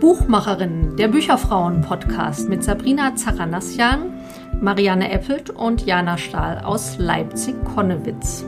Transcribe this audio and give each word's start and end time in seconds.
Buchmacherin, 0.00 0.96
der 0.96 1.08
Bücherfrauen-Podcast 1.08 2.48
mit 2.48 2.62
Sabrina 2.62 3.16
Zaranassian, 3.16 4.12
Marianne 4.60 5.10
Eppelt 5.10 5.50
und 5.50 5.84
Jana 5.84 6.16
Stahl 6.16 6.60
aus 6.60 6.98
Leipzig-Konnewitz. 6.98 8.44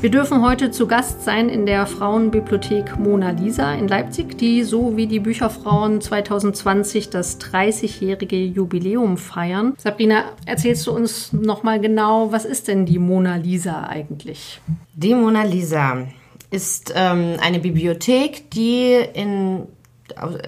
Wir 0.00 0.12
dürfen 0.12 0.42
heute 0.42 0.70
zu 0.70 0.86
Gast 0.86 1.24
sein 1.24 1.48
in 1.48 1.66
der 1.66 1.84
Frauenbibliothek 1.84 3.00
Mona 3.00 3.30
Lisa 3.30 3.74
in 3.74 3.88
Leipzig, 3.88 4.38
die 4.38 4.62
so 4.62 4.96
wie 4.96 5.08
die 5.08 5.18
Bücherfrauen 5.18 6.00
2020 6.00 7.10
das 7.10 7.40
30-jährige 7.40 8.36
Jubiläum 8.36 9.16
feiern. 9.16 9.74
Sabrina, 9.76 10.26
erzählst 10.46 10.86
du 10.86 10.92
uns 10.92 11.32
noch 11.32 11.64
mal 11.64 11.80
genau, 11.80 12.30
was 12.30 12.44
ist 12.44 12.68
denn 12.68 12.86
die 12.86 13.00
Mona 13.00 13.34
Lisa 13.36 13.88
eigentlich? 13.88 14.60
Die 14.94 15.16
Mona 15.16 15.42
Lisa 15.42 16.06
ist 16.52 16.92
ähm, 16.94 17.34
eine 17.40 17.58
Bibliothek, 17.58 18.52
die 18.52 18.94
in 19.14 19.66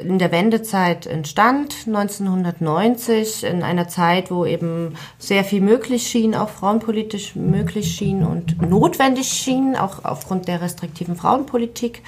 in 0.05 0.19
der 0.19 0.33
Wendezeit 0.33 1.07
entstand, 1.07 1.75
1990, 1.87 3.45
in 3.45 3.63
einer 3.63 3.89
Zeit, 3.89 4.31
wo 4.31 4.45
eben 4.45 4.95
sehr 5.19 5.45
viel 5.45 5.61
möglich 5.61 6.07
schien, 6.07 6.35
auch 6.35 6.49
frauenpolitisch 6.49 7.37
möglich 7.37 7.95
schien 7.95 8.25
und 8.25 8.61
notwendig 8.63 9.29
schien, 9.29 9.77
auch 9.77 10.05
aufgrund 10.05 10.49
der 10.49 10.61
restriktiven 10.61 11.17
Frauenpolitik, 11.17 12.03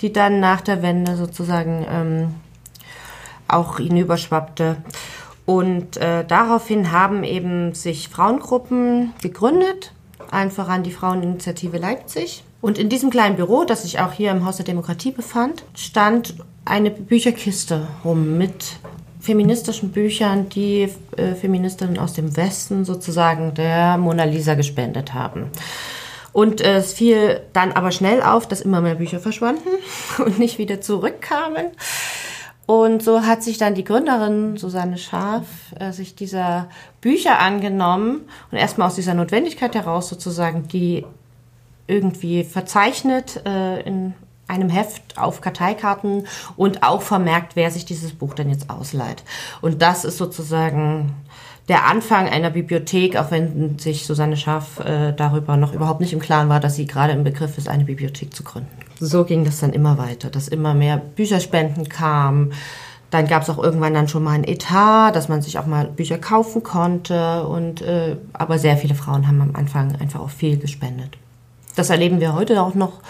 die 0.00 0.12
dann 0.12 0.40
nach 0.40 0.60
der 0.60 0.82
Wende 0.82 1.16
sozusagen 1.16 1.86
ähm, 1.88 2.34
auch 3.48 3.78
hinüberschwappte. 3.78 4.76
Und 5.46 5.96
äh, 5.96 6.24
daraufhin 6.24 6.92
haben 6.92 7.24
eben 7.24 7.74
sich 7.74 8.08
Frauengruppen 8.08 9.12
gegründet, 9.22 9.92
allen 10.30 10.50
voran 10.50 10.82
die 10.82 10.92
Fraueninitiative 10.92 11.78
Leipzig. 11.78 12.44
Und 12.60 12.78
in 12.78 12.88
diesem 12.88 13.10
kleinen 13.10 13.36
Büro, 13.36 13.64
das 13.64 13.82
sich 13.82 14.00
auch 14.00 14.12
hier 14.12 14.30
im 14.30 14.44
Haus 14.44 14.56
der 14.56 14.66
Demokratie 14.66 15.12
befand, 15.12 15.64
stand 15.74 16.34
eine 16.70 16.90
Bücherkiste 16.90 17.88
rum 18.04 18.38
mit 18.38 18.78
feministischen 19.20 19.90
Büchern, 19.90 20.48
die 20.48 20.88
äh, 21.16 21.34
Feministinnen 21.34 21.98
aus 21.98 22.14
dem 22.14 22.36
Westen 22.36 22.84
sozusagen 22.84 23.54
der 23.54 23.98
Mona 23.98 24.24
Lisa 24.24 24.54
gespendet 24.54 25.12
haben. 25.12 25.50
Und 26.32 26.60
es 26.60 26.94
fiel 26.94 27.40
dann 27.52 27.72
aber 27.72 27.90
schnell 27.90 28.22
auf, 28.22 28.46
dass 28.46 28.60
immer 28.60 28.80
mehr 28.80 28.94
Bücher 28.94 29.18
verschwanden 29.18 29.68
und 30.24 30.38
nicht 30.38 30.58
wieder 30.58 30.80
zurückkamen. 30.80 31.66
Und 32.66 33.02
so 33.02 33.22
hat 33.22 33.42
sich 33.42 33.58
dann 33.58 33.74
die 33.74 33.82
Gründerin 33.82 34.56
Susanne 34.56 34.96
Scharf 34.96 35.46
äh, 35.78 35.90
sich 35.90 36.14
dieser 36.14 36.68
Bücher 37.00 37.40
angenommen 37.40 38.22
und 38.52 38.58
erstmal 38.58 38.86
aus 38.86 38.94
dieser 38.94 39.14
Notwendigkeit 39.14 39.74
heraus 39.74 40.08
sozusagen 40.08 40.68
die 40.68 41.04
irgendwie 41.88 42.44
verzeichnet 42.44 43.42
äh, 43.44 43.80
in 43.80 44.14
einem 44.50 44.68
Heft 44.68 45.16
auf 45.16 45.40
Karteikarten 45.40 46.26
und 46.56 46.82
auch 46.82 47.02
vermerkt, 47.02 47.56
wer 47.56 47.70
sich 47.70 47.84
dieses 47.84 48.12
Buch 48.12 48.34
denn 48.34 48.50
jetzt 48.50 48.68
ausleiht. 48.68 49.22
Und 49.60 49.80
das 49.80 50.04
ist 50.04 50.18
sozusagen 50.18 51.14
der 51.68 51.86
Anfang 51.86 52.28
einer 52.28 52.50
Bibliothek, 52.50 53.16
auch 53.16 53.30
wenn 53.30 53.78
sich 53.78 54.04
Susanne 54.04 54.36
Schaff 54.36 54.80
äh, 54.80 55.12
darüber 55.12 55.56
noch 55.56 55.72
überhaupt 55.72 56.00
nicht 56.00 56.12
im 56.12 56.18
Klaren 56.18 56.48
war, 56.48 56.58
dass 56.58 56.74
sie 56.74 56.86
gerade 56.86 57.12
im 57.12 57.22
Begriff 57.22 57.58
ist, 57.58 57.68
eine 57.68 57.84
Bibliothek 57.84 58.34
zu 58.34 58.42
gründen. 58.42 58.68
So 58.98 59.24
ging 59.24 59.44
das 59.44 59.60
dann 59.60 59.72
immer 59.72 59.96
weiter, 59.96 60.30
dass 60.30 60.48
immer 60.48 60.74
mehr 60.74 60.96
Bücherspenden 60.98 61.88
kamen. 61.88 62.52
Dann 63.10 63.26
gab 63.26 63.42
es 63.42 63.50
auch 63.50 63.58
irgendwann 63.58 63.94
dann 63.94 64.08
schon 64.08 64.22
mal 64.22 64.32
ein 64.32 64.44
Etat, 64.44 65.12
dass 65.12 65.28
man 65.28 65.42
sich 65.42 65.58
auch 65.58 65.66
mal 65.66 65.86
Bücher 65.86 66.18
kaufen 66.18 66.62
konnte. 66.62 67.44
Und 67.44 67.82
äh, 67.82 68.16
aber 68.32 68.58
sehr 68.58 68.76
viele 68.76 68.94
Frauen 68.94 69.26
haben 69.26 69.40
am 69.40 69.54
Anfang 69.54 69.96
einfach 70.00 70.20
auch 70.20 70.30
viel 70.30 70.58
gespendet. 70.58 71.18
Das 71.76 71.90
erleben 71.90 72.20
wir 72.20 72.34
heute 72.34 72.60
auch 72.62 72.74
noch 72.74 73.00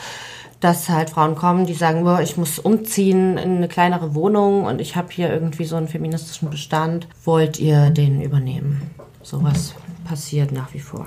dass 0.60 0.88
halt 0.91 1.10
Frauen 1.10 1.34
kommen, 1.34 1.66
die 1.66 1.75
sagen, 1.75 2.04
boah, 2.04 2.21
ich 2.21 2.37
muss 2.37 2.59
umziehen 2.59 3.38
in 3.38 3.56
eine 3.56 3.69
kleinere 3.69 4.15
Wohnung 4.15 4.65
und 4.65 4.81
ich 4.81 4.94
habe 4.94 5.09
hier 5.10 5.32
irgendwie 5.32 5.65
so 5.65 5.76
einen 5.76 5.88
feministischen 5.88 6.50
Bestand. 6.50 7.09
Wollt 7.25 7.59
ihr 7.59 7.91
den 7.91 8.21
übernehmen? 8.21 8.82
Sowas 9.22 9.75
passiert 10.04 10.53
nach 10.53 10.72
wie 10.75 10.81
vor. 10.81 11.06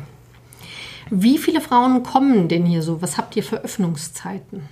Wie 1.09 1.37
viele 1.37 1.61
Frauen 1.61 2.01
kommen 2.03 2.47
denn 2.47 2.65
hier 2.65 2.81
so? 2.81 3.01
Was 3.01 3.17
habt 3.17 3.35
ihr 3.35 3.43
für 3.43 3.63
Öffnungszeiten? 3.63 4.63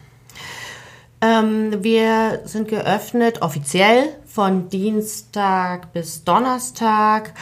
Ähm, 1.21 1.83
wir 1.83 2.41
sind 2.45 2.67
geöffnet 2.67 3.43
offiziell 3.43 4.09
von 4.25 4.69
Dienstag 4.69 5.93
bis 5.93 6.23
Donnerstag 6.23 7.33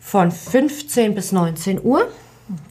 von 0.00 0.30
15 0.30 1.14
bis 1.14 1.32
19 1.32 1.84
Uhr. 1.84 2.08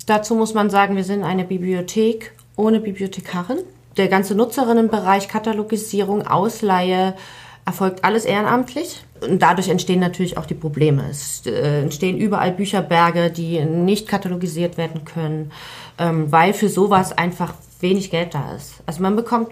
Dazu 0.08 0.34
muss 0.34 0.56
man 0.56 0.72
sagen, 0.72 0.96
wir 0.96 1.04
sind 1.04 1.24
eine 1.24 1.44
Bibliothek 1.44 2.34
ohne 2.56 2.80
Bibliothekarin 2.80 3.60
der 3.98 4.08
ganze 4.08 4.36
Nutzerinnenbereich, 4.36 5.28
Katalogisierung, 5.28 6.26
Ausleihe, 6.28 7.16
erfolgt 7.66 8.04
alles 8.04 8.26
ehrenamtlich. 8.26 9.04
Und 9.22 9.42
dadurch 9.42 9.68
entstehen 9.68 10.00
natürlich 10.00 10.38
auch 10.38 10.46
die 10.46 10.54
Probleme. 10.54 11.04
Es 11.10 11.46
äh, 11.46 11.82
entstehen 11.82 12.18
überall 12.18 12.52
Bücherberge, 12.52 13.32
die 13.32 13.60
nicht 13.66 14.08
katalogisiert 14.08 14.78
werden 14.78 15.06
können, 15.06 15.52
ähm, 15.98 16.32
weil 16.32 16.54
für 16.54 16.70
sowas 16.70 17.18
einfach 17.18 17.54
wenig 17.80 18.10
Geld 18.12 18.34
da 18.34 18.54
ist. 18.56 18.76
Also 18.86 19.02
man 19.02 19.16
bekommt 19.16 19.50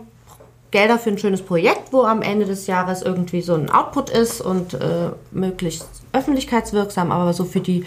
Gelder 0.72 1.00
für 1.00 1.10
ein 1.10 1.18
schönes 1.18 1.42
Projekt, 1.42 1.94
wo 1.94 2.04
am 2.04 2.22
Ende 2.22 2.46
des 2.46 2.68
Jahres 2.68 3.02
irgendwie 3.02 3.42
so 3.42 3.54
ein 3.54 3.70
Output 3.70 4.10
ist 4.10 4.42
und 4.42 4.74
äh, 4.74 5.12
möglichst 5.32 5.88
öffentlichkeitswirksam, 6.12 7.12
aber 7.12 7.34
so 7.34 7.46
für 7.46 7.62
die 7.62 7.86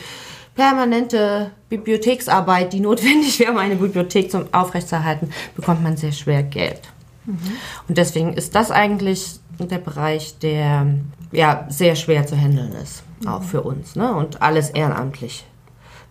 permanente 0.59 1.53
Bibliotheksarbeit, 1.69 2.73
die 2.73 2.81
notwendig 2.81 3.39
wäre, 3.39 3.53
um 3.53 3.59
eine 3.59 3.77
Bibliothek 3.77 4.29
zum 4.29 4.53
aufrechtzuerhalten, 4.53 5.31
bekommt 5.55 5.85
man 5.85 5.97
sehr 5.97 6.11
schwer 6.11 6.43
Geld. 6.43 6.81
Mhm. 7.25 7.39
Und 7.87 7.97
deswegen 7.97 8.33
ist 8.33 8.57
das 8.57 8.73
eigentlich 8.73 9.39
der 9.61 9.79
Bereich, 9.79 10.37
der 10.41 10.87
ja 11.31 11.65
sehr 11.69 11.95
schwer 11.95 12.27
zu 12.27 12.37
handeln 12.37 12.73
ist, 12.73 13.05
mhm. 13.21 13.29
auch 13.29 13.43
für 13.45 13.63
uns. 13.63 13.95
Ne? 13.95 14.13
Und 14.13 14.43
alles 14.43 14.71
ehrenamtlich 14.71 15.47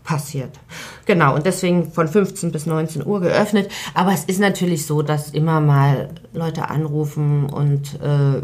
passiert. 0.06 0.58
Genau, 1.06 1.36
und 1.36 1.46
deswegen 1.46 1.92
von 1.92 2.08
15 2.08 2.54
bis 2.54 2.66
19 2.66 3.06
Uhr 3.06 3.20
geöffnet. 3.20 3.70
Aber 3.94 4.14
es 4.14 4.24
ist 4.24 4.40
natürlich 4.40 4.86
so, 4.86 5.02
dass 5.02 5.32
immer 5.32 5.60
mal 5.60 6.08
Leute 6.32 6.70
anrufen 6.70 7.50
und 7.50 8.00
äh, 8.02 8.44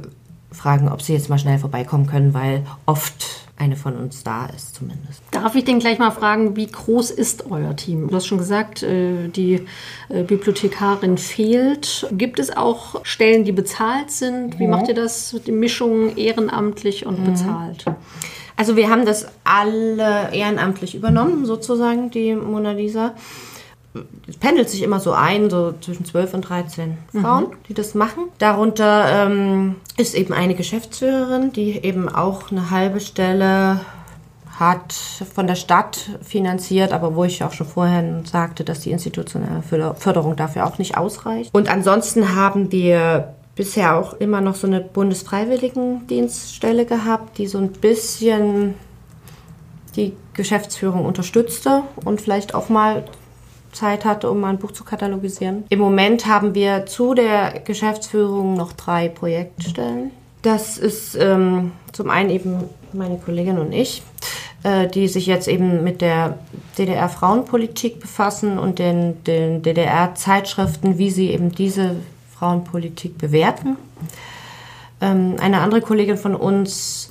fragen, 0.53 0.89
ob 0.89 1.01
sie 1.01 1.13
jetzt 1.13 1.29
mal 1.29 1.39
schnell 1.39 1.59
vorbeikommen 1.59 2.07
können, 2.07 2.33
weil 2.33 2.65
oft 2.85 3.43
eine 3.63 3.75
von 3.75 3.95
uns 3.95 4.23
da 4.23 4.47
ist 4.47 4.75
zumindest. 4.75 5.21
Darf 5.31 5.55
ich 5.55 5.63
denn 5.63 5.79
gleich 5.79 5.99
mal 5.99 6.11
fragen, 6.11 6.55
wie 6.55 6.67
groß 6.67 7.11
ist 7.11 7.49
euer 7.49 7.75
Team? 7.75 8.09
Du 8.09 8.15
hast 8.15 8.27
schon 8.27 8.37
gesagt, 8.37 8.83
äh, 8.83 9.29
die 9.29 9.65
äh, 10.09 10.23
Bibliothekarin 10.23 11.17
fehlt. 11.17 12.07
Gibt 12.11 12.39
es 12.39 12.55
auch 12.55 13.05
Stellen, 13.05 13.45
die 13.45 13.51
bezahlt 13.51 14.11
sind? 14.11 14.59
Wie 14.59 14.67
macht 14.67 14.89
ihr 14.89 14.95
das, 14.95 15.35
die 15.45 15.51
Mischung 15.51 16.15
ehrenamtlich 16.17 17.05
und 17.05 17.19
mhm. 17.19 17.25
bezahlt? 17.25 17.85
Also 18.55 18.75
wir 18.75 18.89
haben 18.89 19.05
das 19.05 19.27
alle 19.43 20.31
ehrenamtlich 20.33 20.93
übernommen, 20.93 21.45
sozusagen, 21.45 22.11
die 22.11 22.35
Mona 22.35 22.71
Lisa 22.71 23.15
es 24.27 24.37
pendelt 24.37 24.69
sich 24.69 24.81
immer 24.81 24.99
so 24.99 25.11
ein, 25.11 25.49
so 25.49 25.73
zwischen 25.81 26.05
12 26.05 26.33
und 26.33 26.41
13 26.41 26.97
Frauen, 27.11 27.45
mhm. 27.45 27.55
die 27.67 27.73
das 27.73 27.93
machen. 27.93 28.25
Darunter 28.39 29.27
ähm, 29.27 29.75
ist 29.97 30.15
eben 30.15 30.33
eine 30.33 30.55
Geschäftsführerin, 30.55 31.51
die 31.51 31.83
eben 31.83 32.09
auch 32.09 32.51
eine 32.51 32.71
halbe 32.71 32.99
Stelle 32.99 33.81
hat 34.59 34.93
von 35.33 35.47
der 35.47 35.55
Stadt 35.55 36.11
finanziert, 36.21 36.93
aber 36.93 37.15
wo 37.15 37.23
ich 37.23 37.43
auch 37.43 37.53
schon 37.53 37.67
vorher 37.67 38.21
sagte, 38.25 38.63
dass 38.63 38.81
die 38.81 38.91
institutionelle 38.91 39.63
Förderung 39.63 40.35
dafür 40.35 40.65
auch 40.65 40.77
nicht 40.77 40.97
ausreicht. 40.97 41.49
Und 41.53 41.69
ansonsten 41.69 42.35
haben 42.35 42.71
wir 42.71 43.33
bisher 43.55 43.95
auch 43.95 44.13
immer 44.13 44.41
noch 44.41 44.55
so 44.55 44.67
eine 44.67 44.81
Bundesfreiwilligendienststelle 44.81 46.85
gehabt, 46.85 47.37
die 47.37 47.47
so 47.47 47.57
ein 47.57 47.69
bisschen 47.69 48.75
die 49.95 50.13
Geschäftsführung 50.33 51.05
unterstützte 51.05 51.83
und 52.03 52.21
vielleicht 52.21 52.55
auch 52.55 52.69
mal 52.69 53.05
Zeit 53.73 54.05
hatte, 54.05 54.29
um 54.31 54.43
ein 54.43 54.57
Buch 54.57 54.71
zu 54.71 54.83
katalogisieren. 54.83 55.65
Im 55.69 55.79
Moment 55.79 56.25
haben 56.25 56.55
wir 56.55 56.85
zu 56.85 57.13
der 57.13 57.59
Geschäftsführung 57.59 58.55
noch 58.55 58.73
drei 58.73 59.09
Projektstellen. 59.09 60.11
Das 60.41 60.77
ist 60.77 61.15
ähm, 61.15 61.71
zum 61.91 62.09
einen 62.09 62.29
eben 62.29 62.63
meine 62.93 63.17
Kollegin 63.17 63.57
und 63.57 63.71
ich, 63.71 64.03
äh, 64.63 64.87
die 64.87 65.07
sich 65.07 65.25
jetzt 65.25 65.47
eben 65.47 65.83
mit 65.83 66.01
der 66.01 66.37
DDR-Frauenpolitik 66.77 67.99
befassen 67.99 68.59
und 68.59 68.79
den, 68.79 69.23
den 69.23 69.61
DDR-Zeitschriften, 69.61 70.97
wie 70.97 71.09
sie 71.09 71.31
eben 71.31 71.51
diese 71.51 71.95
Frauenpolitik 72.37 73.17
bewerten. 73.17 73.77
Ähm, 75.01 75.35
eine 75.39 75.61
andere 75.61 75.81
Kollegin 75.81 76.17
von 76.17 76.35
uns 76.35 77.09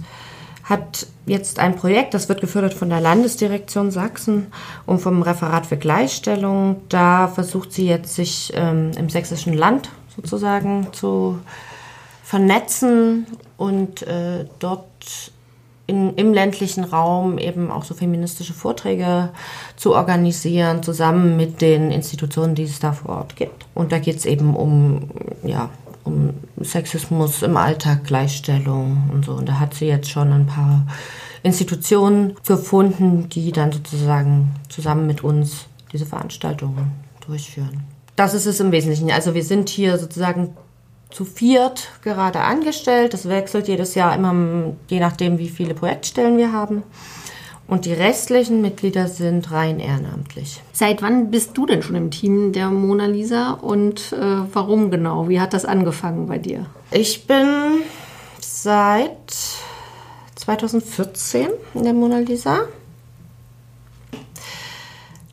hat 0.65 1.07
jetzt 1.27 1.59
ein 1.59 1.77
Projekt, 1.77 2.15
das 2.15 2.29
wird 2.29 2.41
gefördert 2.41 2.75
von 2.75 2.89
der 2.89 3.01
Landesdirektion 3.01 3.91
Sachsen 3.91 4.47
und 4.87 5.01
vom 5.01 5.23
Referat 5.23 5.67
für 5.67 5.77
Gleichstellung. 5.77 6.83
Da 6.89 7.29
versucht 7.29 7.73
sie 7.73 7.87
jetzt 7.87 8.15
sich 8.15 8.53
ähm, 8.55 8.93
im 8.97 9.09
sächsischen 9.09 9.55
Land 9.55 9.91
sozusagen 10.15 10.89
zu 10.93 11.39
vernetzen 12.23 13.27
und 13.57 14.03
äh, 14.03 14.47
dort 14.59 15.33
in, 15.87 16.15
im 16.15 16.33
ländlichen 16.33 16.85
Raum 16.85 17.39
eben 17.39 17.71
auch 17.71 17.85
so 17.85 17.95
feministische 17.95 18.55
Vorträge 18.55 19.31
zu 19.77 19.95
organisieren, 19.95 20.83
zusammen 20.83 21.37
mit 21.37 21.61
den 21.61 21.91
Institutionen, 21.91 22.55
die 22.55 22.63
es 22.63 22.79
da 22.79 22.93
vor 22.93 23.17
Ort 23.17 23.37
gibt. 23.37 23.67
Und 23.75 23.93
da 23.93 23.99
geht 23.99 24.17
es 24.17 24.25
eben 24.25 24.55
um, 24.55 25.11
ja, 25.43 25.71
um 26.05 26.35
Sexismus 26.61 27.43
im 27.43 27.57
Alltag, 27.57 28.05
Gleichstellung 28.05 29.11
und 29.13 29.25
so. 29.25 29.33
Und 29.33 29.49
da 29.49 29.59
hat 29.59 29.75
sie 29.75 29.87
jetzt 29.87 30.11
schon 30.11 30.33
ein 30.33 30.47
paar 30.47 30.87
Institutionen 31.43 32.35
gefunden, 32.47 33.29
die 33.29 33.53
dann 33.53 33.73
sozusagen 33.73 34.55
zusammen 34.69 35.07
mit 35.07 35.25
uns 35.25 35.67
diese 35.93 36.07
Veranstaltungen 36.07 36.93
durchführen. 37.27 37.85
Das 38.17 38.35
ist 38.35 38.47
es 38.47 38.61
im 38.61 38.73
Wesentlichen. 38.73 39.11
Also 39.11 39.35
wir 39.35 39.45
sind 39.45 39.69
hier 39.69 39.99
sozusagen 39.99 40.55
zu 41.11 41.25
viert 41.25 41.91
gerade 42.03 42.41
angestellt. 42.41 43.13
Das 43.15 43.29
wechselt 43.29 43.69
jedes 43.69 43.95
Jahr 43.95 44.15
immer, 44.15 44.75
je 44.89 45.01
nachdem, 45.01 45.39
wie 45.39 45.49
viele 45.49 45.75
Projektstellen 45.75 46.39
wir 46.39 46.53
haben. 46.53 46.83
Und 47.69 47.85
die 47.87 47.93
restlichen 47.93 48.61
Mitglieder 48.61 49.09
sind 49.09 49.51
rein 49.51 49.81
ehrenamtlich. 49.81 50.61
Seit 50.73 51.01
wann 51.01 51.31
bist 51.31 51.57
du 51.57 51.65
denn 51.65 51.83
schon 51.83 51.97
im 51.97 52.11
Team 52.11 52.53
der 52.53 52.71
Mona 52.71 53.07
Lisa 53.07 53.53
und 53.53 54.13
äh, 54.13 54.17
warum 54.53 54.91
genau? 54.91 55.29
Wie 55.29 55.41
hat 55.41 55.55
das 55.55 55.65
angefangen 55.65 56.27
bei 56.27 56.39
dir? 56.39 56.67
Ich 56.91 57.27
bin 57.27 57.83
seit 58.41 59.33
2014 60.35 61.49
in 61.75 61.85
der 61.85 61.95
Mona 61.95 62.19
Lisa. 62.19 62.67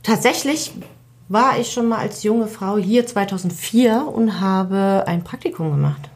Tatsächlich 0.04 0.72
war 1.28 1.60
ich 1.60 1.72
schon 1.72 1.88
mal 1.88 2.00
als 2.00 2.24
junge 2.24 2.48
Frau 2.48 2.78
hier 2.78 3.06
2004 3.06 4.08
und 4.12 4.40
habe 4.40 5.04
ein 5.08 5.24
Praktikum 5.24 5.72
gemacht. 5.72 6.10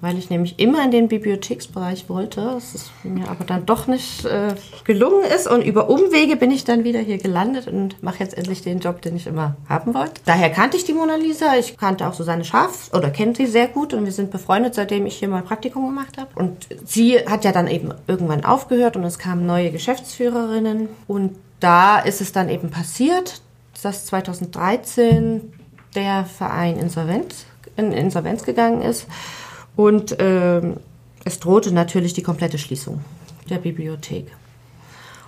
Weil 0.00 0.16
ich 0.16 0.30
nämlich 0.30 0.60
immer 0.60 0.84
in 0.84 0.92
den 0.92 1.08
Bibliotheksbereich 1.08 2.08
wollte, 2.08 2.52
das 2.54 2.92
mir 3.02 3.28
aber 3.28 3.44
dann 3.44 3.66
doch 3.66 3.88
nicht 3.88 4.24
äh, 4.24 4.54
gelungen 4.84 5.24
ist. 5.24 5.48
Und 5.48 5.62
über 5.62 5.90
Umwege 5.90 6.36
bin 6.36 6.52
ich 6.52 6.62
dann 6.62 6.84
wieder 6.84 7.00
hier 7.00 7.18
gelandet 7.18 7.66
und 7.66 8.00
mache 8.00 8.20
jetzt 8.20 8.38
endlich 8.38 8.62
den 8.62 8.78
Job, 8.78 9.02
den 9.02 9.16
ich 9.16 9.26
immer 9.26 9.56
haben 9.68 9.94
wollte. 9.94 10.20
Daher 10.24 10.50
kannte 10.50 10.76
ich 10.76 10.84
die 10.84 10.92
Mona 10.92 11.16
Lisa. 11.16 11.56
Ich 11.56 11.76
kannte 11.76 12.06
auch 12.06 12.14
Susanne 12.14 12.44
Schaf 12.44 12.90
oder 12.92 13.10
kennt 13.10 13.38
sie 13.38 13.46
sehr 13.46 13.66
gut 13.66 13.92
und 13.92 14.04
wir 14.04 14.12
sind 14.12 14.30
befreundet, 14.30 14.76
seitdem 14.76 15.04
ich 15.04 15.16
hier 15.16 15.28
mal 15.28 15.42
Praktikum 15.42 15.86
gemacht 15.86 16.16
habe. 16.16 16.28
Und 16.36 16.68
sie 16.84 17.18
hat 17.18 17.44
ja 17.44 17.50
dann 17.50 17.66
eben 17.66 17.92
irgendwann 18.06 18.44
aufgehört 18.44 18.96
und 18.96 19.02
es 19.02 19.18
kamen 19.18 19.46
neue 19.46 19.72
Geschäftsführerinnen. 19.72 20.88
Und 21.08 21.36
da 21.58 21.98
ist 21.98 22.20
es 22.20 22.30
dann 22.30 22.48
eben 22.48 22.70
passiert, 22.70 23.42
dass 23.82 24.06
2013 24.06 25.52
der 25.96 26.24
Verein 26.24 26.76
Insolvenz, 26.76 27.46
in 27.76 27.90
Insolvenz 27.90 28.44
gegangen 28.44 28.82
ist 28.82 29.06
und 29.78 30.16
ähm, 30.18 30.78
es 31.24 31.38
drohte 31.38 31.72
natürlich 31.72 32.12
die 32.12 32.24
komplette 32.24 32.58
Schließung 32.58 33.00
der 33.48 33.58
Bibliothek. 33.58 34.26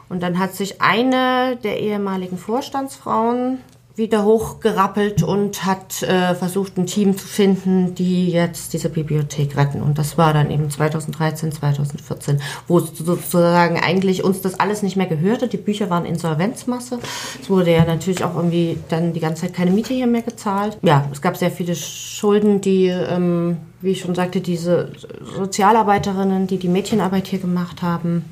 Und 0.08 0.24
dann 0.24 0.40
hat 0.40 0.56
sich 0.56 0.82
eine 0.82 1.56
der 1.62 1.78
ehemaligen 1.78 2.36
Vorstandsfrauen 2.36 3.58
wieder 3.96 4.24
hochgerappelt 4.24 5.22
und 5.22 5.64
hat 5.64 6.02
äh, 6.02 6.34
versucht, 6.34 6.78
ein 6.78 6.86
Team 6.86 7.16
zu 7.16 7.26
finden, 7.26 7.94
die 7.94 8.30
jetzt 8.30 8.72
diese 8.72 8.88
Bibliothek 8.88 9.56
retten. 9.56 9.82
Und 9.82 9.98
das 9.98 10.16
war 10.16 10.32
dann 10.32 10.50
eben 10.50 10.70
2013, 10.70 11.52
2014, 11.52 12.40
wo 12.68 12.80
sozusagen 12.80 13.78
eigentlich 13.78 14.24
uns 14.24 14.40
das 14.40 14.58
alles 14.58 14.82
nicht 14.82 14.96
mehr 14.96 15.06
gehörte. 15.06 15.48
Die 15.48 15.56
Bücher 15.56 15.90
waren 15.90 16.04
Insolvenzmasse. 16.04 16.98
Es 17.42 17.50
wurde 17.50 17.72
ja 17.72 17.84
natürlich 17.84 18.24
auch 18.24 18.36
irgendwie 18.36 18.78
dann 18.88 19.12
die 19.12 19.20
ganze 19.20 19.42
Zeit 19.42 19.54
keine 19.54 19.70
Miete 19.70 19.92
hier 19.92 20.06
mehr 20.06 20.22
gezahlt. 20.22 20.78
Ja, 20.82 21.06
es 21.12 21.20
gab 21.20 21.36
sehr 21.36 21.50
viele 21.50 21.74
Schulden, 21.74 22.60
die, 22.60 22.86
ähm, 22.86 23.58
wie 23.80 23.90
ich 23.90 24.00
schon 24.00 24.14
sagte, 24.14 24.40
diese 24.40 24.92
Sozialarbeiterinnen, 25.36 26.46
die 26.46 26.58
die 26.58 26.68
Mädchenarbeit 26.68 27.26
hier 27.26 27.40
gemacht 27.40 27.82
haben, 27.82 28.24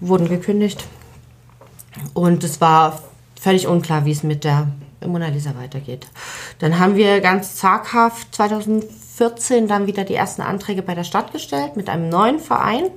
wurden 0.00 0.28
gekündigt. 0.28 0.84
Und 2.14 2.44
es 2.44 2.60
war 2.60 3.00
völlig 3.46 3.68
unklar, 3.68 4.04
wie 4.04 4.10
es 4.10 4.24
mit 4.24 4.42
der 4.42 4.66
Mona 5.06 5.28
Lisa 5.28 5.54
weitergeht. 5.56 6.08
Dann 6.58 6.80
haben 6.80 6.96
wir 6.96 7.20
ganz 7.20 7.54
zaghaft 7.54 8.34
2014 8.34 9.68
dann 9.68 9.86
wieder 9.86 10.02
die 10.02 10.16
ersten 10.16 10.42
Anträge 10.42 10.82
bei 10.82 10.96
der 10.96 11.04
Stadt 11.04 11.32
gestellt 11.32 11.76
mit 11.76 11.88
einem 11.88 12.08
neuen 12.08 12.40
Verein. 12.40 12.90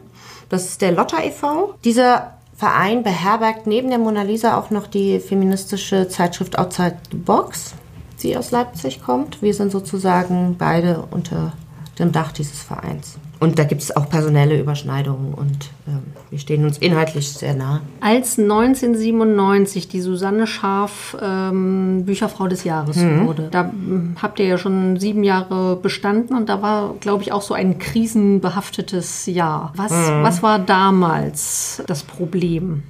Das 0.49 0.65
ist 0.65 0.81
der 0.81 0.91
Lotta 0.91 1.23
e.V. 1.23 1.75
Dieser 1.83 2.33
Verein 2.55 3.03
beherbergt 3.03 3.67
neben 3.67 3.89
der 3.89 3.99
Mona 3.99 4.23
Lisa 4.23 4.57
auch 4.57 4.71
noch 4.71 4.87
die 4.87 5.19
feministische 5.19 6.07
Zeitschrift 6.07 6.57
Outside 6.57 6.97
the 7.11 7.17
Box, 7.17 7.75
die 8.23 8.35
aus 8.35 8.49
Leipzig 8.49 9.03
kommt. 9.03 9.43
Wir 9.43 9.53
sind 9.53 9.71
sozusagen 9.71 10.55
beide 10.57 11.05
unter 11.11 11.53
dem 11.99 12.11
Dach 12.11 12.31
dieses 12.31 12.63
Vereins. 12.63 13.19
Und 13.39 13.57
da 13.57 13.63
gibt 13.63 13.81
es 13.81 13.95
auch 13.95 14.09
personelle 14.09 14.59
Überschneidungen 14.59 15.33
und 15.33 15.69
ähm, 15.87 16.03
wir 16.29 16.39
stehen 16.39 16.65
uns 16.65 16.77
inhaltlich 16.77 17.31
sehr 17.31 17.53
nah. 17.53 17.81
Als 18.01 18.37
1997 18.37 19.87
die 19.87 20.01
Susanne 20.01 20.45
Scharf 20.45 21.15
ähm, 21.21 22.03
Bücherfrau 22.05 22.49
des 22.49 22.65
Jahres 22.65 22.97
mhm. 22.97 23.27
wurde, 23.27 23.47
da 23.49 23.69
hm, 23.69 24.17
habt 24.21 24.39
ihr 24.39 24.45
ja 24.45 24.57
schon 24.57 24.99
sieben 24.99 25.23
Jahre 25.23 25.77
bestanden 25.77 26.35
und 26.35 26.49
da 26.49 26.61
war, 26.61 26.95
glaube 26.99 27.23
ich, 27.23 27.31
auch 27.31 27.41
so 27.41 27.53
ein 27.53 27.79
krisenbehaftetes 27.79 29.25
Jahr. 29.27 29.71
Was, 29.77 29.91
mhm. 29.91 30.23
was 30.23 30.43
war 30.43 30.59
damals 30.59 31.81
das 31.87 32.03
Problem? 32.03 32.83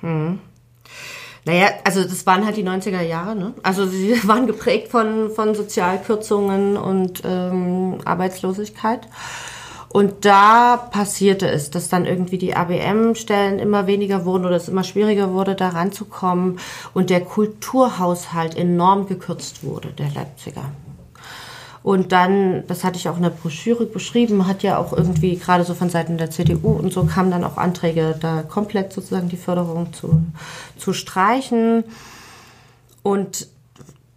Mhm. 0.00 0.38
Naja, 1.44 1.68
also 1.84 2.02
das 2.02 2.26
waren 2.26 2.44
halt 2.44 2.56
die 2.56 2.64
90er 2.64 3.00
Jahre, 3.00 3.34
ne? 3.34 3.54
Also 3.62 3.86
sie 3.86 4.16
waren 4.28 4.46
geprägt 4.46 4.88
von, 4.88 5.30
von 5.30 5.54
Sozialkürzungen 5.54 6.76
und 6.76 7.22
ähm, 7.24 7.98
Arbeitslosigkeit. 8.04 9.08
Und 9.90 10.26
da 10.26 10.76
passierte 10.76 11.48
es, 11.48 11.70
dass 11.70 11.88
dann 11.88 12.04
irgendwie 12.04 12.36
die 12.36 12.54
ABM-Stellen 12.54 13.58
immer 13.58 13.86
weniger 13.86 14.26
wurden 14.26 14.44
oder 14.44 14.56
es 14.56 14.68
immer 14.68 14.84
schwieriger 14.84 15.32
wurde, 15.32 15.54
da 15.54 15.70
ranzukommen 15.70 16.58
und 16.92 17.08
der 17.08 17.22
Kulturhaushalt 17.22 18.54
enorm 18.54 19.06
gekürzt 19.06 19.64
wurde, 19.64 19.88
der 19.88 20.10
Leipziger. 20.10 20.64
Und 21.88 22.12
dann, 22.12 22.66
das 22.66 22.84
hatte 22.84 22.98
ich 22.98 23.08
auch 23.08 23.16
in 23.16 23.22
der 23.22 23.30
Broschüre 23.30 23.86
beschrieben, 23.86 24.46
hat 24.46 24.62
ja 24.62 24.76
auch 24.76 24.92
irgendwie 24.92 25.36
gerade 25.36 25.64
so 25.64 25.72
von 25.72 25.88
Seiten 25.88 26.18
der 26.18 26.30
CDU 26.30 26.72
und 26.72 26.92
so 26.92 27.02
kamen 27.04 27.30
dann 27.30 27.44
auch 27.44 27.56
Anträge, 27.56 28.14
da 28.20 28.42
komplett 28.42 28.92
sozusagen 28.92 29.30
die 29.30 29.38
Förderung 29.38 29.90
zu, 29.94 30.22
zu 30.76 30.92
streichen. 30.92 31.84
Und 33.02 33.48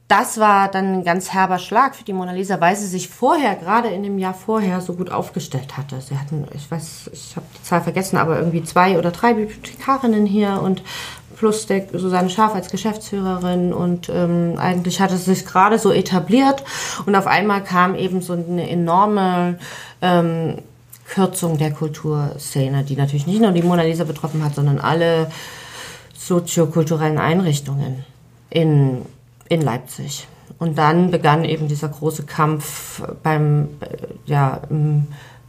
das 0.10 0.38
war 0.38 0.70
dann 0.70 0.96
ein 0.96 1.04
ganz 1.06 1.32
herber 1.32 1.60
Schlag 1.60 1.96
für 1.96 2.04
die 2.04 2.12
Mona 2.12 2.34
Lisa, 2.34 2.60
weil 2.60 2.76
sie 2.76 2.88
sich 2.88 3.08
vorher, 3.08 3.56
gerade 3.56 3.88
in 3.88 4.04
dem 4.04 4.20
Jahr 4.20 4.34
vorher, 4.34 4.82
so 4.82 4.96
gut 4.96 5.10
aufgestellt 5.10 5.78
hatte. 5.78 6.02
Sie 6.02 6.20
hatten, 6.20 6.50
ich 6.54 6.70
weiß, 6.70 7.10
ich 7.14 7.38
habe 7.38 7.46
die 7.58 7.64
Zahl 7.64 7.80
vergessen, 7.80 8.18
aber 8.18 8.38
irgendwie 8.38 8.66
zwei 8.66 9.00
oder 9.00 9.12
drei 9.12 9.34
Bibliothekarinnen 9.34 10.26
hier 10.26 10.62
und 10.62 10.84
plus 11.42 11.66
der 11.66 11.88
Susanne 11.92 12.30
Scharf 12.30 12.54
als 12.54 12.70
Geschäftsführerin 12.70 13.74
und 13.74 14.10
ähm, 14.14 14.60
eigentlich 14.60 15.02
hat 15.02 15.12
es 15.12 15.26
sich 15.26 15.44
gerade 15.44 15.80
so 15.80 15.92
etabliert 15.92 16.64
und 17.08 17.16
auf 17.16 17.26
einmal 17.26 17.64
kam 17.64 17.96
eben 17.96 18.22
so 18.22 18.34
eine 18.34 18.70
enorme 18.70 19.58
ähm, 20.04 20.60
Kürzung 21.08 21.58
der 21.58 21.72
Kulturszene, 21.72 22.84
die 22.84 22.96
natürlich 22.96 23.26
nicht 23.26 23.42
nur 23.42 23.54
die 23.54 23.64
Mona 23.64 23.82
Lisa 23.82 24.04
betroffen 24.04 24.46
hat, 24.46 24.54
sondern 24.54 24.78
alle 24.78 25.32
soziokulturellen 26.14 27.18
Einrichtungen 27.18 28.06
in, 28.52 29.02
in 29.50 29.62
Leipzig. 29.62 30.28
Und 30.60 30.78
dann 30.78 31.10
begann 31.10 31.44
eben 31.44 31.68
dieser 31.68 31.90
große 31.90 32.28
Kampf 32.28 33.02
beim, 33.24 33.70
ja, 34.28 34.62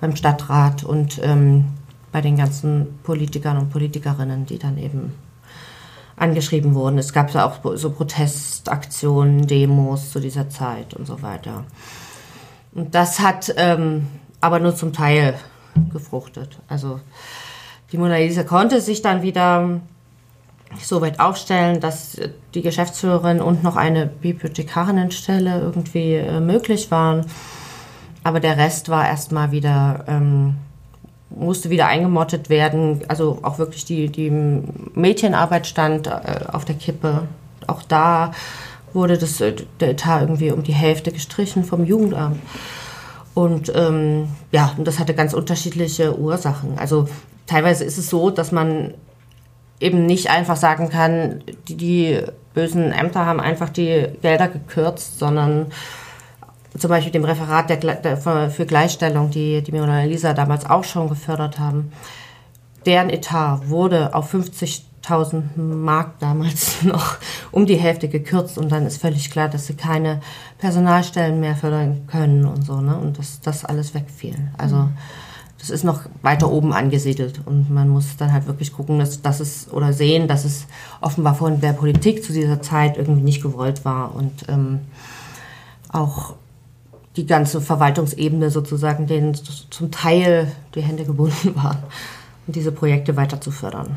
beim 0.00 0.16
Stadtrat 0.16 0.84
und 0.84 1.20
ähm, 1.22 1.66
bei 2.12 2.22
den 2.22 2.38
ganzen 2.38 2.98
Politikern 3.02 3.58
und 3.58 3.68
Politikerinnen, 3.68 4.46
die 4.46 4.58
dann 4.58 4.78
eben 4.78 5.12
angeschrieben 6.16 6.74
wurden. 6.74 6.98
Es 6.98 7.12
gab 7.12 7.32
ja 7.34 7.46
auch 7.46 7.58
so 7.76 7.90
Protestaktionen, 7.90 9.46
Demos 9.46 10.10
zu 10.10 10.20
dieser 10.20 10.48
Zeit 10.48 10.94
und 10.94 11.06
so 11.06 11.22
weiter. 11.22 11.64
Und 12.74 12.94
das 12.94 13.20
hat 13.20 13.52
ähm, 13.56 14.06
aber 14.40 14.58
nur 14.58 14.74
zum 14.74 14.92
Teil 14.92 15.34
gefruchtet. 15.92 16.58
Also 16.68 17.00
die 17.92 17.98
Mona 17.98 18.16
Lisa 18.16 18.42
konnte 18.44 18.80
sich 18.80 19.02
dann 19.02 19.22
wieder 19.22 19.80
so 20.80 21.00
weit 21.00 21.20
aufstellen, 21.20 21.80
dass 21.80 22.16
die 22.54 22.62
Geschäftsführerin 22.62 23.40
und 23.40 23.62
noch 23.62 23.76
eine 23.76 24.06
Bibliothekarinnenstelle 24.06 25.60
irgendwie 25.60 26.14
äh, 26.14 26.40
möglich 26.40 26.90
waren. 26.90 27.26
Aber 28.24 28.40
der 28.40 28.56
Rest 28.56 28.88
war 28.88 29.06
erstmal 29.06 29.50
wieder 29.50 30.04
ähm, 30.06 30.56
musste 31.36 31.70
wieder 31.70 31.86
eingemottet 31.86 32.50
werden. 32.50 33.02
Also 33.08 33.38
auch 33.42 33.58
wirklich 33.58 33.84
die, 33.84 34.08
die 34.08 34.30
Mädchenarbeit 34.94 35.66
stand 35.66 36.06
äh, 36.06 36.44
auf 36.50 36.64
der 36.64 36.74
Kippe. 36.74 37.28
Auch 37.66 37.82
da 37.82 38.32
wurde 38.92 39.18
das, 39.18 39.40
äh, 39.40 39.54
der 39.80 39.90
Etat 39.90 40.22
irgendwie 40.22 40.50
um 40.50 40.62
die 40.62 40.74
Hälfte 40.74 41.12
gestrichen 41.12 41.64
vom 41.64 41.84
Jugendamt. 41.84 42.40
Und 43.34 43.72
ähm, 43.74 44.28
ja, 44.50 44.74
und 44.76 44.86
das 44.86 44.98
hatte 44.98 45.14
ganz 45.14 45.32
unterschiedliche 45.32 46.18
Ursachen. 46.18 46.78
Also 46.78 47.08
teilweise 47.46 47.84
ist 47.84 47.98
es 47.98 48.10
so, 48.10 48.30
dass 48.30 48.52
man 48.52 48.94
eben 49.80 50.06
nicht 50.06 50.30
einfach 50.30 50.56
sagen 50.56 50.90
kann, 50.90 51.42
die, 51.68 51.76
die 51.76 52.20
bösen 52.54 52.92
Ämter 52.92 53.24
haben 53.24 53.40
einfach 53.40 53.70
die 53.70 54.06
Gelder 54.20 54.48
gekürzt, 54.48 55.18
sondern 55.18 55.66
zum 56.78 56.88
Beispiel 56.88 57.12
dem 57.12 57.24
Referat 57.24 57.70
der, 57.70 57.76
der, 57.76 58.16
für 58.50 58.66
Gleichstellung, 58.66 59.30
die, 59.30 59.62
die 59.62 59.72
Mona 59.72 60.04
Lisa 60.04 60.32
damals 60.32 60.66
auch 60.66 60.84
schon 60.84 61.08
gefördert 61.08 61.58
haben, 61.58 61.92
deren 62.86 63.10
Etat 63.10 63.68
wurde 63.68 64.14
auf 64.14 64.32
50.000 64.34 65.56
Mark 65.56 66.18
damals 66.18 66.82
noch 66.82 67.16
um 67.50 67.66
die 67.66 67.76
Hälfte 67.76 68.08
gekürzt 68.08 68.58
und 68.58 68.72
dann 68.72 68.86
ist 68.86 69.00
völlig 69.00 69.30
klar, 69.30 69.48
dass 69.48 69.66
sie 69.66 69.74
keine 69.74 70.20
Personalstellen 70.58 71.40
mehr 71.40 71.56
fördern 71.56 72.06
können 72.06 72.46
und 72.46 72.64
so, 72.64 72.80
ne? 72.80 72.96
Und 72.96 73.18
dass 73.18 73.40
das 73.40 73.64
alles 73.64 73.94
wegfiel. 73.94 74.36
Also 74.56 74.76
mhm. 74.76 74.96
das 75.58 75.68
ist 75.68 75.84
noch 75.84 76.00
weiter 76.22 76.50
oben 76.50 76.72
angesiedelt 76.72 77.42
und 77.44 77.70
man 77.70 77.90
muss 77.90 78.16
dann 78.16 78.32
halt 78.32 78.46
wirklich 78.46 78.72
gucken, 78.72 78.98
dass, 78.98 79.20
dass 79.20 79.40
es 79.40 79.70
oder 79.70 79.92
sehen, 79.92 80.26
dass 80.26 80.46
es 80.46 80.66
offenbar 81.02 81.34
von 81.34 81.60
der 81.60 81.74
Politik 81.74 82.24
zu 82.24 82.32
dieser 82.32 82.62
Zeit 82.62 82.96
irgendwie 82.96 83.22
nicht 83.22 83.42
gewollt 83.42 83.84
war 83.84 84.14
und 84.14 84.48
ähm, 84.48 84.80
auch 85.90 86.36
die 87.16 87.26
ganze 87.26 87.60
Verwaltungsebene 87.60 88.50
sozusagen 88.50 89.06
denen 89.06 89.34
zum 89.34 89.90
Teil 89.90 90.50
die 90.74 90.82
Hände 90.82 91.04
gebunden 91.04 91.54
waren 91.56 91.82
und 92.46 92.56
diese 92.56 92.72
Projekte 92.72 93.16
weiter 93.16 93.40
zu 93.40 93.50
fördern. 93.50 93.96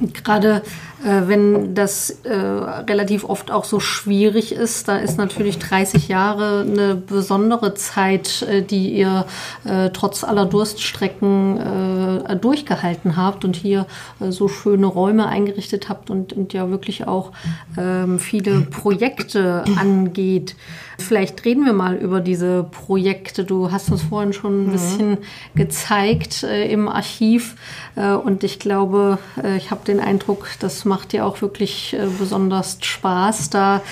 Gerade 0.00 0.62
äh, 1.04 1.28
wenn 1.28 1.74
das 1.74 2.10
äh, 2.24 2.34
relativ 2.34 3.24
oft 3.24 3.50
auch 3.50 3.64
so 3.64 3.78
schwierig 3.78 4.52
ist, 4.52 4.88
da 4.88 4.96
ist 4.96 5.18
natürlich 5.18 5.58
30 5.58 6.08
Jahre 6.08 6.62
eine 6.62 6.94
besondere 6.94 7.74
Zeit, 7.74 8.42
äh, 8.42 8.62
die 8.62 8.94
ihr 8.94 9.26
äh, 9.64 9.90
trotz 9.90 10.24
aller 10.24 10.46
Durststrecken 10.46 12.24
äh, 12.26 12.36
durchgehalten 12.36 13.16
habt 13.16 13.44
und 13.44 13.54
hier 13.54 13.86
äh, 14.20 14.30
so 14.30 14.48
schöne 14.48 14.86
Räume 14.86 15.26
eingerichtet 15.26 15.90
habt 15.90 16.08
und, 16.08 16.32
und 16.32 16.54
ja 16.54 16.70
wirklich 16.70 17.06
auch 17.06 17.32
ähm, 17.76 18.18
viele 18.18 18.62
Projekte 18.62 19.64
angeht. 19.78 20.56
Vielleicht 20.96 21.44
reden 21.44 21.66
wir 21.66 21.72
mal 21.72 21.96
über 21.96 22.20
diese 22.20 22.62
Projekte. 22.62 23.44
Du 23.44 23.72
hast 23.72 23.90
uns 23.90 24.02
vorhin 24.02 24.32
schon 24.32 24.62
ein 24.62 24.66
mhm. 24.68 24.72
bisschen 24.72 25.18
gezeigt 25.56 26.44
im 26.44 26.88
Archiv 26.88 27.56
und 27.96 28.44
ich 28.44 28.60
glaube, 28.60 29.18
ich 29.56 29.72
habe 29.72 29.83
den 29.84 30.00
Eindruck, 30.00 30.48
das 30.60 30.84
macht 30.84 31.12
dir 31.12 31.24
auch 31.24 31.40
wirklich 31.42 31.94
äh, 31.94 32.06
besonders 32.18 32.78
Spaß, 32.80 33.50
da 33.50 33.82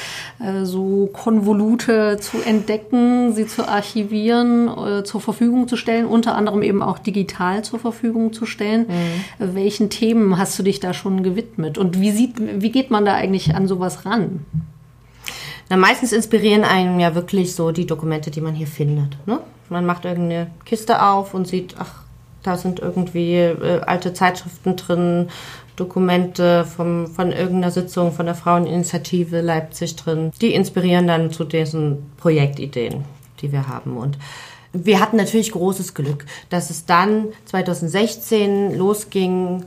äh, 0.40 0.64
so 0.64 1.08
Konvolute 1.12 2.18
zu 2.20 2.38
entdecken, 2.38 3.32
sie 3.34 3.46
zu 3.46 3.68
archivieren, 3.68 4.68
äh, 4.68 5.04
zur 5.04 5.20
Verfügung 5.20 5.68
zu 5.68 5.76
stellen, 5.76 6.06
unter 6.06 6.34
anderem 6.34 6.62
eben 6.62 6.82
auch 6.82 6.98
digital 6.98 7.62
zur 7.62 7.78
Verfügung 7.78 8.32
zu 8.32 8.46
stellen. 8.46 8.86
Mhm. 8.88 9.54
Welchen 9.54 9.90
Themen 9.90 10.38
hast 10.38 10.58
du 10.58 10.62
dich 10.62 10.80
da 10.80 10.94
schon 10.94 11.22
gewidmet 11.22 11.78
und 11.78 12.00
wie, 12.00 12.10
sieht, 12.10 12.34
wie 12.38 12.70
geht 12.70 12.90
man 12.90 13.04
da 13.04 13.14
eigentlich 13.14 13.54
an 13.54 13.68
sowas 13.68 14.04
ran? 14.04 14.44
Na, 15.68 15.76
meistens 15.76 16.12
inspirieren 16.12 16.64
einen 16.64 17.00
ja 17.00 17.14
wirklich 17.14 17.54
so 17.54 17.70
die 17.70 17.86
Dokumente, 17.86 18.30
die 18.30 18.40
man 18.40 18.54
hier 18.54 18.66
findet. 18.66 19.16
Ne? 19.26 19.40
Man 19.70 19.86
macht 19.86 20.04
irgendeine 20.04 20.50
Kiste 20.64 21.02
auf 21.02 21.32
und 21.32 21.48
sieht, 21.48 21.76
ach, 21.78 22.02
da 22.42 22.56
sind 22.56 22.80
irgendwie 22.80 23.36
äh, 23.36 23.80
alte 23.86 24.12
Zeitschriften 24.12 24.76
drin, 24.76 25.28
Dokumente 25.76 26.64
vom, 26.64 27.06
von 27.06 27.32
irgendeiner 27.32 27.70
Sitzung 27.70 28.12
von 28.12 28.26
der 28.26 28.34
Fraueninitiative 28.34 29.40
Leipzig 29.40 29.96
drin. 29.96 30.32
Die 30.40 30.54
inspirieren 30.54 31.06
dann 31.06 31.30
zu 31.30 31.44
diesen 31.44 32.10
Projektideen, 32.16 33.04
die 33.40 33.52
wir 33.52 33.68
haben. 33.68 33.96
Und 33.96 34.18
wir 34.72 35.00
hatten 35.00 35.16
natürlich 35.16 35.52
großes 35.52 35.94
Glück, 35.94 36.26
dass 36.50 36.70
es 36.70 36.86
dann 36.86 37.28
2016 37.46 38.76
losging, 38.76 39.64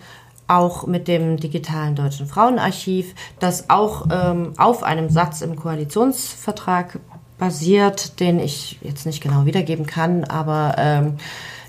auch 0.47 0.85
mit 0.85 1.07
dem 1.07 1.37
digitalen 1.37 1.95
deutschen 1.95 2.27
Frauenarchiv, 2.27 3.15
das 3.39 3.69
auch 3.69 4.07
ähm, 4.11 4.53
auf 4.57 4.83
einem 4.83 5.09
Satz 5.09 5.41
im 5.41 5.55
Koalitionsvertrag 5.55 6.99
basiert, 7.39 8.19
den 8.19 8.39
ich 8.39 8.77
jetzt 8.81 9.05
nicht 9.05 9.21
genau 9.21 9.45
wiedergeben 9.45 9.85
kann, 9.85 10.23
aber 10.23 10.75
ähm, 10.77 11.17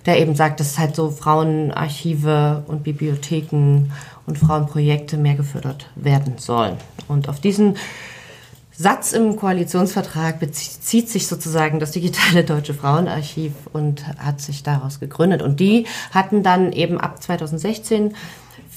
der 0.04 0.20
eben 0.20 0.34
sagt, 0.34 0.60
dass 0.60 0.78
halt 0.78 0.94
so 0.94 1.10
Frauenarchive 1.10 2.62
und 2.68 2.84
Bibliotheken 2.84 3.90
und 4.26 4.38
Frauenprojekte 4.38 5.16
mehr 5.16 5.34
gefördert 5.34 5.88
werden 5.94 6.38
sollen. 6.38 6.76
Und 7.08 7.28
auf 7.28 7.40
diesen 7.40 7.76
Satz 8.72 9.12
im 9.12 9.36
Koalitionsvertrag 9.36 10.38
bezieht 10.38 11.08
sich 11.08 11.26
sozusagen 11.26 11.80
das 11.80 11.92
digitale 11.92 12.44
Deutsche 12.44 12.74
Frauenarchiv 12.74 13.52
und 13.72 14.06
hat 14.18 14.40
sich 14.40 14.62
daraus 14.62 15.00
gegründet. 15.00 15.40
Und 15.40 15.60
die 15.60 15.86
hatten 16.10 16.42
dann 16.42 16.72
eben 16.72 17.00
ab 17.00 17.22
2016 17.22 18.14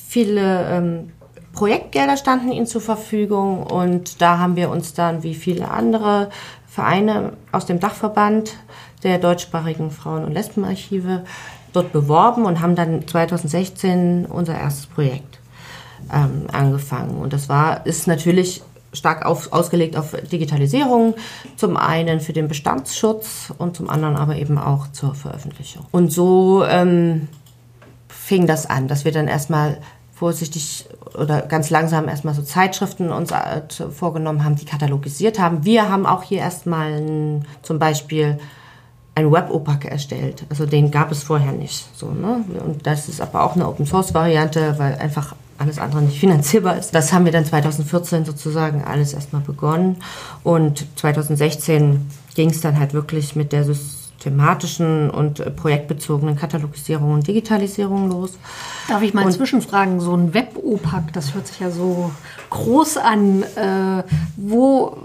viele 0.07 0.69
ähm, 0.69 1.11
Projektgelder 1.51 2.15
standen 2.15 2.51
ihnen 2.51 2.67
zur 2.67 2.79
Verfügung 2.79 3.63
und 3.63 4.21
da 4.21 4.37
haben 4.37 4.55
wir 4.55 4.69
uns 4.69 4.93
dann 4.93 5.23
wie 5.23 5.35
viele 5.35 5.69
andere 5.69 6.29
Vereine 6.67 7.33
aus 7.51 7.65
dem 7.65 7.79
Dachverband 7.79 8.55
der 9.03 9.17
deutschsprachigen 9.17 9.91
Frauen- 9.91 10.23
und 10.23 10.33
Lesbenarchive 10.33 11.25
dort 11.73 11.91
beworben 11.91 12.45
und 12.45 12.61
haben 12.61 12.75
dann 12.75 13.07
2016 13.07 14.25
unser 14.25 14.57
erstes 14.57 14.85
Projekt 14.85 15.38
ähm, 16.13 16.47
angefangen. 16.51 17.17
Und 17.17 17.33
das 17.33 17.49
war, 17.49 17.85
ist 17.85 18.07
natürlich 18.07 18.61
stark 18.93 19.25
auf, 19.25 19.51
ausgelegt 19.53 19.95
auf 19.95 20.15
Digitalisierung, 20.31 21.13
zum 21.55 21.77
einen 21.77 22.19
für 22.19 22.33
den 22.33 22.47
Bestandsschutz 22.47 23.53
und 23.57 23.75
zum 23.75 23.89
anderen 23.89 24.15
aber 24.15 24.35
eben 24.35 24.57
auch 24.57 24.91
zur 24.91 25.13
Veröffentlichung. 25.13 25.85
Und 25.91 26.11
so 26.11 26.63
ähm, 26.65 27.27
fing 28.07 28.47
das 28.47 28.65
an, 28.65 28.87
dass 28.87 29.05
wir 29.05 29.11
dann 29.11 29.27
erstmal 29.27 29.79
vorsichtig 30.13 30.85
oder 31.17 31.41
ganz 31.43 31.69
langsam 31.69 32.07
erstmal 32.09 32.33
so 32.33 32.41
Zeitschriften 32.41 33.09
uns 33.11 33.31
äh, 33.31 33.61
vorgenommen 33.89 34.43
haben, 34.43 34.55
die 34.55 34.65
katalogisiert 34.65 35.39
haben. 35.39 35.63
Wir 35.63 35.89
haben 35.89 36.05
auch 36.05 36.23
hier 36.23 36.39
erstmal 36.39 37.41
zum 37.61 37.79
Beispiel 37.79 38.37
ein 39.15 39.31
Web-OPAC 39.31 39.85
erstellt. 39.85 40.45
Also 40.49 40.65
den 40.65 40.91
gab 40.91 41.11
es 41.11 41.23
vorher 41.23 41.51
nicht. 41.51 41.87
So, 41.97 42.11
ne? 42.11 42.43
Und 42.65 42.85
das 42.85 43.09
ist 43.09 43.21
aber 43.21 43.43
auch 43.43 43.55
eine 43.55 43.67
Open-Source-Variante, 43.67 44.75
weil 44.77 44.95
einfach 44.95 45.35
alles 45.59 45.77
andere 45.77 46.01
nicht 46.01 46.19
finanzierbar 46.19 46.77
ist. 46.77 46.95
Das 46.95 47.11
haben 47.11 47.25
wir 47.25 47.31
dann 47.31 47.45
2014 47.45 48.25
sozusagen 48.25 48.83
alles 48.83 49.13
erstmal 49.13 49.41
begonnen. 49.41 49.97
Und 50.43 50.85
2016 50.95 52.07
ging 52.33 52.49
es 52.49 52.61
dann 52.61 52.79
halt 52.79 52.93
wirklich 52.93 53.35
mit 53.35 53.51
der 53.51 53.65
systematischen 54.19 55.09
und 55.09 55.55
projektbezogenen 55.55 56.35
Katalogisierung 56.35 57.13
und 57.13 57.27
Digitalisierung 57.27 58.09
los. 58.09 58.37
Darf 58.89 59.01
ich 59.01 59.13
mal 59.13 59.25
und, 59.25 59.31
zwischenfragen, 59.31 60.01
so 60.01 60.13
ein 60.13 60.33
Web-OPAC, 60.33 61.13
das 61.13 61.33
hört 61.33 61.47
sich 61.47 61.61
ja 61.61 61.71
so 61.71 62.11
groß 62.49 62.97
an. 62.97 63.43
Äh, 63.43 64.03
wo, 64.35 64.97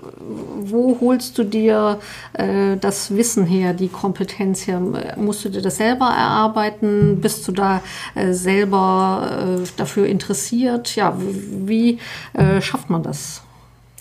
wo 0.59 0.99
holst 1.01 1.39
du 1.39 1.45
dir 1.45 2.01
äh, 2.33 2.77
das 2.77 3.15
Wissen 3.15 3.47
her, 3.47 3.73
die 3.73 3.89
Kompetenz 3.89 4.67
her? 4.67 4.81
Musst 5.17 5.45
du 5.45 5.49
dir 5.49 5.63
das 5.63 5.77
selber 5.77 6.07
erarbeiten? 6.07 7.21
Bist 7.21 7.47
du 7.47 7.53
da 7.53 7.83
äh, 8.17 8.33
selber 8.33 9.61
äh, 9.63 9.67
dafür 9.77 10.07
interessiert? 10.07 10.97
Ja, 10.97 11.17
wie 11.17 12.01
äh, 12.33 12.61
schafft 12.61 12.91
man 12.91 13.05
das? 13.05 13.43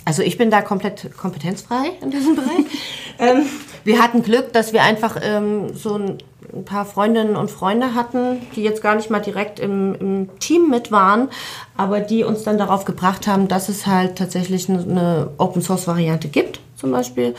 Also 0.06 0.22
ich 0.24 0.38
bin 0.38 0.50
da 0.50 0.62
komplett 0.62 1.16
kompetenzfrei 1.16 1.92
in 2.02 2.12
diesem 2.12 2.36
Bereich. 2.36 2.66
ähm, 3.20 3.46
wir 3.84 4.02
hatten 4.02 4.24
Glück, 4.24 4.54
dass 4.54 4.74
wir 4.74 4.84
einfach 4.84 5.18
ähm, 5.22 5.74
so 5.76 5.96
ein, 5.96 6.18
ein, 6.54 6.66
paar 6.66 6.86
Freundinnen 6.86 7.36
und 7.36 7.52
Freunde 7.52 7.96
hatten, 7.96 8.42
die 8.56 8.64
jetzt 8.64 8.82
gar 8.82 8.96
nicht 8.96 9.10
mal 9.10 9.20
direkt 9.20 9.60
im, 9.60 9.96
im, 9.96 10.40
Team 10.40 10.70
mit 10.70 10.92
waren, 10.92 11.30
aber 11.76 12.00
die 12.00 12.24
uns 12.24 12.44
dann 12.44 12.58
darauf 12.58 12.86
gebracht 12.86 13.28
haben, 13.28 13.48
dass 13.48 13.70
es 13.70 13.86
halt 13.86 14.18
tatsächlich 14.18 14.70
eine, 14.70 15.32
Open-Source-Variante 15.38 16.28
gibt, 16.28 16.60
zum 16.76 16.92
Beispiel 16.92 17.36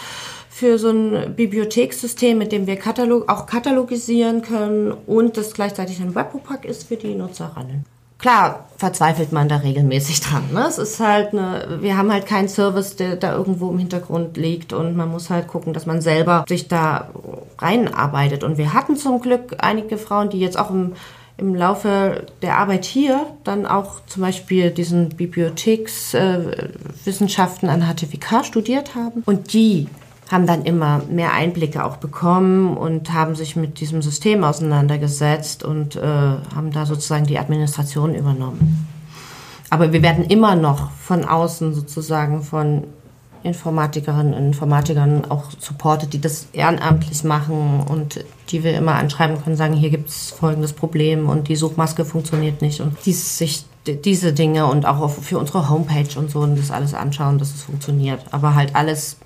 für 0.50 0.78
so 0.78 0.90
ein 0.90 1.34
Bibliothekssystem, 1.34 2.38
mit 2.38 2.52
dem 2.52 2.66
wir 2.66 2.76
Katalog, 2.76 3.28
auch 3.28 3.46
katalogisieren 3.46 4.42
können 4.42 4.92
und 4.92 5.36
das 5.36 5.54
gleichzeitig 5.54 6.00
ein 6.00 6.14
Webpack 6.14 6.64
ist 6.64 6.88
für 6.88 6.96
die 6.96 7.14
Nutzerinnen 7.14 7.84
klar 8.24 8.66
verzweifelt 8.78 9.32
man 9.32 9.50
da 9.50 9.56
regelmäßig 9.56 10.22
dran. 10.22 10.44
Ne? 10.50 10.64
Es 10.66 10.78
ist 10.78 10.98
halt 10.98 11.34
eine, 11.34 11.82
wir 11.82 11.98
haben 11.98 12.10
halt 12.10 12.24
keinen 12.24 12.48
Service, 12.48 12.96
der 12.96 13.16
da 13.16 13.36
irgendwo 13.36 13.68
im 13.68 13.76
Hintergrund 13.76 14.38
liegt 14.38 14.72
und 14.72 14.96
man 14.96 15.10
muss 15.10 15.28
halt 15.28 15.46
gucken, 15.46 15.74
dass 15.74 15.84
man 15.84 16.00
selber 16.00 16.46
sich 16.48 16.66
da 16.66 17.10
reinarbeitet. 17.58 18.42
Und 18.42 18.56
wir 18.56 18.72
hatten 18.72 18.96
zum 18.96 19.20
Glück 19.20 19.56
einige 19.58 19.98
Frauen, 19.98 20.30
die 20.30 20.40
jetzt 20.40 20.58
auch 20.58 20.70
im, 20.70 20.94
im 21.36 21.54
Laufe 21.54 22.24
der 22.40 22.56
Arbeit 22.56 22.86
hier 22.86 23.26
dann 23.44 23.66
auch 23.66 24.00
zum 24.06 24.22
Beispiel 24.22 24.70
diesen 24.70 25.10
Bibliothekswissenschaften 25.10 27.68
äh, 27.68 27.72
an 27.72 27.82
HTWK 27.82 28.42
studiert 28.42 28.94
haben 28.94 29.22
und 29.26 29.52
die 29.52 29.86
haben 30.30 30.46
dann 30.46 30.64
immer 30.64 31.02
mehr 31.10 31.32
Einblicke 31.32 31.84
auch 31.84 31.98
bekommen 31.98 32.76
und 32.76 33.12
haben 33.12 33.34
sich 33.34 33.56
mit 33.56 33.80
diesem 33.80 34.02
System 34.02 34.42
auseinandergesetzt 34.42 35.64
und 35.64 35.96
äh, 35.96 36.00
haben 36.02 36.72
da 36.72 36.86
sozusagen 36.86 37.26
die 37.26 37.38
Administration 37.38 38.14
übernommen. 38.14 38.88
Aber 39.70 39.92
wir 39.92 40.02
werden 40.02 40.24
immer 40.24 40.54
noch 40.54 40.90
von 40.92 41.24
außen 41.24 41.74
sozusagen 41.74 42.42
von 42.42 42.84
Informatikerinnen 43.42 44.32
und 44.32 44.46
Informatikern 44.46 45.30
auch 45.30 45.50
supportet, 45.58 46.14
die 46.14 46.20
das 46.20 46.48
ehrenamtlich 46.52 47.24
machen 47.24 47.80
und 47.86 48.24
die 48.48 48.64
wir 48.64 48.76
immer 48.76 48.94
anschreiben 48.94 49.42
können, 49.42 49.56
sagen, 49.56 49.74
hier 49.74 49.90
gibt 49.90 50.08
es 50.08 50.30
folgendes 50.30 50.72
Problem 50.72 51.28
und 51.28 51.48
die 51.48 51.56
Suchmaske 51.56 52.06
funktioniert 52.06 52.62
nicht 52.62 52.80
und 52.80 52.96
dies, 53.04 53.36
sich 53.36 53.66
diese 53.86 54.32
Dinge 54.32 54.66
und 54.66 54.86
auch 54.86 55.10
für 55.10 55.38
unsere 55.38 55.68
Homepage 55.68 56.18
und 56.18 56.30
so 56.30 56.40
und 56.40 56.58
das 56.58 56.70
alles 56.70 56.94
anschauen, 56.94 57.38
dass 57.38 57.54
es 57.54 57.62
funktioniert. 57.62 58.20
Aber 58.30 58.54
halt 58.54 58.74
alles 58.74 59.18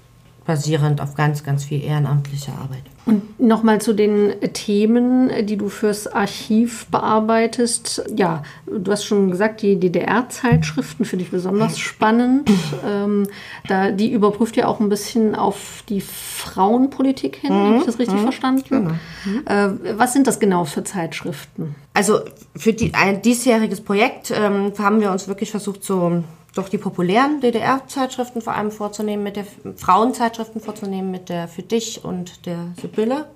basierend 0.48 1.02
auf 1.02 1.14
ganz, 1.14 1.44
ganz 1.44 1.64
viel 1.64 1.84
ehrenamtlicher 1.84 2.52
Arbeit. 2.52 2.82
Und 3.04 3.38
nochmal 3.38 3.82
zu 3.82 3.92
den 3.92 4.32
Themen, 4.54 5.30
die 5.46 5.58
du 5.58 5.68
fürs 5.68 6.06
Archiv 6.06 6.86
bearbeitest. 6.86 8.02
Ja, 8.16 8.42
du 8.66 8.90
hast 8.90 9.04
schon 9.04 9.30
gesagt, 9.30 9.60
die 9.60 9.78
DDR-Zeitschriften 9.78 11.04
finde 11.04 11.26
ich 11.26 11.30
besonders 11.30 11.78
spannend. 11.78 12.50
Ähm, 12.86 13.26
da, 13.66 13.90
die 13.90 14.10
überprüft 14.10 14.56
ja 14.56 14.68
auch 14.68 14.80
ein 14.80 14.88
bisschen 14.88 15.34
auf 15.34 15.84
die 15.88 16.00
Frauenpolitik 16.00 17.36
hin. 17.36 17.52
Mhm. 17.52 17.66
Habe 17.66 17.76
ich 17.78 17.84
das 17.84 17.98
richtig 17.98 18.16
mhm. 18.16 18.22
verstanden? 18.22 18.64
Genau. 18.68 18.90
Mhm. 19.24 19.46
Äh, 19.46 19.98
was 19.98 20.14
sind 20.14 20.26
das 20.26 20.40
genau 20.40 20.64
für 20.64 20.82
Zeitschriften? 20.82 21.74
Also 21.92 22.20
für 22.56 22.72
die, 22.72 22.94
ein 22.94 23.20
diesjähriges 23.20 23.82
Projekt 23.82 24.30
ähm, 24.30 24.72
haben 24.78 25.00
wir 25.00 25.10
uns 25.10 25.28
wirklich 25.28 25.50
versucht, 25.50 25.84
so 25.84 26.22
doch 26.54 26.68
die 26.68 26.78
populären 26.78 27.40
DDR-Zeitschriften 27.40 28.40
vor 28.40 28.54
allem 28.54 28.70
vorzunehmen, 28.70 29.22
mit 29.22 29.36
der 29.36 29.46
Frauenzeitschriften 29.76 30.60
vorzunehmen, 30.60 31.10
mit 31.10 31.28
der 31.28 31.48
Für 31.48 31.62
dich 31.62 32.04
und 32.04 32.46
der 32.46 32.58
Sibylle. 32.80 33.26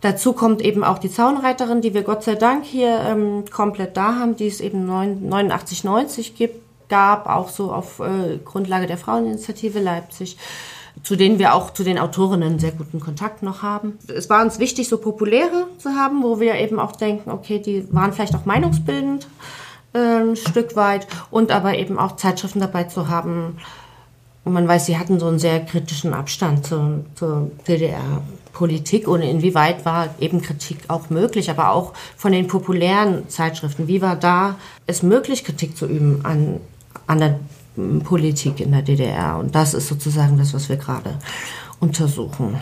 Dazu 0.00 0.32
kommt 0.32 0.62
eben 0.62 0.84
auch 0.84 0.98
die 0.98 1.10
Zaunreiterin, 1.10 1.80
die 1.80 1.92
wir 1.92 2.02
Gott 2.02 2.22
sei 2.22 2.36
Dank 2.36 2.64
hier 2.64 3.00
ähm, 3.00 3.44
komplett 3.50 3.96
da 3.96 4.14
haben, 4.14 4.36
die 4.36 4.46
es 4.46 4.60
eben 4.60 4.86
89, 4.86 5.82
90 5.82 6.36
gibt, 6.36 6.62
gab, 6.88 7.26
auch 7.26 7.48
so 7.48 7.72
auf 7.72 7.98
äh, 7.98 8.38
Grundlage 8.44 8.86
der 8.86 8.96
Fraueninitiative 8.96 9.80
Leipzig, 9.80 10.38
zu 11.02 11.16
denen 11.16 11.38
wir 11.38 11.54
auch 11.54 11.72
zu 11.72 11.82
den 11.82 11.98
Autorinnen 11.98 12.60
sehr 12.60 12.72
guten 12.72 13.00
Kontakt 13.00 13.42
noch 13.42 13.62
haben. 13.62 13.98
Es 14.06 14.30
war 14.30 14.42
uns 14.42 14.60
wichtig, 14.60 14.88
so 14.88 14.98
populäre 14.98 15.66
zu 15.78 15.90
haben, 15.90 16.22
wo 16.22 16.38
wir 16.38 16.54
eben 16.54 16.78
auch 16.78 16.92
denken, 16.92 17.30
okay, 17.30 17.58
die 17.58 17.92
waren 17.92 18.12
vielleicht 18.12 18.36
auch 18.36 18.46
meinungsbildend 18.46 19.26
ein 19.92 20.36
Stück 20.36 20.76
weit 20.76 21.06
und 21.30 21.50
aber 21.50 21.78
eben 21.78 21.98
auch 21.98 22.16
Zeitschriften 22.16 22.60
dabei 22.60 22.84
zu 22.84 23.08
haben. 23.08 23.58
Und 24.44 24.52
man 24.52 24.68
weiß, 24.68 24.86
sie 24.86 24.98
hatten 24.98 25.20
so 25.20 25.26
einen 25.26 25.38
sehr 25.38 25.64
kritischen 25.64 26.14
Abstand 26.14 26.66
zur, 26.66 27.04
zur 27.14 27.50
DDR-Politik 27.66 29.06
und 29.08 29.22
inwieweit 29.22 29.84
war 29.84 30.08
eben 30.20 30.40
Kritik 30.40 30.78
auch 30.88 31.10
möglich, 31.10 31.50
aber 31.50 31.72
auch 31.72 31.92
von 32.16 32.32
den 32.32 32.46
populären 32.46 33.28
Zeitschriften. 33.28 33.88
Wie 33.88 34.00
war 34.00 34.16
da 34.16 34.56
es 34.86 35.02
möglich, 35.02 35.44
Kritik 35.44 35.76
zu 35.76 35.86
üben 35.86 36.24
an, 36.24 36.60
an 37.06 37.18
der 37.18 37.40
Politik 38.04 38.60
in 38.60 38.72
der 38.72 38.82
DDR? 38.82 39.38
Und 39.38 39.54
das 39.54 39.74
ist 39.74 39.88
sozusagen 39.88 40.38
das, 40.38 40.54
was 40.54 40.68
wir 40.68 40.76
gerade 40.76 41.18
untersuchen. 41.80 42.58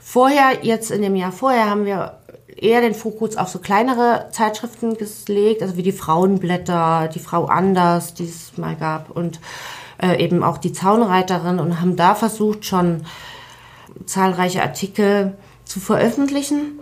Vorher, 0.00 0.64
jetzt 0.64 0.90
in 0.90 1.02
dem 1.02 1.14
Jahr 1.14 1.32
vorher, 1.32 1.70
haben 1.70 1.84
wir 1.84 2.14
eher 2.60 2.80
den 2.80 2.94
Fokus 2.94 3.36
auf 3.36 3.48
so 3.48 3.58
kleinere 3.58 4.28
Zeitschriften 4.32 4.96
gelegt, 4.96 5.62
also 5.62 5.76
wie 5.76 5.82
die 5.82 5.92
Frauenblätter, 5.92 7.08
die 7.08 7.18
Frau 7.18 7.46
Anders, 7.46 8.14
die 8.14 8.24
es 8.24 8.56
mal 8.58 8.76
gab 8.76 9.10
und 9.10 9.40
äh, 10.00 10.22
eben 10.22 10.42
auch 10.42 10.58
die 10.58 10.72
Zaunreiterin 10.72 11.58
und 11.58 11.80
haben 11.80 11.96
da 11.96 12.14
versucht 12.14 12.64
schon 12.64 13.02
zahlreiche 14.06 14.62
Artikel 14.62 15.36
zu 15.64 15.80
veröffentlichen 15.80 16.78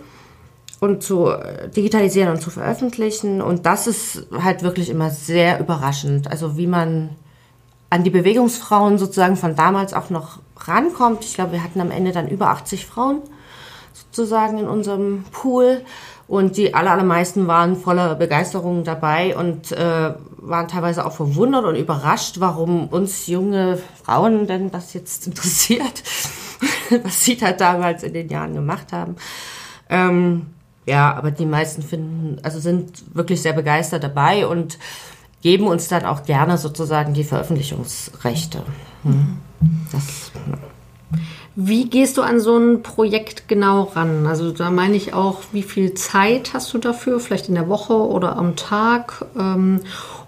und 0.80 1.02
zu 1.02 1.28
äh, 1.28 1.68
digitalisieren 1.68 2.30
und 2.30 2.40
zu 2.40 2.50
veröffentlichen. 2.50 3.40
Und 3.40 3.66
das 3.66 3.87
ist 3.87 4.26
halt 4.32 4.62
wirklich 4.62 4.90
immer 4.90 5.11
sehr 5.11 5.61
überraschend, 5.61 6.30
also 6.30 6.56
wie 6.56 6.66
man 6.66 7.11
an 7.90 8.04
die 8.04 8.11
Bewegungsfrauen 8.11 8.99
sozusagen 8.99 9.37
von 9.37 9.56
damals 9.56 9.94
auch 9.94 10.11
noch 10.11 10.40
rankommt. 10.58 11.25
Ich 11.25 11.35
glaube, 11.35 11.52
wir 11.52 11.62
hatten 11.62 11.80
am 11.80 11.90
Ende 11.90 12.12
dann 12.12 12.28
über 12.28 12.50
80 12.50 12.87
Frauen 12.87 13.23
sozusagen 13.92 14.59
in 14.59 14.68
unserem 14.68 15.25
Pool. 15.33 15.83
Und 16.26 16.59
die 16.59 16.75
aller, 16.75 16.90
allermeisten 16.90 17.47
waren 17.47 17.75
voller 17.76 18.14
Begeisterung 18.14 18.85
dabei 18.85 19.35
und 19.35 19.73
äh, 19.73 20.12
waren 20.37 20.68
teilweise 20.68 21.07
auch 21.07 21.12
verwundert 21.12 21.64
und 21.64 21.75
überrascht, 21.75 22.37
warum 22.38 22.88
uns 22.88 23.28
junge 23.28 23.78
Frauen 24.04 24.47
denn 24.47 24.71
das 24.71 24.92
jetzt 24.92 25.26
interessiert, 25.26 26.02
was 27.02 27.25
sie 27.25 27.38
da 27.38 27.52
damals 27.52 28.02
in 28.02 28.12
den 28.12 28.28
Jahren 28.28 28.52
gemacht 28.52 28.92
haben. 28.92 29.16
Ähm, 29.88 30.47
ja, 30.85 31.14
aber 31.14 31.30
die 31.30 31.47
meisten 31.47 31.83
finden, 31.83 32.38
also 32.42 32.61
sind 32.61 33.14
wirklich 33.14 33.40
sehr 33.40 33.54
begeistert 33.54 34.04
dabei 34.04 34.47
und 34.47 34.78
geben 35.42 35.66
uns 35.66 35.88
dann 35.88 36.04
auch 36.04 36.25
gerne 36.25 36.59
sozusagen 36.59 37.14
die 37.14 37.24
Veröffentlichungsrechte. 37.24 38.62
Hm. 39.03 39.38
Das. 39.92 40.33
Wie 41.61 41.90
gehst 41.90 42.16
du 42.16 42.23
an 42.23 42.38
so 42.38 42.57
ein 42.57 42.85
Projekt 42.85 43.49
genau 43.49 43.83
ran? 43.83 44.29
Also 44.29 44.53
da 44.53 44.71
meine 44.71 44.94
ich 44.94 45.12
auch, 45.12 45.40
wie 45.51 45.64
viel 45.64 45.94
Zeit 45.94 46.55
hast 46.55 46.73
du 46.73 46.79
dafür, 46.79 47.18
vielleicht 47.18 47.49
in 47.49 47.57
der 47.57 47.68
Woche 47.68 47.94
oder 47.94 48.37
am 48.37 48.55
Tag? 48.55 49.25
Ähm, 49.37 49.81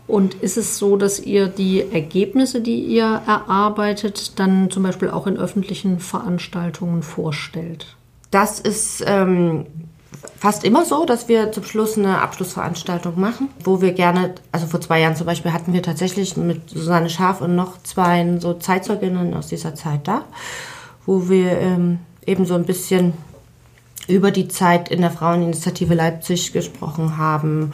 und 0.09 0.35
ist 0.35 0.57
es 0.57 0.77
so, 0.77 0.97
dass 0.97 1.21
ihr 1.21 1.47
die 1.47 1.83
Ergebnisse, 1.93 2.61
die 2.61 2.81
ihr 2.81 3.23
erarbeitet, 3.29 4.41
dann 4.41 4.73
zum 4.73 4.83
Beispiel 4.83 5.09
auch 5.09 5.29
in 5.29 5.37
öffentlichen 5.37 6.01
Veranstaltungen 6.01 7.05
vorstellt? 7.05 7.95
Das 8.33 8.59
ist 8.59 9.05
ähm, 9.07 9.67
fast 10.37 10.65
immer 10.65 10.85
so, 10.85 11.05
dass 11.05 11.29
wir 11.29 11.53
zum 11.53 11.63
Schluss 11.63 11.97
eine 11.97 12.23
Abschlussveranstaltung 12.23 13.21
machen, 13.21 13.51
wo 13.63 13.81
wir 13.81 13.93
gerne, 13.93 14.35
also 14.51 14.67
vor 14.67 14.81
zwei 14.81 15.01
Jahren 15.01 15.15
zum 15.15 15.27
Beispiel 15.27 15.53
hatten 15.53 15.75
wir 15.75 15.85
tatsächlich 15.85 16.37
mit 16.37 16.71
Susanne 16.71 17.09
Schaf 17.09 17.41
und 17.41 17.55
noch 17.55 17.81
zwei 17.85 18.37
so 18.41 18.55
Zeitzeuginnen 18.55 19.33
aus 19.35 19.47
dieser 19.47 19.77
Zeit 19.77 20.09
da 20.09 20.25
wo 21.11 21.29
wir 21.29 21.59
ähm, 21.59 21.99
eben 22.25 22.47
so 22.47 22.55
ein 22.55 22.63
bisschen 22.63 23.15
über 24.07 24.31
die 24.31 24.47
Zeit 24.47 24.89
in 24.91 25.01
der 25.01 25.11
Fraueninitiative 25.11 25.93
Leipzig 25.93 26.53
gesprochen 26.53 27.17
haben 27.17 27.73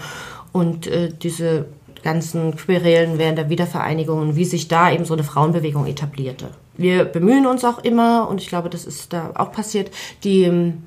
und 0.53 0.87
äh, 0.87 1.11
diese 1.13 1.67
ganzen 2.03 2.57
Querelen 2.57 3.19
während 3.19 3.37
der 3.37 3.51
Wiedervereinigung 3.51 4.21
und 4.21 4.37
wie 4.37 4.47
sich 4.47 4.69
da 4.69 4.91
eben 4.91 5.05
so 5.05 5.13
eine 5.13 5.23
Frauenbewegung 5.23 5.85
etablierte. 5.85 6.49
Wir 6.79 7.05
bemühen 7.05 7.45
uns 7.45 7.63
auch 7.63 7.79
immer, 7.81 8.27
und 8.27 8.41
ich 8.41 8.49
glaube, 8.49 8.71
das 8.71 8.87
ist 8.87 9.13
da 9.13 9.33
auch 9.35 9.53
passiert, 9.53 9.91
die, 10.25 10.45
ähm, 10.45 10.85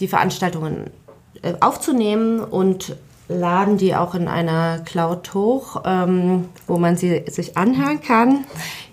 die 0.00 0.08
Veranstaltungen 0.08 0.90
äh, 1.42 1.54
aufzunehmen 1.60 2.40
und 2.40 2.96
laden 3.28 3.78
die 3.78 3.94
auch 3.94 4.14
in 4.14 4.28
einer 4.28 4.80
Cloud 4.80 5.32
hoch, 5.32 5.82
ähm, 5.84 6.46
wo 6.66 6.76
man 6.76 6.96
sie 6.96 7.24
sich 7.28 7.56
anhören 7.56 8.00
kann. 8.00 8.44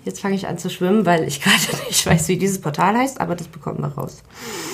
Jetzt 0.04 0.20
fange 0.20 0.34
ich 0.34 0.48
an 0.48 0.58
zu 0.58 0.68
schwimmen, 0.68 1.06
weil 1.06 1.24
ich 1.24 1.40
gerade 1.42 1.84
nicht 1.86 2.04
weiß, 2.04 2.28
wie 2.28 2.36
dieses 2.36 2.60
Portal 2.60 2.96
heißt, 2.96 3.20
aber 3.20 3.36
das 3.36 3.48
bekommen 3.48 3.80
wir 3.80 3.88
raus. 3.88 4.22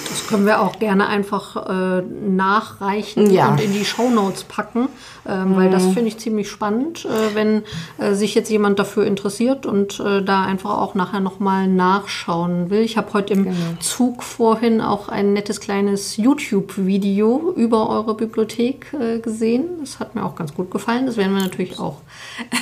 Das 0.09 0.27
können 0.27 0.47
wir 0.47 0.63
auch 0.63 0.79
gerne 0.79 1.07
einfach 1.07 1.69
äh, 1.69 2.03
nachreichen 2.03 3.31
ja. 3.31 3.51
und 3.51 3.61
in 3.61 3.75
die 3.75 3.85
Show 3.85 4.09
Notes 4.09 4.45
packen, 4.45 4.89
mhm. 5.27 5.57
weil 5.57 5.71
das 5.71 5.85
mhm. 5.85 5.93
finde 5.93 6.09
ich 6.09 6.19
ziemlich 6.19 6.49
spannend, 6.49 7.05
äh, 7.05 7.35
wenn 7.35 7.63
äh, 7.99 8.15
sich 8.15 8.35
jetzt 8.35 8.49
jemand 8.49 8.79
dafür 8.79 9.05
interessiert 9.07 9.67
und 9.67 10.01
äh, 10.01 10.23
da 10.23 10.45
einfach 10.45 10.79
auch 10.79 10.95
nachher 10.95 11.21
nochmal 11.21 11.69
nachschauen 11.69 12.71
will. 12.71 12.81
Ich 12.81 12.97
habe 12.97 13.13
heute 13.13 13.35
im 13.35 13.45
genau. 13.45 13.57
Zug 13.81 14.23
vorhin 14.23 14.81
auch 14.81 15.09
ein 15.09 15.35
nettes 15.35 15.61
kleines 15.61 16.17
YouTube-Video 16.17 17.53
über 17.55 17.91
eure 17.91 18.15
Bibliothek 18.15 18.95
äh, 18.99 19.19
gesehen. 19.19 19.67
Das 19.81 20.01
hat 20.01 20.15
mir 20.15 20.25
auch 20.25 20.37
ganz 20.37 20.55
gut 20.55 20.71
gefallen. 20.71 21.05
Das 21.05 21.19
werden 21.19 21.35
wir 21.35 21.43
natürlich 21.43 21.79
auch 21.79 22.01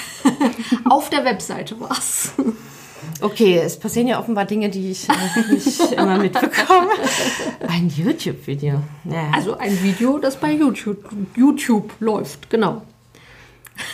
auf 0.85 1.11
der 1.11 1.24
Webseite 1.24 1.76
was. 1.79 2.33
Okay, 3.20 3.59
es 3.59 3.78
passieren 3.78 4.09
ja 4.09 4.18
offenbar 4.18 4.44
Dinge, 4.44 4.68
die 4.68 4.90
ich 4.90 5.09
äh, 5.09 5.52
nicht 5.52 5.92
immer 5.92 6.18
mitbekomme. 6.18 6.90
Ein 7.66 7.88
YouTube-Video. 7.88 8.82
Ja. 9.04 9.30
Also 9.35 9.56
ein 9.56 9.82
Video, 9.82 10.18
das 10.18 10.37
bei 10.37 10.52
YouTube, 10.52 11.09
YouTube 11.37 11.92
läuft, 12.00 12.50
genau. 12.50 12.82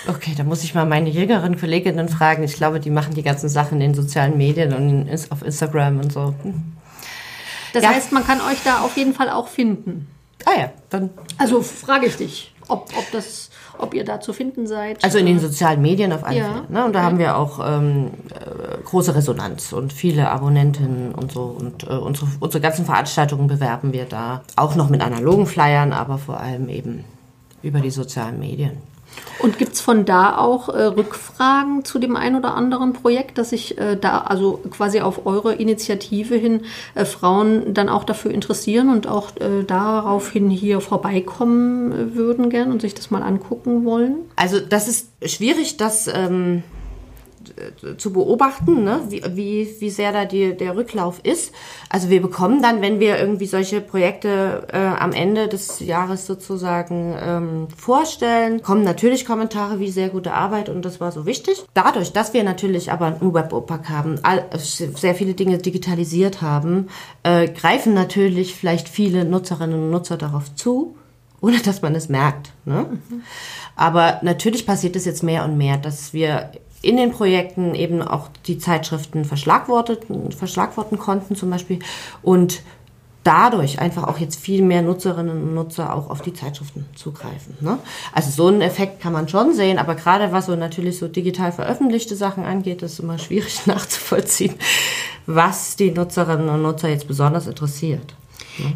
Okay, 0.07 0.35
da 0.37 0.45
muss 0.45 0.63
ich 0.63 0.75
mal 0.75 0.87
meine 0.87 1.11
jüngeren 1.11 1.59
Kolleginnen 1.59 2.09
fragen. 2.09 2.45
Ich 2.45 2.55
glaube, 2.55 2.81
die 2.81 2.91
machen 2.91 3.15
die 3.15 3.23
ganzen 3.23 3.49
Sachen 3.49 3.81
in 3.81 3.93
den 3.93 3.95
sozialen 3.95 4.37
Medien 4.37 4.73
und 4.73 5.09
auf 5.31 5.43
Instagram 5.43 6.01
und 6.01 6.13
so. 6.13 6.35
Das 7.73 7.83
ja. 7.83 7.91
heißt, 7.91 8.13
man 8.13 8.25
kann 8.25 8.41
euch 8.41 8.59
da 8.65 8.81
auf 8.81 8.97
jeden 8.97 9.15
Fall 9.15 9.31
auch 9.31 9.49
finden. 9.49 10.09
Ah 10.45 10.59
ja, 10.59 10.73
dann. 10.91 11.11
Also 11.39 11.63
frage 11.63 12.07
ich 12.07 12.17
dich, 12.17 12.52
ob, 12.73 12.91
ob 12.97 13.11
das 13.13 13.51
ob 13.79 13.95
ihr 13.95 14.05
da 14.05 14.21
zu 14.21 14.33
finden 14.33 14.67
seid. 14.67 15.03
Also 15.03 15.19
in 15.19 15.27
den 15.27 15.39
sozialen 15.39 15.83
Medien 15.83 16.13
auf 16.13 16.25
alle 16.25 16.39
ja. 16.39 16.45
Fälle. 16.45 16.65
Ne? 16.69 16.85
Und 16.85 16.93
da 16.93 17.01
okay. 17.01 17.07
haben 17.07 17.19
wir 17.19 17.37
auch 17.37 17.61
ähm, 17.65 18.11
äh, 18.31 18.83
große 18.85 19.15
Resonanz 19.15 19.73
und 19.73 19.93
viele 19.93 20.31
Abonnentinnen 20.31 21.15
und 21.15 21.33
so. 21.33 21.43
Und 21.43 21.85
äh, 21.85 21.95
unsere, 21.95 22.29
unsere 22.41 22.61
ganzen 22.61 22.85
Veranstaltungen 22.85 23.47
bewerben 23.47 23.93
wir 23.93 24.05
da. 24.05 24.43
Auch 24.57 24.75
noch 24.77 24.89
mit 24.89 25.01
analogen 25.01 25.47
Flyern, 25.47 25.93
aber 25.93 26.19
vor 26.19 26.41
allem 26.41 26.69
eben 26.69 27.05
über 27.63 27.81
die 27.81 27.91
sozialen 27.91 28.39
Medien. 28.39 28.92
Und 29.39 29.59
gibt 29.59 29.73
es 29.73 29.81
von 29.81 30.05
da 30.05 30.39
auch 30.39 30.69
äh, 30.69 30.83
Rückfragen 30.83 31.85
zu 31.85 31.99
dem 31.99 32.17
ein 32.17 32.37
oder 32.37 32.55
anderen 32.55 32.93
Projekt, 32.93 33.39
dass 33.39 33.51
sich 33.51 33.77
äh, 33.79 33.97
da 33.97 34.19
also 34.19 34.61
quasi 34.71 35.01
auf 35.01 35.27
eure 35.27 35.55
Initiative 35.55 36.37
hin 36.37 36.63
äh, 36.95 37.05
Frauen 37.05 37.75
dann 37.75 37.89
auch 37.89 38.05
dafür 38.05 38.31
interessieren 38.31 38.89
und 38.89 39.09
auch 39.09 39.37
äh, 39.37 39.65
daraufhin 39.67 40.49
hier 40.49 40.81
vorbeikommen 40.81 41.93
äh, 41.93 42.15
würden 42.15 42.51
gern 42.51 42.71
und 42.71 42.83
sich 42.83 42.95
das 42.95 43.11
mal 43.11 43.23
angucken 43.23 43.85
wollen? 43.85 44.17
Also 44.37 44.61
das 44.61 44.87
ist 44.87 45.09
schwierig, 45.25 45.77
das 45.77 46.07
ähm, 46.07 46.59
äh, 46.59 46.82
zu 47.97 48.13
beobachten, 48.13 48.85
ne? 48.85 49.01
wie, 49.09 49.23
wie, 49.35 49.77
wie 49.79 49.91
sehr 49.91 50.13
da 50.13 50.25
die, 50.25 50.57
der 50.57 50.77
Rücklauf 50.77 51.21
ist. 51.23 51.53
Also 51.89 52.11
wir 52.11 52.23
bekommen 52.23 52.63
dann, 52.63 52.83
wenn 52.83 53.01
wir 53.01 53.19
irgendwie 53.19 53.47
solche 53.47 53.81
Projekte 53.81 54.67
äh, 54.73 54.79
am 54.79 55.13
Ende 55.13 55.49
des 55.49 55.81
Jahres 55.81 56.27
sozusagen 56.27 57.17
ähm, 57.21 57.69
vorstellen, 57.77 58.63
kommen 58.63 58.85
natürlich 58.85 59.27
Kommentare 59.27 59.79
wie 59.79 59.91
sehr 59.91 60.09
gute 60.09 60.33
Arbeit 60.33 60.69
und 60.69 60.85
das 60.85 61.01
war 61.01 61.13
so 61.13 61.27
wichtig. 61.27 61.65
Dadurch, 61.75 62.13
dass 62.13 62.35
wir 62.35 62.45
natürlich 62.45 62.93
aber 62.93 63.07
einen 63.07 63.35
Web-OPAC 63.35 63.89
haben, 63.89 64.19
all, 64.23 64.45
sehr 64.57 65.15
viele 65.15 65.35
Dinge 65.35 65.59
digitalisiert 65.59 66.43
haben, 66.43 66.89
äh, 67.23 67.49
greifen 67.49 67.95
natürlich 67.95 68.55
vielleicht 68.55 68.89
viele 68.89 69.25
Nutzerinnen 69.25 69.83
und 69.85 69.91
Nutzer 69.91 70.17
darauf 70.17 70.55
zu 70.55 70.97
ohne 71.43 71.59
dass 71.59 71.83
man 71.83 71.95
es 71.95 72.09
merkt. 72.09 72.53
Ne? 72.65 72.87
Mhm. 72.89 73.23
Aber 73.75 74.21
natürlich 74.23 74.65
passiert 74.65 74.97
es 74.97 75.05
jetzt 75.05 75.23
mehr 75.23 75.45
und 75.45 75.59
mehr, 75.59 75.77
dass 75.77 76.15
wir 76.15 76.53
in 76.83 76.97
den 76.97 77.13
Projekten 77.13 77.75
eben 77.75 78.03
auch 78.03 78.29
die 78.47 78.59
Zeitschriften 78.59 79.25
verschlagworten, 79.25 80.99
konnten 80.99 81.37
zum 81.37 81.51
Beispiel 81.51 81.79
und 82.23 82.63
dadurch 83.25 83.79
einfach 83.79 84.05
auch 84.05 84.19
jetzt 84.19 84.41
viel 84.41 84.63
mehr 84.63 84.83
Nutzerinnen 84.83 85.31
und 85.31 85.55
Nutzer 85.55 85.95
auch 85.95 86.11
auf 86.11 86.23
die 86.23 86.33
Zeitschriften 86.33 86.87
zugreifen. 86.95 87.57
Ne? 87.61 87.79
Also 88.13 88.31
so 88.31 88.49
einen 88.49 88.63
Effekt 88.63 89.01
kann 89.01 89.13
man 89.13 89.29
schon 89.29 89.55
sehen, 89.55 89.79
aber 89.79 89.95
gerade 89.95 90.33
was 90.33 90.47
so 90.47 90.57
natürlich 90.57 90.99
so 90.99 91.09
digital 91.09 91.53
veröffentlichte 91.53 92.17
Sachen 92.17 92.45
angeht, 92.45 92.83
ist 92.83 92.99
immer 92.99 93.19
schwierig 93.19 93.61
nachzuvollziehen, 93.67 94.55
was 95.27 95.77
die 95.77 95.93
Nutzerinnen 95.93 96.49
und 96.49 96.63
Nutzer 96.63 96.89
jetzt 96.89 97.07
besonders 97.07 97.47
interessiert. 97.47 98.15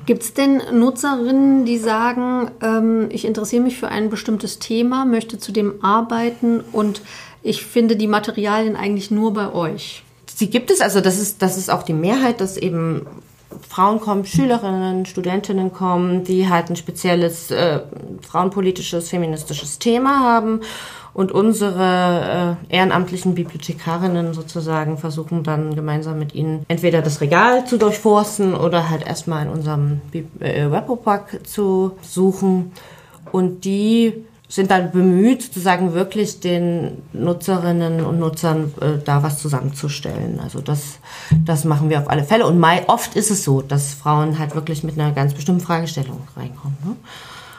Gibt 0.07 0.23
es 0.23 0.33
denn 0.33 0.63
Nutzerinnen, 0.73 1.67
die 1.67 1.77
sagen, 1.77 2.51
ähm, 2.63 3.09
ich 3.11 3.27
interessiere 3.27 3.63
mich 3.63 3.77
für 3.77 3.89
ein 3.89 4.09
bestimmtes 4.09 4.59
Thema, 4.59 5.05
möchte 5.05 5.39
zu 5.39 5.53
dem 5.53 5.85
arbeiten 5.85 6.61
und 6.73 7.03
ich 7.47 7.65
finde 7.65 7.97
die 7.97 8.09
Materialien 8.09 8.77
eigentlich 8.77 9.11
nur 9.11 9.33
bei 9.33 9.53
euch? 9.53 10.03
Sie 10.27 10.51
gibt 10.51 10.71
es, 10.71 10.81
also 10.81 11.01
das 11.01 11.19
ist, 11.19 11.41
das 11.43 11.57
ist 11.57 11.71
auch 11.71 11.83
die 11.83 11.93
Mehrheit, 11.93 12.41
dass 12.41 12.57
eben 12.57 13.07
Frauen 13.69 14.01
kommen, 14.01 14.27
Schülerinnen, 14.27 15.07
Studentinnen 15.07 15.73
kommen, 15.73 16.25
die 16.25 16.49
halt 16.49 16.69
ein 16.69 16.77
spezielles 16.77 17.51
äh, 17.51 17.81
frauenpolitisches, 18.21 19.09
feministisches 19.09 19.79
Thema 19.79 20.21
haben 20.21 20.61
und 21.15 21.33
unsere 21.33 22.57
äh, 22.71 22.77
ehrenamtlichen 22.77 23.35
Bibliothekarinnen 23.35 24.35
sozusagen 24.35 24.99
versuchen 24.99 25.43
dann 25.43 25.75
gemeinsam 25.75 26.19
mit 26.19 26.35
ihnen 26.35 26.67
entweder 26.69 27.01
das 27.01 27.21
Regal 27.21 27.67
zu 27.67 27.79
durchforsten 27.79 28.55
oder 28.55 28.91
halt 28.91 29.07
erstmal 29.07 29.47
in 29.47 29.53
unserem 29.53 30.01
äh, 30.41 30.71
Webpack 30.71 31.47
zu 31.47 31.93
suchen. 32.03 32.73
Und 33.33 33.65
die 33.65 34.25
sind 34.49 34.71
dann 34.71 34.93
bemüht, 34.93 35.43
sozusagen 35.43 35.93
wirklich 35.93 36.41
den 36.41 37.03
Nutzerinnen 37.13 38.05
und 38.05 38.21
Nutzern 38.21 38.73
äh, 38.81 39.03
da 39.05 39.23
was 39.23 39.39
zusammenzustellen. 39.39 40.39
Also 40.41 40.61
das, 40.61 40.99
das 41.45 41.65
machen 41.65 41.91
wir 41.91 41.99
auf 41.99 42.09
alle 42.09 42.23
Fälle. 42.23 42.47
Und 42.47 42.59
mai, 42.59 42.85
oft 42.87 43.17
ist 43.17 43.31
es 43.31 43.43
so, 43.43 43.61
dass 43.61 43.95
Frauen 43.95 44.39
halt 44.39 44.55
wirklich 44.55 44.85
mit 44.85 44.99
einer 44.99 45.13
ganz 45.13 45.35
bestimmten 45.35 45.63
Fragestellung 45.63 46.21
reinkommen. 46.37 46.77
Ne? 46.85 46.97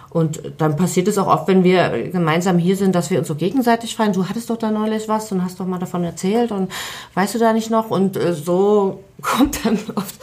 Und 0.09 0.41
dann 0.57 0.77
passiert 0.77 1.09
es 1.09 1.17
auch 1.17 1.27
oft, 1.27 1.47
wenn 1.49 1.65
wir 1.65 2.09
gemeinsam 2.09 2.57
hier 2.57 2.77
sind, 2.77 2.95
dass 2.95 3.09
wir 3.09 3.19
uns 3.19 3.27
so 3.27 3.35
gegenseitig 3.35 3.95
fragen, 3.95 4.13
du 4.13 4.27
hattest 4.27 4.49
doch 4.49 4.57
da 4.57 4.71
neulich 4.71 5.09
was 5.09 5.31
und 5.33 5.43
hast 5.43 5.59
doch 5.59 5.67
mal 5.67 5.79
davon 5.79 6.05
erzählt 6.05 6.51
und 6.51 6.71
weißt 7.13 7.35
du 7.35 7.39
da 7.39 7.51
nicht 7.51 7.69
noch? 7.69 7.89
Und 7.89 8.15
äh, 8.15 8.33
so 8.33 9.03
kommt 9.21 9.65
dann 9.65 9.77
oft 9.95 10.15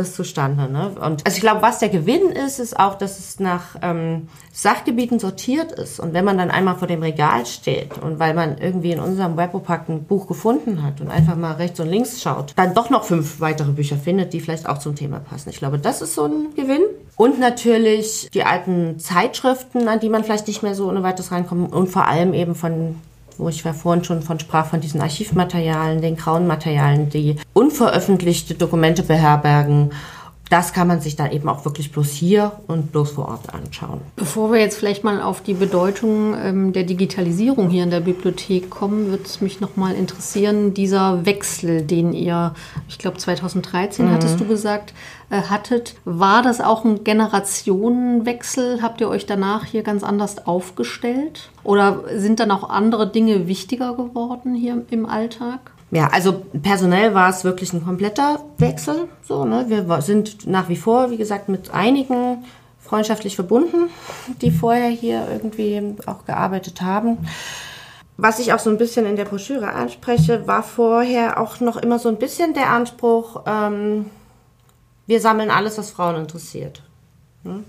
das 0.00 0.14
zustande. 0.14 0.70
Ne? 0.70 0.90
Und 1.00 1.24
also 1.24 1.36
ich 1.36 1.40
glaube, 1.40 1.62
was 1.62 1.78
der 1.78 1.88
Gewinn 1.88 2.30
ist, 2.30 2.58
ist 2.58 2.78
auch, 2.78 2.96
dass 2.96 3.18
es 3.18 3.38
nach 3.38 3.76
ähm, 3.82 4.28
Sachgebieten 4.52 5.18
sortiert 5.18 5.72
ist. 5.72 6.00
Und 6.00 6.12
wenn 6.12 6.24
man 6.24 6.38
dann 6.38 6.50
einmal 6.50 6.76
vor 6.76 6.88
dem 6.88 7.02
Regal 7.02 7.46
steht 7.46 7.98
und 7.98 8.18
weil 8.18 8.34
man 8.34 8.58
irgendwie 8.58 8.92
in 8.92 9.00
unserem 9.00 9.36
Webopack 9.36 9.88
ein 9.88 10.04
Buch 10.04 10.26
gefunden 10.26 10.82
hat 10.82 11.00
und 11.00 11.10
einfach 11.10 11.36
mal 11.36 11.52
rechts 11.52 11.78
und 11.80 11.88
links 11.88 12.20
schaut, 12.20 12.52
dann 12.56 12.74
doch 12.74 12.90
noch 12.90 13.04
fünf 13.04 13.40
weitere 13.40 13.70
Bücher 13.70 13.96
findet, 13.96 14.32
die 14.32 14.40
vielleicht 14.40 14.68
auch 14.68 14.78
zum 14.78 14.94
Thema 14.94 15.20
passen. 15.20 15.50
Ich 15.50 15.58
glaube, 15.58 15.78
das 15.78 16.02
ist 16.02 16.14
so 16.14 16.24
ein 16.24 16.54
Gewinn. 16.56 16.82
Und 17.16 17.38
natürlich 17.38 18.30
die 18.32 18.44
alten 18.44 18.98
Zeitschriften, 18.98 19.88
an 19.88 20.00
die 20.00 20.08
man 20.08 20.24
vielleicht 20.24 20.48
nicht 20.48 20.62
mehr 20.62 20.74
so 20.74 20.88
ohne 20.88 21.02
weiteres 21.02 21.30
reinkommt. 21.30 21.72
Und 21.72 21.88
vor 21.88 22.06
allem 22.06 22.32
eben 22.32 22.54
von 22.54 22.96
wo 23.40 23.48
ich 23.48 23.62
vorhin 23.62 24.04
schon 24.04 24.22
von 24.22 24.38
sprach, 24.38 24.66
von 24.66 24.80
diesen 24.80 25.00
Archivmaterialien, 25.00 26.02
den 26.02 26.16
grauen 26.16 26.46
Materialien, 26.46 27.08
die 27.08 27.36
unveröffentlichte 27.52 28.54
Dokumente 28.54 29.02
beherbergen 29.02 29.90
das 30.50 30.72
kann 30.72 30.88
man 30.88 31.00
sich 31.00 31.14
dann 31.14 31.30
eben 31.30 31.48
auch 31.48 31.64
wirklich 31.64 31.92
bloß 31.92 32.10
hier 32.10 32.52
und 32.66 32.90
bloß 32.90 33.12
vor 33.12 33.28
Ort 33.28 33.54
anschauen. 33.54 34.00
Bevor 34.16 34.52
wir 34.52 34.58
jetzt 34.58 34.76
vielleicht 34.76 35.04
mal 35.04 35.22
auf 35.22 35.42
die 35.42 35.54
Bedeutung 35.54 36.34
ähm, 36.36 36.72
der 36.72 36.82
Digitalisierung 36.82 37.70
hier 37.70 37.84
in 37.84 37.90
der 37.90 38.00
Bibliothek 38.00 38.68
kommen, 38.68 39.06
würde 39.06 39.22
es 39.22 39.40
mich 39.40 39.60
noch 39.60 39.76
mal 39.76 39.94
interessieren, 39.94 40.74
dieser 40.74 41.24
Wechsel, 41.24 41.82
den 41.82 42.12
ihr, 42.12 42.52
ich 42.88 42.98
glaube 42.98 43.18
2013 43.18 44.06
mhm. 44.06 44.10
hattest 44.10 44.40
du 44.40 44.44
gesagt, 44.44 44.92
äh, 45.30 45.42
hattet, 45.42 45.94
war 46.04 46.42
das 46.42 46.60
auch 46.60 46.84
ein 46.84 47.04
Generationenwechsel? 47.04 48.82
Habt 48.82 49.00
ihr 49.00 49.08
euch 49.08 49.26
danach 49.26 49.64
hier 49.64 49.84
ganz 49.84 50.02
anders 50.02 50.48
aufgestellt? 50.48 51.50
Oder 51.62 52.02
sind 52.16 52.40
dann 52.40 52.50
auch 52.50 52.68
andere 52.68 53.08
Dinge 53.08 53.46
wichtiger 53.46 53.94
geworden 53.94 54.56
hier 54.56 54.84
im 54.90 55.06
Alltag? 55.06 55.70
Ja, 55.90 56.08
also 56.08 56.44
personell 56.62 57.14
war 57.14 57.30
es 57.30 57.42
wirklich 57.42 57.72
ein 57.72 57.84
kompletter 57.84 58.40
Wechsel. 58.58 59.08
So, 59.22 59.44
ne? 59.44 59.66
Wir 59.68 60.02
sind 60.02 60.46
nach 60.46 60.68
wie 60.68 60.76
vor, 60.76 61.10
wie 61.10 61.16
gesagt, 61.16 61.48
mit 61.48 61.72
einigen 61.72 62.44
freundschaftlich 62.78 63.34
verbunden, 63.34 63.90
die 64.40 64.50
vorher 64.50 64.88
hier 64.88 65.26
irgendwie 65.30 65.94
auch 66.06 66.24
gearbeitet 66.26 66.82
haben. 66.82 67.18
Was 68.16 68.38
ich 68.38 68.52
auch 68.52 68.58
so 68.58 68.70
ein 68.70 68.78
bisschen 68.78 69.06
in 69.06 69.16
der 69.16 69.24
Broschüre 69.24 69.72
anspreche, 69.72 70.46
war 70.46 70.62
vorher 70.62 71.40
auch 71.40 71.60
noch 71.60 71.76
immer 71.76 71.98
so 71.98 72.08
ein 72.08 72.18
bisschen 72.18 72.52
der 72.54 72.68
Anspruch, 72.68 73.42
ähm, 73.46 74.06
wir 75.06 75.20
sammeln 75.20 75.50
alles, 75.50 75.78
was 75.78 75.90
Frauen 75.90 76.16
interessiert. 76.16 76.82
Ne? 77.42 77.64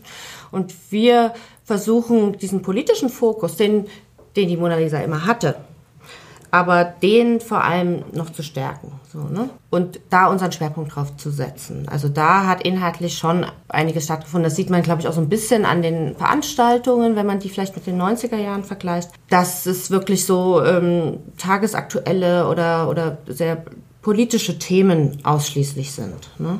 Und 0.52 0.76
wir 0.92 1.34
versuchen 1.64 2.38
diesen 2.38 2.62
politischen 2.62 3.10
Fokus, 3.10 3.56
den, 3.56 3.88
den 4.36 4.48
die 4.48 4.58
Mona 4.58 4.76
Lisa 4.76 5.00
immer 5.00 5.26
hatte, 5.26 5.56
aber 6.52 6.84
den 6.84 7.40
vor 7.40 7.64
allem 7.64 8.04
noch 8.12 8.30
zu 8.30 8.44
stärken. 8.44 8.92
So, 9.12 9.20
ne? 9.20 9.50
Und 9.70 10.02
da 10.10 10.28
unseren 10.28 10.52
Schwerpunkt 10.52 10.96
drauf 10.96 11.16
zu 11.16 11.32
setzen. 11.32 11.88
Also 11.90 12.10
da 12.10 12.46
hat 12.46 12.62
inhaltlich 12.64 13.18
schon 13.18 13.46
einiges 13.70 14.04
stattgefunden. 14.04 14.44
Das 14.44 14.58
sieht 14.58 14.70
man, 14.70 14.84
glaube 14.84 15.02
ich, 15.02 15.08
auch 15.08 15.14
so 15.14 15.22
ein 15.22 15.30
bisschen 15.30 15.66
an 15.66 15.82
den 15.82 16.16
Veranstaltungen, 16.16 17.16
wenn 17.16 17.26
man 17.26 17.40
die 17.40 17.50
vielleicht 17.50 17.76
mit 17.76 17.88
den 17.88 18.02
90er 18.02 18.38
Jahren 18.38 18.66
vergleicht, 18.66 19.12
dass 19.30 19.66
es 19.66 19.92
wirklich 19.92 20.26
so 20.26 20.62
ähm, 20.64 21.20
tagesaktuelle 21.38 22.48
oder, 22.48 22.90
oder 22.90 23.18
sehr 23.28 23.64
politische 24.02 24.60
Themen 24.60 25.20
ausschließlich 25.24 25.92
sind. 25.92 26.30
Ne? 26.38 26.60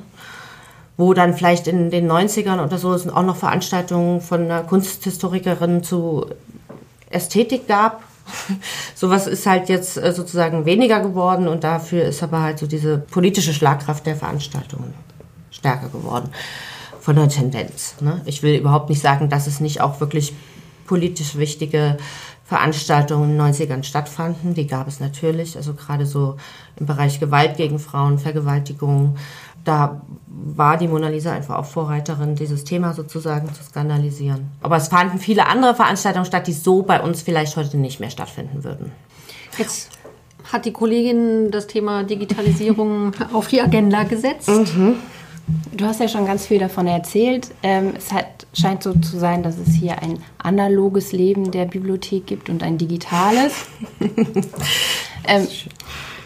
wo 0.98 1.16
dann 1.16 1.34
vielleicht 1.34 1.68
in 1.68 1.90
den 1.90 2.12
90ern 2.12 2.64
oder 2.64 2.78
so 2.78 2.94
es 2.94 3.10
auch 3.10 3.24
noch 3.24 3.36
Veranstaltungen 3.36 4.22
von 4.22 4.42
einer 4.42 4.62
Kunsthistorikerin 4.62 5.84
zu 5.84 6.28
Ästhetik 7.10 7.68
gab, 7.68 8.04
Sowas 8.96 9.28
ist 9.28 9.46
halt 9.46 9.70
jetzt 9.70 9.98
äh, 9.98 10.12
sozusagen 10.12 10.66
weniger 10.66 11.00
geworden 11.00 11.48
und 11.48 11.64
dafür 11.64 12.04
ist 12.06 12.24
aber 12.24 12.42
halt 12.42 12.60
so 12.60 12.68
diese 12.68 12.98
politische 12.98 13.54
Schlagkraft 13.54 14.06
der 14.06 14.16
Veranstaltungen 14.16 14.94
stärker 15.50 15.90
geworden 15.90 16.30
von 17.00 17.16
der 17.16 17.30
Tendenz. 17.30 17.96
Ne? 18.00 18.22
Ich 18.26 18.44
will 18.44 18.56
überhaupt 18.56 18.90
nicht 18.90 19.02
sagen, 19.02 19.30
dass 19.30 19.48
es 19.48 19.60
nicht 19.60 19.82
auch 19.82 20.00
wirklich 20.00 20.34
politisch 20.86 21.36
wichtige 21.38 21.98
Veranstaltungen 22.46 23.32
in 23.32 23.38
den 23.38 23.54
90ern 23.54 23.84
stattfanden. 23.84 24.54
Die 24.54 24.68
gab 24.68 24.88
es 24.88 25.00
natürlich, 25.00 25.56
also 25.56 25.74
gerade 25.74 26.06
so 26.06 26.36
im 26.78 26.86
Bereich 26.86 27.20
Gewalt 27.20 27.58
gegen 27.58 27.80
Frauen, 27.80 28.20
Vergewaltigung, 28.20 29.18
da 29.64 30.02
war 30.28 30.78
die 30.78 30.88
Mona 30.88 31.10
Lisa 31.10 31.32
einfach 31.32 31.58
auch 31.58 31.66
Vorreiterin, 31.66 32.36
dieses 32.36 32.64
Thema 32.64 32.94
sozusagen 32.94 33.54
zu 33.54 33.64
skandalisieren. 33.64 34.50
Aber 34.62 34.78
es 34.78 34.88
fanden 34.88 35.20
viele 35.20 35.48
andere 35.48 35.76
Veranstaltungen 35.76 36.26
statt, 36.26 36.48
die 36.48 36.54
so 36.54 36.82
bei 36.82 37.00
uns 37.00 37.22
vielleicht 37.22 37.56
heute 37.58 37.78
nicht 37.78 38.00
mehr 38.00 38.10
stattfinden 38.10 38.64
würden. 38.64 38.92
Jetzt 39.58 39.90
hat 40.52 40.66
die 40.66 40.74
Kollegin 40.74 41.52
das 41.52 41.68
Thema 41.68 42.04
Digitalisierung 42.04 43.12
auf 43.34 43.48
die 43.48 43.62
Agenda 43.62 44.04
gesetzt. 44.04 44.50
Mhm. 44.50 44.96
Du 45.72 45.86
hast 45.86 46.00
ja 46.00 46.08
schon 46.08 46.26
ganz 46.26 46.46
viel 46.46 46.60
davon 46.60 46.88
erzählt. 46.88 47.50
Ähm, 47.64 47.94
es 47.98 48.12
hat, 48.12 48.46
scheint 48.54 48.84
so 48.84 48.94
zu 48.94 49.18
sein, 49.18 49.44
dass 49.44 49.58
es 49.58 49.74
hier 49.74 50.02
ein 50.02 50.20
analoges 50.38 51.12
Leben 51.12 51.52
der 51.52 51.66
Bibliothek 51.66 52.28
gibt 52.28 52.50
und 52.50 52.64
ein 52.64 52.78
digitales. 52.78 53.66
ähm, 55.28 55.48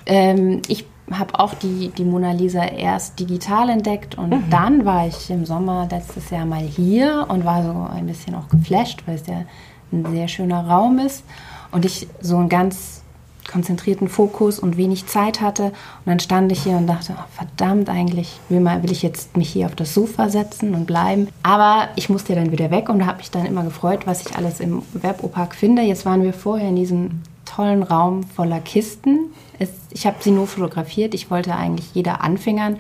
ähm, 0.06 0.62
ich 0.68 0.86
habe 1.12 1.40
auch 1.40 1.54
die, 1.54 1.90
die 1.90 2.04
Mona 2.04 2.32
Lisa 2.32 2.64
erst 2.66 3.20
digital 3.20 3.70
entdeckt 3.70 4.18
und 4.18 4.30
mhm. 4.30 4.50
dann 4.50 4.86
war 4.86 5.08
ich 5.08 5.30
im 5.30 5.46
Sommer 5.46 5.88
letztes 5.90 6.30
Jahr 6.32 6.46
mal 6.46 6.64
hier 6.64 7.28
und 7.30 7.46
war 7.46 7.64
so 7.64 7.94
ein 7.94 8.08
bisschen 8.08 8.34
auch 8.36 8.48
geflasht, 8.50 9.04
weil 9.06 9.16
es 9.16 9.28
ja 9.28 9.44
ein 9.92 10.06
sehr 10.12 10.28
schöner 10.28 10.68
Raum 10.68 11.00
ist 11.00 11.24
und 11.72 11.86
ich 11.86 12.08
so 12.22 12.38
einen 12.38 12.50
ganz 12.50 13.04
konzentrierten 13.48 14.10
Fokus 14.10 14.60
und 14.60 14.78
wenig 14.78 15.08
Zeit 15.08 15.42
hatte 15.42 15.66
und 15.66 15.74
dann 16.06 16.20
stand 16.20 16.52
ich 16.52 16.64
hier 16.64 16.78
und 16.78 16.88
dachte, 16.88 17.16
oh, 17.18 17.24
verdammt, 17.32 17.90
eigentlich 17.90 18.40
will, 18.50 18.66
ich 18.92 19.04
jetzt 19.04 19.38
mich 19.38 19.50
hier 19.50 19.68
auf 19.68 19.76
das 19.76 19.94
Sofa 19.94 20.30
setzen 20.30 20.74
und 20.74 20.86
bleiben. 20.86 21.28
Aber 21.44 21.90
ich 21.96 22.10
musste 22.10 22.36
dann 22.36 22.52
wieder 22.52 22.72
weg 22.72 22.90
und 22.90 23.06
habe 23.06 23.20
mich 23.20 23.32
dann 23.32 23.46
immer 23.46 23.64
gefreut, 23.64 24.06
was 24.06 24.26
ich 24.26 24.36
alles 24.36 24.60
im 24.60 24.82
Webopak 24.94 25.56
finde. 25.56 25.82
Jetzt 25.84 26.06
waren 26.06 26.24
wir 26.24 26.34
vorher 26.34 26.70
in 26.70 26.76
diesem 26.76 27.22
tollen 27.46 27.84
Raum 27.84 28.24
voller 28.24 28.60
Kisten. 28.60 29.32
Es, 29.60 29.70
ich 29.92 30.06
habe 30.06 30.18
sie 30.20 30.32
nur 30.32 30.48
fotografiert. 30.48 31.14
Ich 31.14 31.30
wollte 31.32 31.56
eigentlich 31.56 31.94
jeder 31.94 32.22
anfingern. 32.22 32.78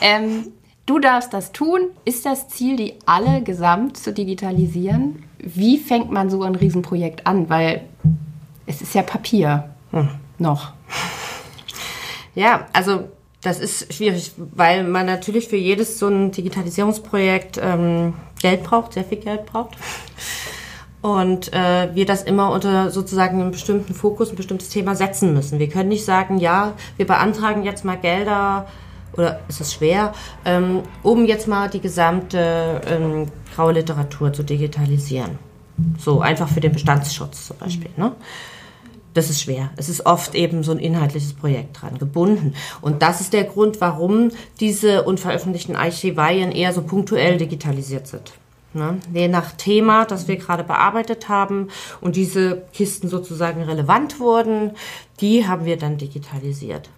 Ähm, 0.00 0.48
du 0.86 0.98
darfst 0.98 1.32
das 1.32 1.52
tun. 1.52 1.80
Ist 2.04 2.26
das 2.26 2.48
Ziel, 2.48 2.76
die 2.76 2.94
alle 3.06 3.42
gesamt 3.42 3.96
zu 3.96 4.12
digitalisieren? 4.12 5.22
Wie 5.38 5.78
fängt 5.78 6.10
man 6.10 6.30
so 6.30 6.42
ein 6.42 6.54
Riesenprojekt 6.54 7.26
an? 7.26 7.48
Weil 7.48 7.82
es 8.66 8.82
ist 8.82 8.94
ja 8.94 9.02
Papier 9.02 9.71
hm. 9.92 10.08
noch. 10.38 10.72
Ja, 12.34 12.66
also 12.72 13.08
das 13.42 13.58
ist 13.58 13.92
schwierig, 13.92 14.32
weil 14.36 14.84
man 14.84 15.06
natürlich 15.06 15.48
für 15.48 15.56
jedes 15.56 15.98
so 15.98 16.08
ein 16.08 16.30
Digitalisierungsprojekt 16.30 17.60
ähm, 17.62 18.14
Geld 18.40 18.62
braucht, 18.62 18.94
sehr 18.94 19.04
viel 19.04 19.18
Geld 19.18 19.46
braucht. 19.46 19.76
Und 21.02 21.52
äh, 21.52 21.92
wir 21.94 22.06
das 22.06 22.22
immer 22.22 22.52
unter 22.52 22.90
sozusagen 22.90 23.40
einem 23.40 23.50
bestimmten 23.50 23.92
Fokus, 23.92 24.30
ein 24.30 24.36
bestimmtes 24.36 24.68
Thema 24.68 24.94
setzen 24.94 25.34
müssen. 25.34 25.58
Wir 25.58 25.68
können 25.68 25.88
nicht 25.88 26.04
sagen, 26.04 26.38
ja, 26.38 26.74
wir 26.96 27.06
beantragen 27.06 27.64
jetzt 27.64 27.84
mal 27.84 27.96
Gelder, 27.96 28.68
oder 29.16 29.40
ist 29.48 29.60
es 29.60 29.74
schwer, 29.74 30.12
ähm, 30.44 30.82
um 31.02 31.26
jetzt 31.26 31.48
mal 31.48 31.68
die 31.68 31.80
gesamte 31.80 32.80
ähm, 32.86 33.26
graue 33.54 33.72
Literatur 33.72 34.32
zu 34.32 34.42
digitalisieren. 34.42 35.38
So, 35.98 36.20
einfach 36.20 36.48
für 36.48 36.60
den 36.60 36.72
Bestandsschutz 36.72 37.48
zum 37.48 37.56
Beispiel. 37.58 37.90
Ne? 37.96 38.12
Das 39.14 39.30
ist 39.30 39.42
schwer. 39.42 39.70
Es 39.76 39.88
ist 39.88 40.06
oft 40.06 40.34
eben 40.34 40.62
so 40.62 40.72
ein 40.72 40.78
inhaltliches 40.78 41.34
Projekt 41.34 41.82
dran 41.82 41.98
gebunden. 41.98 42.54
Und 42.80 43.02
das 43.02 43.20
ist 43.20 43.32
der 43.32 43.44
Grund, 43.44 43.80
warum 43.80 44.30
diese 44.60 45.02
unveröffentlichten 45.02 45.76
Archivarien 45.76 46.52
eher 46.52 46.72
so 46.72 46.82
punktuell 46.82 47.36
digitalisiert 47.36 48.06
sind. 48.06 48.32
Ne? 48.74 48.98
Je 49.12 49.28
nach 49.28 49.52
Thema, 49.52 50.06
das 50.06 50.28
wir 50.28 50.36
gerade 50.36 50.64
bearbeitet 50.64 51.28
haben 51.28 51.68
und 52.00 52.16
diese 52.16 52.62
Kisten 52.72 53.08
sozusagen 53.08 53.62
relevant 53.62 54.18
wurden, 54.18 54.72
die 55.20 55.46
haben 55.46 55.66
wir 55.66 55.76
dann 55.76 55.98
digitalisiert. 55.98 56.88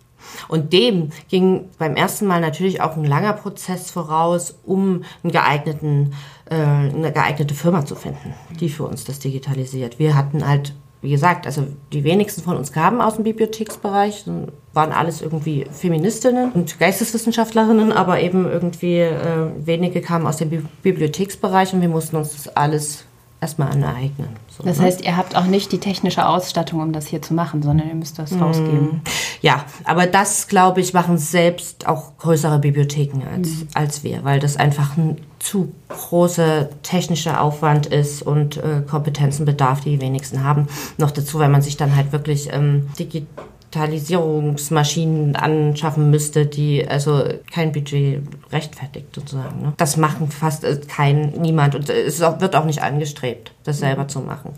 Und 0.48 0.72
dem 0.72 1.10
ging 1.28 1.68
beim 1.78 1.96
ersten 1.96 2.26
Mal 2.26 2.40
natürlich 2.40 2.80
auch 2.80 2.96
ein 2.96 3.04
langer 3.04 3.34
Prozess 3.34 3.90
voraus, 3.90 4.54
um 4.64 5.04
einen 5.22 5.32
geeigneten, 5.32 6.14
äh, 6.48 6.54
eine 6.54 7.12
geeignete 7.12 7.54
Firma 7.54 7.84
zu 7.84 7.94
finden, 7.94 8.34
die 8.58 8.68
für 8.68 8.84
uns 8.84 9.04
das 9.04 9.18
digitalisiert. 9.18 9.98
Wir 9.98 10.14
hatten 10.14 10.46
halt 10.46 10.74
wie 11.04 11.10
gesagt, 11.10 11.46
also 11.46 11.66
die 11.92 12.02
wenigsten 12.02 12.42
von 12.42 12.56
uns 12.56 12.72
kamen 12.72 13.02
aus 13.02 13.16
dem 13.16 13.24
Bibliotheksbereich, 13.24 14.24
waren 14.72 14.90
alles 14.90 15.20
irgendwie 15.20 15.66
Feministinnen 15.70 16.50
und 16.52 16.78
Geisteswissenschaftlerinnen, 16.80 17.92
aber 17.92 18.20
eben 18.20 18.50
irgendwie 18.50 19.00
äh, 19.00 19.50
wenige 19.58 20.00
kamen 20.00 20.26
aus 20.26 20.38
dem 20.38 20.48
Bi 20.48 20.62
Bibliotheksbereich 20.82 21.74
und 21.74 21.82
wir 21.82 21.90
mussten 21.90 22.16
uns 22.16 22.32
das 22.32 22.56
alles 22.56 23.04
erstmal 23.40 23.70
aneignen. 23.70 24.30
So, 24.56 24.62
das 24.62 24.78
ne? 24.78 24.84
heißt, 24.84 25.00
ihr 25.00 25.16
habt 25.16 25.34
auch 25.36 25.46
nicht 25.46 25.72
die 25.72 25.78
technische 25.78 26.28
Ausstattung, 26.28 26.80
um 26.80 26.92
das 26.92 27.08
hier 27.08 27.20
zu 27.20 27.34
machen, 27.34 27.62
sondern 27.62 27.88
ihr 27.88 27.94
müsst 27.94 28.18
das 28.18 28.30
mm. 28.30 28.42
rausgeben. 28.42 29.02
Ja, 29.42 29.64
aber 29.84 30.06
das, 30.06 30.46
glaube 30.46 30.80
ich, 30.80 30.94
machen 30.94 31.18
selbst 31.18 31.88
auch 31.88 32.16
größere 32.18 32.60
Bibliotheken 32.60 33.22
als, 33.30 33.48
mm. 33.48 33.68
als 33.74 34.04
wir, 34.04 34.22
weil 34.24 34.38
das 34.38 34.56
einfach 34.56 34.96
ein 34.96 35.18
zu 35.40 35.72
großer 35.88 36.68
technischer 36.82 37.40
Aufwand 37.40 37.86
ist 37.86 38.22
und 38.22 38.56
äh, 38.56 38.82
Kompetenzen 38.88 39.44
bedarf, 39.44 39.80
die 39.80 39.90
die 39.90 40.00
wenigsten 40.00 40.44
haben. 40.44 40.68
Noch 40.98 41.10
dazu, 41.10 41.38
weil 41.38 41.48
man 41.48 41.60
sich 41.60 41.76
dann 41.76 41.96
halt 41.96 42.12
wirklich 42.12 42.48
ähm, 42.52 42.88
digital 42.98 43.26
Digitalisierungsmaschinen 43.74 45.36
anschaffen 45.36 46.10
müsste, 46.10 46.46
die 46.46 46.86
also 46.86 47.24
kein 47.52 47.72
Budget 47.72 48.22
rechtfertigt 48.52 49.14
sozusagen. 49.14 49.62
Ne? 49.62 49.72
Das 49.76 49.96
machen 49.96 50.30
fast 50.30 50.64
äh, 50.64 50.80
kein 50.86 51.30
niemand 51.40 51.74
und 51.74 51.88
es 51.90 52.22
auch, 52.22 52.40
wird 52.40 52.54
auch 52.54 52.64
nicht 52.64 52.82
angestrebt, 52.82 53.52
das 53.64 53.78
selber 53.78 54.06
zu 54.06 54.20
machen. 54.20 54.52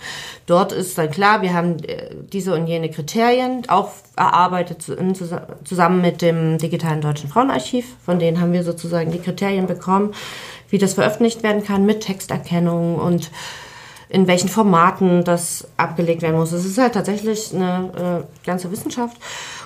Dort 0.47 0.73
ist 0.73 0.99
dann 0.99 1.11
klar, 1.11 1.43
wir 1.43 1.55
haben 1.55 1.83
äh, 1.85 2.11
diese 2.33 2.55
und 2.55 2.67
jene 2.67 2.91
Kriterien 2.91 3.63
auch 3.69 3.91
erarbeitet 4.17 4.83
zusammen 5.65 6.01
mit 6.01 6.23
dem 6.23 6.59
digitalen 6.59 7.01
deutschen 7.01 7.31
Frauenarchiv. 7.31 7.97
Von 8.05 8.19
denen 8.19 8.41
haben 8.41 8.53
wir 8.53 8.65
sozusagen 8.65 9.11
die 9.11 9.19
Kriterien 9.19 9.67
bekommen, 9.67 10.13
wie 10.69 10.79
das 10.79 10.95
veröffentlicht 10.95 11.43
werden 11.43 11.65
kann 11.65 11.87
mit 11.87 12.01
Texterkennung 12.01 12.97
und 12.97 13.31
in 14.09 14.27
welchen 14.27 14.49
Formaten 14.49 15.25
das 15.25 15.67
abgelegt 15.77 16.23
werden 16.23 16.37
muss. 16.37 16.53
Es 16.53 16.65
ist 16.65 16.79
halt 16.79 16.95
tatsächlich 16.95 17.55
eine 17.55 18.25
äh, 18.25 18.47
ganze 18.47 18.71
Wissenschaft 18.71 19.17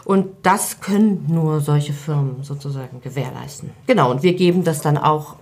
und 0.04 0.26
das 0.42 0.80
können 0.80 1.26
nur 1.28 1.60
solche 1.60 1.92
Firmen 1.92 2.42
sozusagen 2.42 3.00
gewährleisten. 3.00 3.70
Genau, 3.86 4.10
und 4.10 4.22
wir 4.22 4.34
geben 4.34 4.64
das 4.64 4.80
dann 4.80 4.96
auch 4.98 5.36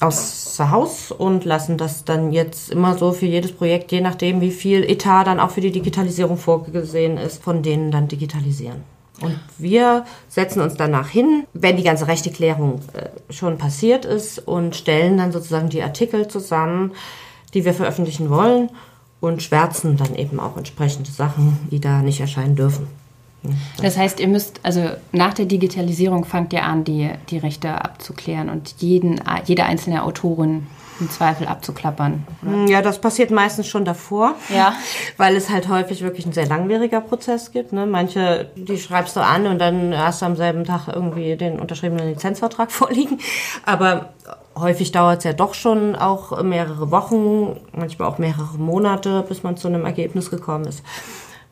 außer 0.00 0.70
Haus 0.70 1.10
und 1.10 1.44
lassen 1.44 1.76
das 1.76 2.04
dann 2.04 2.32
jetzt 2.32 2.70
immer 2.70 2.96
so 2.96 3.12
für 3.12 3.26
jedes 3.26 3.52
Projekt, 3.52 3.90
je 3.90 4.00
nachdem, 4.00 4.40
wie 4.40 4.52
viel 4.52 4.84
Etat 4.84 5.24
dann 5.24 5.40
auch 5.40 5.50
für 5.50 5.60
die 5.60 5.72
Digitalisierung 5.72 6.36
vorgesehen 6.36 7.18
ist, 7.18 7.42
von 7.42 7.62
denen 7.62 7.90
dann 7.90 8.08
digitalisieren. 8.08 8.84
Und 9.20 9.38
wir 9.58 10.04
setzen 10.28 10.60
uns 10.60 10.74
danach 10.74 11.08
hin, 11.08 11.44
wenn 11.52 11.76
die 11.76 11.82
ganze 11.82 12.06
Rechteklärung 12.06 12.80
äh, 12.92 13.32
schon 13.32 13.58
passiert 13.58 14.04
ist 14.04 14.38
und 14.38 14.76
stellen 14.76 15.18
dann 15.18 15.32
sozusagen 15.32 15.68
die 15.68 15.82
Artikel 15.82 16.28
zusammen, 16.28 16.92
die 17.54 17.64
wir 17.64 17.74
veröffentlichen 17.74 18.30
wollen 18.30 18.70
und 19.20 19.42
schwärzen 19.42 19.96
dann 19.96 20.14
eben 20.14 20.40
auch 20.40 20.56
entsprechende 20.56 21.10
Sachen, 21.10 21.58
die 21.70 21.80
da 21.80 22.02
nicht 22.02 22.20
erscheinen 22.20 22.56
dürfen. 22.56 22.86
Das 23.80 23.96
heißt, 23.96 24.20
ihr 24.20 24.28
müsst, 24.28 24.60
also 24.64 24.90
nach 25.12 25.32
der 25.32 25.46
Digitalisierung 25.46 26.24
fangt 26.24 26.52
ihr 26.52 26.64
an, 26.64 26.84
die, 26.84 27.10
die 27.30 27.38
Rechte 27.38 27.70
abzuklären 27.70 28.48
und 28.48 28.74
jeden, 28.78 29.20
jede 29.44 29.64
einzelne 29.64 30.02
Autorin 30.02 30.66
im 31.00 31.08
Zweifel 31.10 31.46
abzuklappern. 31.46 32.26
Oder? 32.42 32.64
Ja, 32.66 32.82
das 32.82 33.00
passiert 33.00 33.30
meistens 33.30 33.68
schon 33.68 33.84
davor, 33.84 34.34
ja. 34.52 34.74
weil 35.16 35.36
es 35.36 35.48
halt 35.48 35.68
häufig 35.68 36.02
wirklich 36.02 36.26
ein 36.26 36.32
sehr 36.32 36.46
langwieriger 36.46 37.00
Prozess 37.00 37.52
gibt. 37.52 37.72
Ne? 37.72 37.86
Manche, 37.86 38.50
die 38.56 38.78
schreibst 38.78 39.14
du 39.14 39.20
an 39.20 39.46
und 39.46 39.60
dann 39.60 39.96
hast 39.96 40.22
du 40.22 40.26
am 40.26 40.34
selben 40.34 40.64
Tag 40.64 40.88
irgendwie 40.88 41.36
den 41.36 41.60
unterschriebenen 41.60 42.08
Lizenzvertrag 42.08 42.72
vorliegen. 42.72 43.20
Aber 43.64 44.10
häufig 44.60 44.92
dauert 44.92 45.18
es 45.18 45.24
ja 45.24 45.32
doch 45.32 45.54
schon 45.54 45.96
auch 45.96 46.42
mehrere 46.42 46.90
Wochen, 46.90 47.58
manchmal 47.72 48.08
auch 48.08 48.18
mehrere 48.18 48.58
Monate, 48.58 49.24
bis 49.28 49.42
man 49.42 49.56
zu 49.56 49.68
einem 49.68 49.84
Ergebnis 49.84 50.30
gekommen 50.30 50.64
ist. 50.64 50.82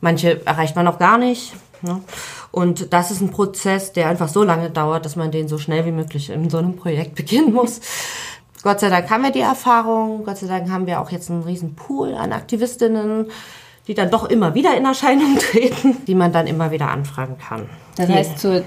Manche 0.01 0.45
erreicht 0.45 0.75
man 0.75 0.85
noch 0.85 0.99
gar 0.99 1.17
nicht. 1.17 1.53
Ne? 1.81 2.01
Und 2.51 2.93
das 2.93 3.11
ist 3.11 3.21
ein 3.21 3.31
Prozess, 3.31 3.93
der 3.93 4.07
einfach 4.07 4.27
so 4.27 4.43
lange 4.43 4.69
dauert, 4.69 5.05
dass 5.05 5.15
man 5.15 5.31
den 5.31 5.47
so 5.47 5.57
schnell 5.57 5.85
wie 5.85 5.91
möglich 5.91 6.29
in 6.29 6.49
so 6.49 6.57
einem 6.57 6.75
Projekt 6.75 7.15
beginnen 7.15 7.53
muss. 7.53 7.81
Gott 8.63 8.79
sei 8.79 8.89
Dank 8.89 9.09
haben 9.09 9.23
wir 9.23 9.31
die 9.31 9.41
Erfahrung. 9.41 10.23
Gott 10.25 10.37
sei 10.37 10.47
Dank 10.47 10.69
haben 10.69 10.87
wir 10.87 10.99
auch 11.01 11.11
jetzt 11.11 11.29
einen 11.29 11.43
riesen 11.43 11.75
Pool 11.75 12.13
an 12.13 12.33
Aktivistinnen, 12.33 13.27
die 13.87 13.93
dann 13.93 14.09
doch 14.09 14.25
immer 14.25 14.55
wieder 14.55 14.75
in 14.75 14.85
Erscheinung 14.85 15.37
treten, 15.39 16.05
die 16.05 16.15
man 16.15 16.31
dann 16.31 16.47
immer 16.47 16.71
wieder 16.71 16.89
anfragen 16.89 17.37
kann. 17.37 17.69
Das 17.95 18.09
heißt, 18.09 18.39
zur 18.39 18.63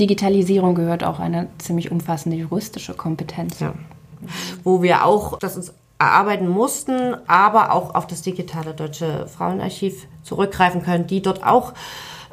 Digitalisierung 0.00 0.74
gehört 0.74 1.04
auch 1.04 1.20
eine 1.20 1.48
ziemlich 1.58 1.90
umfassende 1.90 2.36
juristische 2.36 2.94
Kompetenz. 2.94 3.60
Ja. 3.60 3.74
Wo 4.64 4.82
wir 4.82 5.04
auch 5.04 5.38
das 5.38 5.56
uns 5.56 5.74
erarbeiten 5.98 6.48
mussten, 6.48 7.14
aber 7.26 7.72
auch 7.72 7.94
auf 7.94 8.06
das 8.06 8.22
digitale 8.22 8.72
Deutsche 8.72 9.26
Frauenarchiv 9.26 10.06
zurückgreifen 10.22 10.82
können, 10.82 11.06
die 11.06 11.20
dort 11.20 11.44
auch 11.44 11.74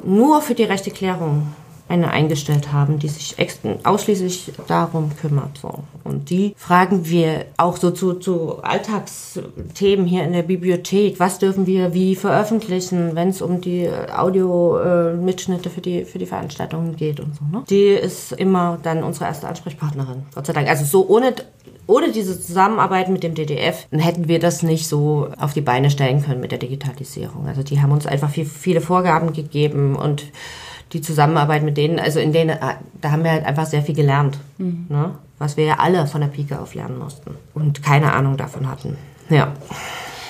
nur 0.02 0.40
für 0.40 0.54
die 0.54 0.64
rechte 0.64 0.90
Klärung 0.90 1.48
eine 1.88 2.10
eingestellt 2.10 2.72
haben, 2.72 2.98
die 2.98 3.08
sich 3.08 3.36
ausschließlich 3.84 4.52
darum 4.66 5.10
kümmert. 5.16 5.58
So. 5.58 5.84
Und 6.04 6.30
die 6.30 6.54
fragen 6.56 7.08
wir 7.08 7.46
auch 7.56 7.76
so 7.76 7.90
zu, 7.90 8.14
zu 8.14 8.62
Alltagsthemen 8.62 10.06
hier 10.06 10.24
in 10.24 10.32
der 10.32 10.42
Bibliothek. 10.42 11.18
Was 11.18 11.38
dürfen 11.38 11.66
wir 11.66 11.94
wie 11.94 12.14
veröffentlichen, 12.14 13.14
wenn 13.14 13.28
es 13.28 13.42
um 13.42 13.60
die 13.60 13.88
Audio-Mitschnitte 13.88 15.70
für 15.70 15.80
die, 15.80 16.04
für 16.04 16.18
die 16.18 16.26
Veranstaltungen 16.26 16.96
geht 16.96 17.20
und 17.20 17.34
so. 17.36 17.44
Ne? 17.50 17.64
Die 17.68 17.88
ist 17.88 18.32
immer 18.32 18.78
dann 18.82 19.02
unsere 19.02 19.26
erste 19.26 19.48
Ansprechpartnerin, 19.48 20.26
Gott 20.34 20.46
sei 20.46 20.52
Dank. 20.52 20.68
Also 20.68 20.84
so 20.84 21.08
ohne 21.08 21.34
ohne 21.86 22.12
diese 22.12 22.38
Zusammenarbeit 22.38 23.08
mit 23.08 23.22
dem 23.22 23.34
DDF 23.34 23.86
hätten 23.90 24.28
wir 24.28 24.38
das 24.38 24.62
nicht 24.62 24.86
so 24.86 25.30
auf 25.38 25.54
die 25.54 25.62
Beine 25.62 25.90
stellen 25.90 26.22
können 26.22 26.40
mit 26.40 26.52
der 26.52 26.58
Digitalisierung. 26.58 27.48
Also 27.48 27.62
die 27.62 27.80
haben 27.80 27.92
uns 27.92 28.06
einfach 28.06 28.28
viel, 28.28 28.44
viele 28.44 28.82
Vorgaben 28.82 29.32
gegeben 29.32 29.96
und 29.96 30.24
die 30.92 31.00
Zusammenarbeit 31.00 31.62
mit 31.62 31.76
denen, 31.76 31.98
also 31.98 32.18
in 32.20 32.32
denen, 32.32 32.50
äh, 32.50 32.74
da 33.00 33.10
haben 33.10 33.24
wir 33.24 33.32
halt 33.32 33.44
einfach 33.44 33.66
sehr 33.66 33.82
viel 33.82 33.94
gelernt, 33.94 34.38
mhm. 34.58 34.86
ne? 34.88 35.10
was 35.38 35.56
wir 35.56 35.64
ja 35.64 35.76
alle 35.78 36.06
von 36.06 36.20
der 36.20 36.28
Pike 36.28 36.58
auf 36.58 36.74
lernen 36.74 36.98
mussten 36.98 37.36
und 37.54 37.82
keine 37.82 38.12
Ahnung 38.12 38.36
davon 38.36 38.68
hatten. 38.68 38.96
Ja. 39.28 39.52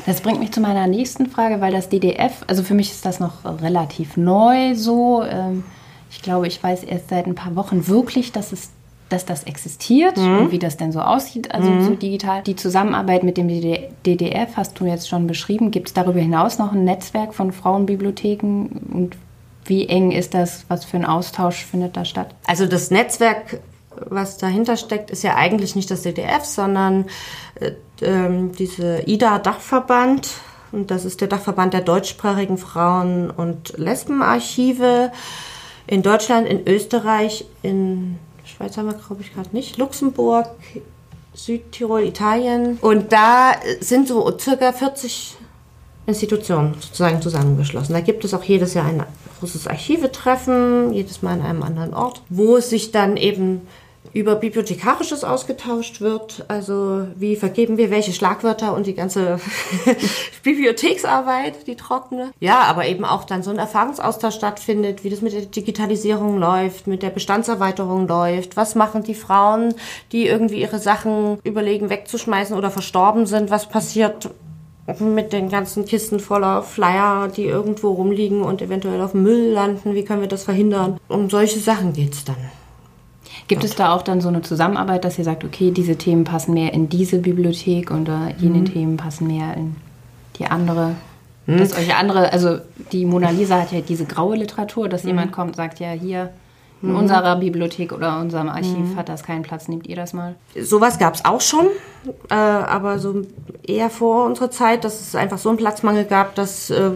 Das 0.07 0.21
bringt 0.21 0.41
mich 0.41 0.53
zu 0.53 0.61
meiner 0.61 0.87
nächsten 0.87 1.27
Frage, 1.27 1.61
weil 1.61 1.73
das 1.73 1.89
DDF, 1.89 2.45
also 2.47 2.63
für 2.63 2.75
mich 2.75 2.91
ist 2.91 3.05
das 3.05 3.21
noch 3.21 3.45
relativ 3.45 4.17
neu 4.17 4.75
so. 4.75 5.23
Ähm, 5.23 5.65
ich 6.11 6.23
glaube, 6.23 6.47
ich 6.47 6.63
weiß 6.63 6.85
erst 6.85 7.11
seit 7.11 7.27
ein 7.27 7.35
paar 7.35 7.55
Wochen 7.57 7.87
wirklich, 7.89 8.33
dass 8.33 8.53
es 8.53 8.71
dass 9.09 9.25
das 9.25 9.45
existiert 9.45 10.19
mhm. 10.19 10.39
und 10.39 10.53
wie 10.53 10.59
das 10.59 10.77
denn 10.77 10.93
so 10.93 11.01
aussieht, 11.01 11.55
also 11.55 11.71
mhm. 11.71 11.85
so 11.85 11.95
digital. 11.95 12.43
Die 12.43 12.57
Zusammenarbeit 12.57 13.23
mit 13.23 13.37
dem 13.37 13.49
DDF 13.49 14.57
hast 14.57 14.79
du 14.79 14.85
jetzt 14.85 15.09
schon 15.09 15.27
beschrieben. 15.27 15.71
Gibt 15.71 15.89
es 15.89 15.95
darüber 15.95 16.21
hinaus 16.21 16.59
noch 16.59 16.73
ein 16.73 16.85
Netzwerk 16.85 17.35
von 17.35 17.53
Frauenbibliotheken 17.53 18.69
und 18.93 19.17
wie 19.69 19.89
eng 19.89 20.11
ist 20.11 20.35
das? 20.35 20.65
Was 20.69 20.85
für 20.85 20.97
ein 20.97 21.05
Austausch 21.05 21.65
findet 21.65 21.97
da 21.97 22.05
statt? 22.05 22.35
Also 22.47 22.67
das 22.67 22.91
Netzwerk, 22.91 23.61
was 23.97 24.39
dahinter 24.39 24.77
steckt, 24.77 25.11
ist 25.11 25.23
ja 25.23 25.37
eigentlich 25.37 25.77
nicht 25.77 25.91
das 25.91 26.03
DDF, 26.03 26.45
sondern 26.45 27.07
äh, 27.57 27.73
äh, 28.05 28.51
diese 28.59 29.03
IDA-Dachverband 29.07 30.29
Und 30.73 30.91
das 30.91 31.05
ist 31.05 31.21
der 31.21 31.29
Dachverband 31.29 31.75
der 31.75 31.81
deutschsprachigen 31.81 32.59
Frauen- 32.59 33.31
und 33.31 33.77
Lesbenarchive 33.79 35.13
in 35.87 36.03
Deutschland, 36.03 36.47
in 36.47 36.67
Österreich, 36.69 37.47
in 37.63 38.19
Schweiz 38.45 38.77
haben 38.77 38.87
wir, 38.87 38.95
glaube 38.95 39.23
ich, 39.23 39.33
gerade 39.33 39.49
nicht, 39.53 39.79
Luxemburg, 39.79 40.49
Südtirol, 41.35 42.03
Italien. 42.03 42.79
Und 42.81 43.13
da 43.13 43.53
sind 43.81 44.09
so 44.09 44.37
circa 44.39 44.73
40 44.73 45.37
Institutionen 46.07 46.75
sozusagen 46.81 47.23
zusammengeschlossen. 47.23 47.93
Da 47.93 48.01
gibt 48.01 48.25
es 48.25 48.35
auch 48.35 48.43
jedes 48.43 48.75
Jahr 48.75 48.87
ein 48.87 49.03
großes 49.39 49.67
Archivetreffen, 49.67 50.93
jedes 50.93 51.23
Mal 51.23 51.35
an 51.35 51.43
einem 51.43 51.63
anderen 51.63 51.95
Ort, 51.95 52.23
wo 52.29 52.57
es 52.57 52.71
sich 52.71 52.93
dann 52.93 53.17
eben 53.17 53.63
über 54.13 54.37
Bibliothekarisches 54.37 55.25
ausgetauscht 55.25 56.01
wird. 56.01 56.45
Also 56.49 57.07
wie 57.17 57.37
vergeben 57.37 57.77
wir 57.77 57.91
welche 57.91 58.13
Schlagwörter 58.13 58.75
und 58.75 58.87
die 58.87 58.95
ganze 58.95 59.41
Bibliotheksarbeit, 60.43 61.67
die 61.67 61.77
trockene. 61.77 62.33
Ja, 62.41 62.63
aber 62.63 62.87
eben 62.87 63.05
auch 63.05 63.25
dann 63.25 63.43
so 63.43 63.51
ein 63.51 63.59
Erfahrungsaustausch 63.59 64.35
stattfindet, 64.35 65.05
wie 65.05 65.11
das 65.11 65.21
mit 65.21 65.33
der 65.33 65.43
Digitalisierung 65.43 66.39
läuft, 66.39 66.87
mit 66.87 67.03
der 67.03 67.11
Bestandserweiterung 67.11 68.09
läuft. 68.09 68.57
Was 68.57 68.75
machen 68.75 69.03
die 69.03 69.15
Frauen, 69.15 69.75
die 70.13 70.27
irgendwie 70.27 70.61
ihre 70.61 70.79
Sachen 70.79 71.39
überlegen 71.45 71.91
wegzuschmeißen 71.91 72.57
oder 72.57 72.71
verstorben 72.71 73.27
sind? 73.27 73.51
Was 73.51 73.69
passiert 73.69 74.31
mit 75.01 75.33
den 75.33 75.51
ganzen 75.51 75.85
Kisten 75.85 76.19
voller 76.19 76.63
Flyer, 76.63 77.29
die 77.29 77.45
irgendwo 77.45 77.91
rumliegen 77.91 78.43
und 78.43 78.63
eventuell 78.63 79.01
auf 79.03 79.15
Müll 79.15 79.53
landen? 79.53 79.95
Wie 79.95 80.05
können 80.05 80.23
wir 80.23 80.29
das 80.29 80.45
verhindern? 80.45 80.99
Um 81.09 81.29
solche 81.29 81.61
Sachen 81.61 81.93
geht's 81.93 82.25
dann. 82.25 82.37
Gibt 83.49 83.65
es 83.65 83.75
da 83.75 83.95
auch 83.95 84.03
dann 84.03 84.21
so 84.21 84.29
eine 84.29 84.43
Zusammenarbeit, 84.43 85.05
dass 85.05 85.19
ihr 85.19 85.25
sagt, 85.25 85.45
okay, 85.45 85.71
diese 85.71 85.97
Themen 85.97 86.25
passen 86.25 86.53
mehr 86.55 86.75
in 86.75 86.89
diese 86.89 87.19
Bibliothek 87.19 87.91
oder 87.91 88.33
jene 88.39 88.59
mhm. 88.59 88.65
Themen 88.67 88.97
passen 88.97 89.27
mehr 89.27 89.55
in 89.55 89.77
die 90.39 90.47
andere? 90.47 90.95
Mhm. 91.47 91.59
Dass 91.59 91.77
euch 91.77 91.95
andere, 91.95 92.33
also 92.33 92.59
die 92.93 93.07
Mona 93.07 93.31
Lisa 93.31 93.61
hat 93.61 93.73
ja 93.73 93.81
diese 93.81 94.05
graue 94.05 94.37
Literatur, 94.37 94.89
dass 94.89 95.05
mhm. 95.05 95.11
jemand 95.11 95.33
kommt 95.33 95.51
und 95.51 95.57
sagt, 95.57 95.81
ja, 95.81 95.91
hier 95.93 96.31
in 96.81 96.91
mhm. 96.91 96.97
unserer 96.97 97.37
Bibliothek 97.37 97.93
oder 97.93 98.21
unserem 98.21 98.49
Archiv 98.49 98.79
mhm. 98.79 98.97
hat 98.97 99.09
das 99.09 99.25
keinen 99.25 99.43
Platz. 99.43 99.67
Nehmt 99.69 99.87
ihr 99.87 99.97
das 99.97 100.13
mal? 100.13 100.37
Sowas 100.61 100.99
gab 100.99 101.15
es 101.15 101.25
auch 101.25 101.41
schon, 101.41 101.67
äh, 102.31 102.35
aber 102.35 102.99
so 102.99 103.23
eher 103.67 103.91
vor 103.91 104.25
unserer 104.27 104.51
Zeit, 104.51 104.85
dass 104.85 105.01
es 105.01 105.15
einfach 105.15 105.39
so 105.39 105.49
einen 105.49 105.59
Platzmangel 105.59 106.05
gab, 106.05 106.37
dass 106.37 106.71
äh, 106.71 106.91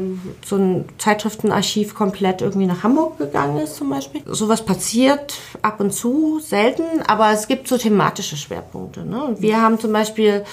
so 0.44 0.56
ein 0.56 0.84
Zeitschriftenarchiv 0.98 1.94
komplett 1.94 2.42
irgendwie 2.42 2.66
nach 2.66 2.84
Hamburg 2.84 3.18
gegangen 3.18 3.58
ist 3.58 3.76
zum 3.76 3.90
Beispiel. 3.90 4.22
Sowas 4.26 4.64
passiert 4.64 5.34
ab 5.62 5.80
und 5.80 5.92
zu, 5.92 6.38
selten, 6.40 7.02
aber 7.06 7.32
es 7.32 7.48
gibt 7.48 7.66
so 7.66 7.76
thematische 7.76 8.36
Schwerpunkte. 8.36 9.04
Ne? 9.04 9.24
Und 9.24 9.42
wir 9.42 9.60
haben 9.60 9.80
zum 9.80 9.92
Beispiel, 9.92 10.44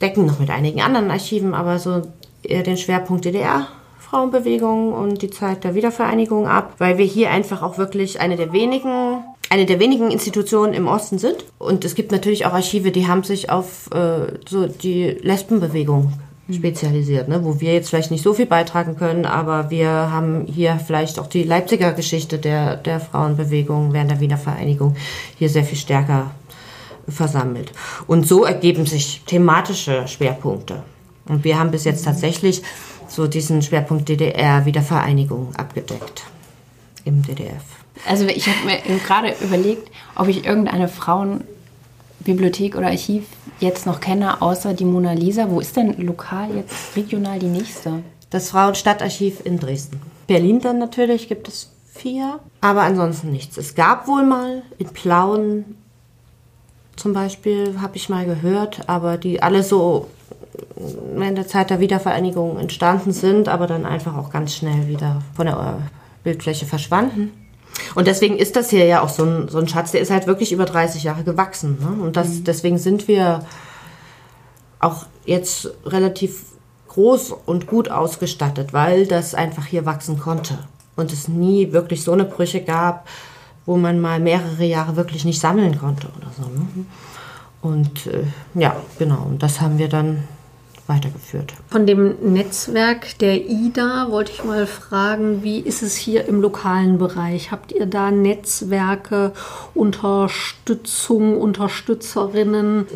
decken 0.00 0.26
noch 0.26 0.40
mit 0.40 0.50
einigen 0.50 0.80
anderen 0.80 1.10
Archiven, 1.10 1.54
aber 1.54 1.78
so 1.78 2.02
eher 2.42 2.64
den 2.64 2.76
Schwerpunkt 2.76 3.24
DDR 3.24 3.68
Frauenbewegung 4.10 4.92
und 4.92 5.22
die 5.22 5.30
Zeit 5.30 5.64
der 5.64 5.74
Wiedervereinigung 5.74 6.46
ab, 6.46 6.74
weil 6.78 6.98
wir 6.98 7.04
hier 7.04 7.30
einfach 7.30 7.62
auch 7.62 7.76
wirklich 7.76 8.20
eine 8.20 8.36
der 8.36 8.52
wenigen 8.52 9.22
eine 9.50 9.64
der 9.64 9.80
wenigen 9.80 10.10
Institutionen 10.10 10.74
im 10.74 10.86
Osten 10.86 11.18
sind. 11.18 11.44
Und 11.58 11.84
es 11.84 11.94
gibt 11.94 12.12
natürlich 12.12 12.44
auch 12.44 12.52
Archive, 12.52 12.90
die 12.90 13.06
haben 13.06 13.22
sich 13.22 13.50
auf 13.50 13.90
äh, 13.92 14.38
so 14.46 14.66
die 14.66 15.04
Lesbenbewegung 15.22 16.12
spezialisiert, 16.52 17.28
ne? 17.28 17.44
wo 17.44 17.60
wir 17.60 17.74
jetzt 17.74 17.90
vielleicht 17.90 18.10
nicht 18.10 18.22
so 18.22 18.32
viel 18.32 18.46
beitragen 18.46 18.96
können, 18.96 19.26
aber 19.26 19.70
wir 19.70 19.88
haben 19.90 20.46
hier 20.46 20.80
vielleicht 20.84 21.18
auch 21.18 21.26
die 21.26 21.42
Leipziger 21.42 21.92
Geschichte 21.92 22.38
der, 22.38 22.76
der 22.76 23.00
Frauenbewegung 23.00 23.92
während 23.92 24.10
der 24.10 24.20
Wiedervereinigung 24.20 24.96
hier 25.38 25.50
sehr 25.50 25.64
viel 25.64 25.78
stärker 25.78 26.30
versammelt. 27.06 27.72
Und 28.06 28.26
so 28.26 28.44
ergeben 28.44 28.86
sich 28.86 29.22
thematische 29.26 30.08
Schwerpunkte. 30.08 30.82
Und 31.26 31.44
wir 31.44 31.58
haben 31.58 31.70
bis 31.70 31.84
jetzt 31.84 32.04
tatsächlich 32.04 32.62
so 33.18 33.26
diesen 33.26 33.62
Schwerpunkt 33.62 34.08
DDR 34.08 34.64
Wiedervereinigung 34.64 35.52
abgedeckt 35.56 36.22
im 37.04 37.20
DDF. 37.22 37.64
Also 38.06 38.26
ich 38.26 38.46
habe 38.46 38.64
mir 38.64 38.78
gerade 39.00 39.34
überlegt, 39.40 39.90
ob 40.14 40.28
ich 40.28 40.44
irgendeine 40.44 40.86
Frauenbibliothek 40.86 42.76
oder 42.76 42.86
Archiv 42.86 43.24
jetzt 43.58 43.86
noch 43.86 43.98
kenne, 43.98 44.40
außer 44.40 44.72
die 44.72 44.84
Mona 44.84 45.14
Lisa. 45.14 45.50
Wo 45.50 45.58
ist 45.58 45.76
denn 45.76 46.00
lokal 46.00 46.54
jetzt 46.54 46.94
regional 46.94 47.40
die 47.40 47.46
nächste? 47.46 48.04
Das 48.30 48.50
Frauenstadtarchiv 48.50 49.44
in 49.44 49.58
Dresden. 49.58 50.00
Berlin 50.28 50.60
dann 50.60 50.78
natürlich 50.78 51.26
gibt 51.26 51.48
es 51.48 51.72
vier, 51.92 52.38
aber 52.60 52.82
ansonsten 52.82 53.32
nichts. 53.32 53.56
Es 53.56 53.74
gab 53.74 54.06
wohl 54.06 54.22
mal 54.22 54.62
in 54.78 54.90
Plauen 54.90 55.64
zum 56.94 57.14
Beispiel, 57.14 57.80
habe 57.80 57.96
ich 57.96 58.08
mal 58.08 58.26
gehört, 58.26 58.88
aber 58.88 59.16
die 59.16 59.42
alle 59.42 59.64
so 59.64 60.06
in 60.76 61.34
der 61.34 61.46
Zeit 61.46 61.70
der 61.70 61.80
Wiedervereinigung 61.80 62.58
entstanden 62.58 63.12
sind, 63.12 63.48
aber 63.48 63.66
dann 63.66 63.86
einfach 63.86 64.16
auch 64.16 64.30
ganz 64.30 64.54
schnell 64.54 64.88
wieder 64.88 65.22
von 65.34 65.46
der 65.46 65.78
Bildfläche 66.24 66.66
verschwanden. 66.66 67.32
Und 67.94 68.06
deswegen 68.06 68.36
ist 68.36 68.56
das 68.56 68.70
hier 68.70 68.84
ja 68.86 69.02
auch 69.02 69.08
so 69.08 69.24
ein, 69.24 69.48
so 69.48 69.58
ein 69.58 69.68
Schatz, 69.68 69.92
der 69.92 70.00
ist 70.00 70.10
halt 70.10 70.26
wirklich 70.26 70.52
über 70.52 70.64
30 70.64 71.04
Jahre 71.04 71.24
gewachsen. 71.24 71.78
Ne? 71.80 72.02
Und 72.02 72.16
das, 72.16 72.28
mhm. 72.28 72.44
deswegen 72.44 72.78
sind 72.78 73.08
wir 73.08 73.44
auch 74.80 75.06
jetzt 75.24 75.70
relativ 75.84 76.44
groß 76.88 77.32
und 77.46 77.66
gut 77.66 77.90
ausgestattet, 77.90 78.72
weil 78.72 79.06
das 79.06 79.34
einfach 79.34 79.66
hier 79.66 79.86
wachsen 79.86 80.18
konnte. 80.18 80.58
Und 80.96 81.12
es 81.12 81.28
nie 81.28 81.72
wirklich 81.72 82.02
so 82.02 82.12
eine 82.12 82.24
Brüche 82.24 82.62
gab, 82.62 83.06
wo 83.66 83.76
man 83.76 84.00
mal 84.00 84.18
mehrere 84.18 84.64
Jahre 84.64 84.96
wirklich 84.96 85.24
nicht 85.24 85.40
sammeln 85.40 85.78
konnte 85.78 86.08
oder 86.16 86.30
so. 86.36 86.48
Ne? 86.48 86.86
Und 87.60 88.06
äh, 88.06 88.24
ja, 88.54 88.76
genau. 88.98 89.22
Und 89.22 89.42
das 89.42 89.60
haben 89.60 89.78
wir 89.78 89.88
dann 89.88 90.24
weitergeführt. 90.88 91.52
Von 91.68 91.86
dem 91.86 92.16
Netzwerk 92.32 93.18
der 93.18 93.48
IDA 93.48 94.10
wollte 94.10 94.32
ich 94.32 94.44
mal 94.44 94.66
fragen, 94.66 95.42
wie 95.42 95.60
ist 95.60 95.82
es 95.82 95.96
hier 95.96 96.26
im 96.26 96.40
lokalen 96.40 96.98
Bereich? 96.98 97.50
Habt 97.50 97.72
ihr 97.72 97.86
da 97.86 98.10
Netzwerke, 98.10 99.32
Unterstützung, 99.74 101.40
Unterstützerinnen? 101.40 102.86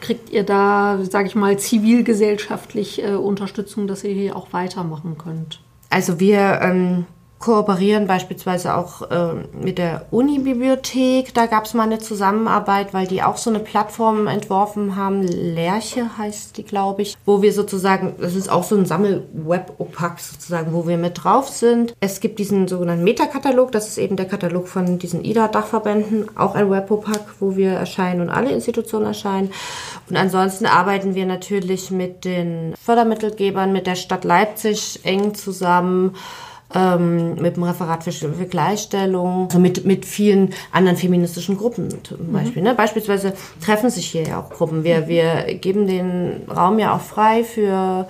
Kriegt 0.00 0.30
ihr 0.30 0.44
da, 0.44 0.98
sage 1.08 1.28
ich 1.28 1.34
mal, 1.34 1.58
zivilgesellschaftlich 1.58 3.04
äh, 3.04 3.14
Unterstützung, 3.14 3.86
dass 3.86 4.04
ihr 4.04 4.14
hier 4.14 4.36
auch 4.36 4.52
weitermachen 4.52 5.18
könnt? 5.18 5.60
Also 5.90 6.18
wir 6.18 6.60
ähm, 6.62 7.06
kooperieren 7.42 8.06
beispielsweise 8.06 8.74
auch 8.74 9.10
äh, 9.10 9.34
mit 9.52 9.76
der 9.76 10.06
Uni-Bibliothek. 10.10 11.34
Da 11.34 11.46
gab 11.46 11.64
es 11.64 11.74
mal 11.74 11.82
eine 11.82 11.98
Zusammenarbeit, 11.98 12.94
weil 12.94 13.06
die 13.06 13.22
auch 13.22 13.36
so 13.36 13.50
eine 13.50 13.58
Plattform 13.58 14.28
entworfen 14.28 14.96
haben. 14.96 15.22
Lerche 15.22 16.16
heißt 16.16 16.56
die, 16.56 16.62
glaube 16.62 17.02
ich, 17.02 17.16
wo 17.26 17.42
wir 17.42 17.52
sozusagen, 17.52 18.14
das 18.18 18.36
ist 18.36 18.50
auch 18.50 18.62
so 18.62 18.76
ein 18.76 18.86
Sammel-Web-Opak 18.86 20.20
sozusagen, 20.20 20.72
wo 20.72 20.86
wir 20.86 20.96
mit 20.96 21.22
drauf 21.22 21.48
sind. 21.48 21.94
Es 22.00 22.20
gibt 22.20 22.38
diesen 22.38 22.68
sogenannten 22.68 23.04
Metakatalog, 23.04 23.72
das 23.72 23.88
ist 23.88 23.98
eben 23.98 24.16
der 24.16 24.26
Katalog 24.26 24.68
von 24.68 24.98
diesen 24.98 25.24
IDA-Dachverbänden, 25.24 26.36
auch 26.38 26.54
ein 26.54 26.70
Web-Opak, 26.70 27.34
wo 27.40 27.56
wir 27.56 27.72
erscheinen 27.72 28.20
und 28.20 28.30
alle 28.30 28.52
Institutionen 28.52 29.06
erscheinen. 29.06 29.50
Und 30.08 30.16
ansonsten 30.16 30.66
arbeiten 30.66 31.16
wir 31.16 31.26
natürlich 31.26 31.90
mit 31.90 32.24
den 32.24 32.74
Fördermittelgebern, 32.80 33.72
mit 33.72 33.88
der 33.88 33.96
Stadt 33.96 34.22
Leipzig 34.22 35.00
eng 35.02 35.34
zusammen 35.34 36.14
ähm, 36.74 37.34
mit 37.36 37.56
dem 37.56 37.62
Referat 37.62 38.04
für, 38.04 38.12
für 38.12 38.46
Gleichstellung, 38.46 39.46
also 39.46 39.58
mit, 39.58 39.84
mit 39.84 40.04
vielen 40.04 40.54
anderen 40.70 40.96
feministischen 40.96 41.56
Gruppen 41.56 42.04
zum 42.04 42.28
mhm. 42.28 42.32
Beispiel. 42.32 42.62
Mhm. 42.62 42.68
Ne? 42.68 42.74
Beispielsweise 42.74 43.34
treffen 43.64 43.90
sich 43.90 44.06
hier 44.06 44.22
ja 44.22 44.40
auch 44.40 44.50
Gruppen. 44.50 44.84
Wir, 44.84 45.08
wir 45.08 45.54
geben 45.54 45.86
den 45.86 46.42
Raum 46.48 46.78
ja 46.78 46.94
auch 46.94 47.00
frei 47.00 47.44
für 47.44 48.06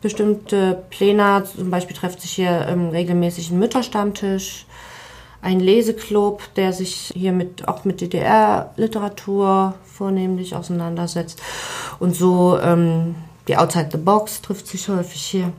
bestimmte 0.00 0.82
Pläne. 0.90 1.44
Zum 1.56 1.70
Beispiel 1.70 1.96
trifft 1.96 2.20
sich 2.20 2.32
hier 2.32 2.66
ähm, 2.68 2.88
regelmäßig 2.90 3.50
ein 3.50 3.58
Mütterstammtisch, 3.58 4.66
ein 5.40 5.60
Leseklub, 5.60 6.42
der 6.56 6.72
sich 6.72 7.12
hier 7.14 7.32
mit, 7.32 7.66
auch 7.68 7.84
mit 7.84 8.00
DDR-Literatur 8.00 9.74
vornehmlich 9.84 10.54
auseinandersetzt. 10.54 11.40
Und 11.98 12.14
so 12.14 12.58
ähm, 12.60 13.14
die 13.48 13.56
Outside 13.56 13.88
the 13.92 13.98
Box 13.98 14.40
trifft 14.40 14.66
sich 14.66 14.88
häufig 14.88 15.20
hier, 15.22 15.52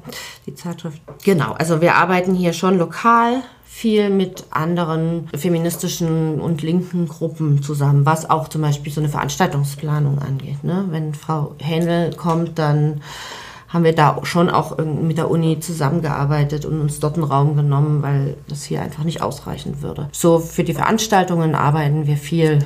die 0.46 0.56
Zeitschrift. 0.56 1.02
Genau, 1.24 1.54
also 1.54 1.82
wir 1.82 1.96
arbeiten 1.96 2.34
hier 2.34 2.54
schon 2.54 2.78
lokal 2.78 3.44
viel 3.66 4.10
mit 4.12 4.46
anderen 4.52 5.28
feministischen 5.36 6.40
und 6.40 6.62
linken 6.62 7.08
Gruppen 7.08 7.64
zusammen, 7.64 8.06
was 8.06 8.30
auch 8.30 8.48
zum 8.48 8.62
Beispiel 8.62 8.94
so 8.94 9.02
eine 9.02 9.10
Veranstaltungsplanung 9.10 10.20
angeht. 10.20 10.64
Ne? 10.64 10.86
Wenn 10.90 11.16
Frau 11.16 11.56
Händel 11.58 12.16
kommt, 12.16 12.60
dann 12.60 13.02
haben 13.70 13.84
wir 13.84 13.96
da 13.96 14.20
schon 14.24 14.52
auch 14.52 14.78
mit 14.78 15.18
der 15.18 15.32
Uni 15.32 15.60
zusammengearbeitet 15.60 16.66
und 16.66 16.80
uns 16.80 17.00
dort 17.00 17.16
einen 17.16 17.24
Raum 17.24 17.56
genommen, 17.56 18.04
weil 18.04 18.38
das 18.48 18.64
hier 18.64 18.84
einfach 18.84 19.04
nicht 19.04 19.24
ausreichen 19.24 19.82
würde. 19.82 20.08
So 20.12 20.38
für 20.38 20.64
die 20.64 20.76
Veranstaltungen 20.76 21.56
arbeiten 21.56 22.06
wir 22.06 22.18
viel 22.18 22.60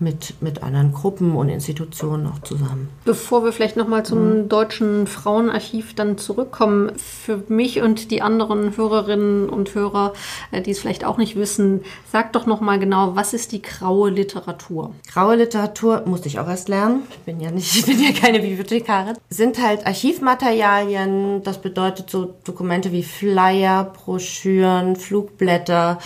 mit, 0.00 0.34
mit 0.40 0.62
anderen 0.62 0.92
Gruppen 0.92 1.36
und 1.36 1.48
Institutionen 1.48 2.26
auch 2.26 2.40
zusammen. 2.42 2.88
Bevor 3.04 3.44
wir 3.44 3.52
vielleicht 3.52 3.76
nochmal 3.76 4.04
zum 4.04 4.42
mhm. 4.42 4.48
Deutschen 4.48 5.06
Frauenarchiv 5.06 5.94
dann 5.94 6.16
zurückkommen, 6.16 6.92
für 6.96 7.42
mich 7.48 7.82
und 7.82 8.10
die 8.10 8.22
anderen 8.22 8.76
Hörerinnen 8.76 9.48
und 9.48 9.74
Hörer, 9.74 10.14
äh, 10.50 10.62
die 10.62 10.70
es 10.70 10.80
vielleicht 10.80 11.04
auch 11.04 11.18
nicht 11.18 11.36
wissen, 11.36 11.82
sag 12.10 12.32
doch 12.32 12.46
nochmal 12.46 12.78
genau, 12.78 13.14
was 13.14 13.34
ist 13.34 13.52
die 13.52 13.62
graue 13.62 14.10
Literatur? 14.10 14.94
Graue 15.12 15.36
Literatur 15.36 16.02
musste 16.06 16.28
ich 16.28 16.38
auch 16.38 16.48
erst 16.48 16.68
lernen. 16.68 17.02
Ich 17.10 17.18
bin 17.18 17.40
ja 17.40 17.50
nicht, 17.50 17.76
ich 17.76 17.86
bin 17.86 18.02
ja 18.02 18.12
keine 18.12 18.40
Bibliothekarin. 18.40 19.16
Sind 19.28 19.62
halt 19.62 19.86
Archivmaterialien, 19.86 21.42
das 21.42 21.60
bedeutet 21.60 22.10
so 22.10 22.34
Dokumente 22.44 22.92
wie 22.92 23.02
Flyer, 23.02 23.84
Broschüren, 23.84 24.96
Flugblätter, 24.96 25.98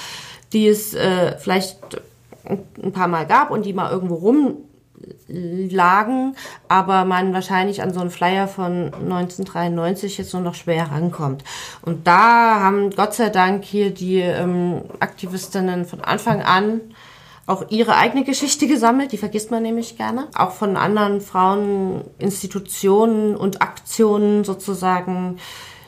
die 0.53 0.67
es 0.69 0.95
äh, 0.95 1.37
vielleicht 1.39 2.01
ein 2.45 2.93
paar 2.93 3.09
Mal 3.09 3.27
gab 3.27 3.51
und 3.51 3.65
die 3.65 3.73
mal 3.73 3.91
irgendwo 3.91 4.15
rumlagen, 5.29 6.37
aber 6.69 7.05
man 7.05 7.33
wahrscheinlich 7.33 7.83
an 7.83 7.93
so 7.93 8.01
einen 8.01 8.11
Flyer 8.11 8.49
von 8.49 8.93
1993 8.95 10.19
jetzt 10.19 10.33
nur 10.33 10.43
noch 10.43 10.55
schwer 10.55 10.91
rankommt. 10.91 11.45
Und 11.83 12.07
da 12.07 12.61
haben 12.61 12.91
Gott 12.91 13.15
sei 13.15 13.31
Dank 13.31 13.65
hier 13.65 13.91
die 13.91 14.21
ähm, 14.21 14.83
Aktivistinnen 15.01 15.85
von 15.85 16.01
Anfang 16.03 16.43
an 16.43 16.81
auch 17.47 17.67
ihre 17.69 17.97
eigene 17.97 18.25
Geschichte 18.25 18.67
gesammelt, 18.67 19.13
die 19.13 19.19
vergisst 19.19 19.51
man 19.51 19.63
nämlich 19.63 19.97
gerne. 19.99 20.29
Auch 20.35 20.53
von 20.53 20.77
anderen 20.77 21.21
Frauen, 21.21 22.03
Institutionen 22.19 23.37
und 23.37 23.61
Aktionen 23.61 24.45
sozusagen 24.45 25.37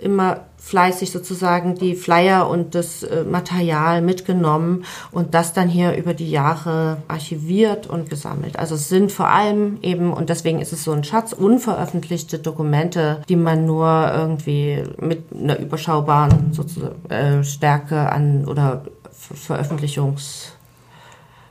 immer 0.01 0.43
fleißig 0.59 1.13
sozusagen 1.13 1.77
die 1.77 1.95
Flyer 1.95 2.51
und 2.51 2.75
das 2.75 3.05
äh, 3.05 3.23
Material 3.23 4.03
mitgenommen 4.03 4.85
und 5.13 5.35
das 5.35 5.53
dann 5.53 5.69
hier 5.69 5.95
über 5.95 6.13
die 6.13 6.31
Jahre 6.31 6.99
archiviert 7.07 7.87
und 7.87 8.11
gesammelt. 8.11 8.59
Also 8.59 8.75
es 8.75 8.89
sind 8.89 9.13
vor 9.13 9.29
allem 9.29 9.79
eben, 9.83 10.13
und 10.13 10.29
deswegen 10.29 10.61
ist 10.61 10.73
es 10.73 10.83
so 10.83 10.91
ein 10.91 11.05
Schatz, 11.05 11.33
unveröffentlichte 11.33 12.41
Dokumente, 12.41 13.23
die 13.29 13.37
man 13.37 13.65
nur 13.65 14.11
irgendwie 14.13 14.83
mit 15.01 15.25
einer 15.33 15.59
überschaubaren 15.59 16.53
sozusagen, 16.53 17.11
äh, 17.11 17.45
Stärke 17.45 18.11
an 18.11 18.45
oder 18.47 18.83
Veröffentlichungs 19.13 20.56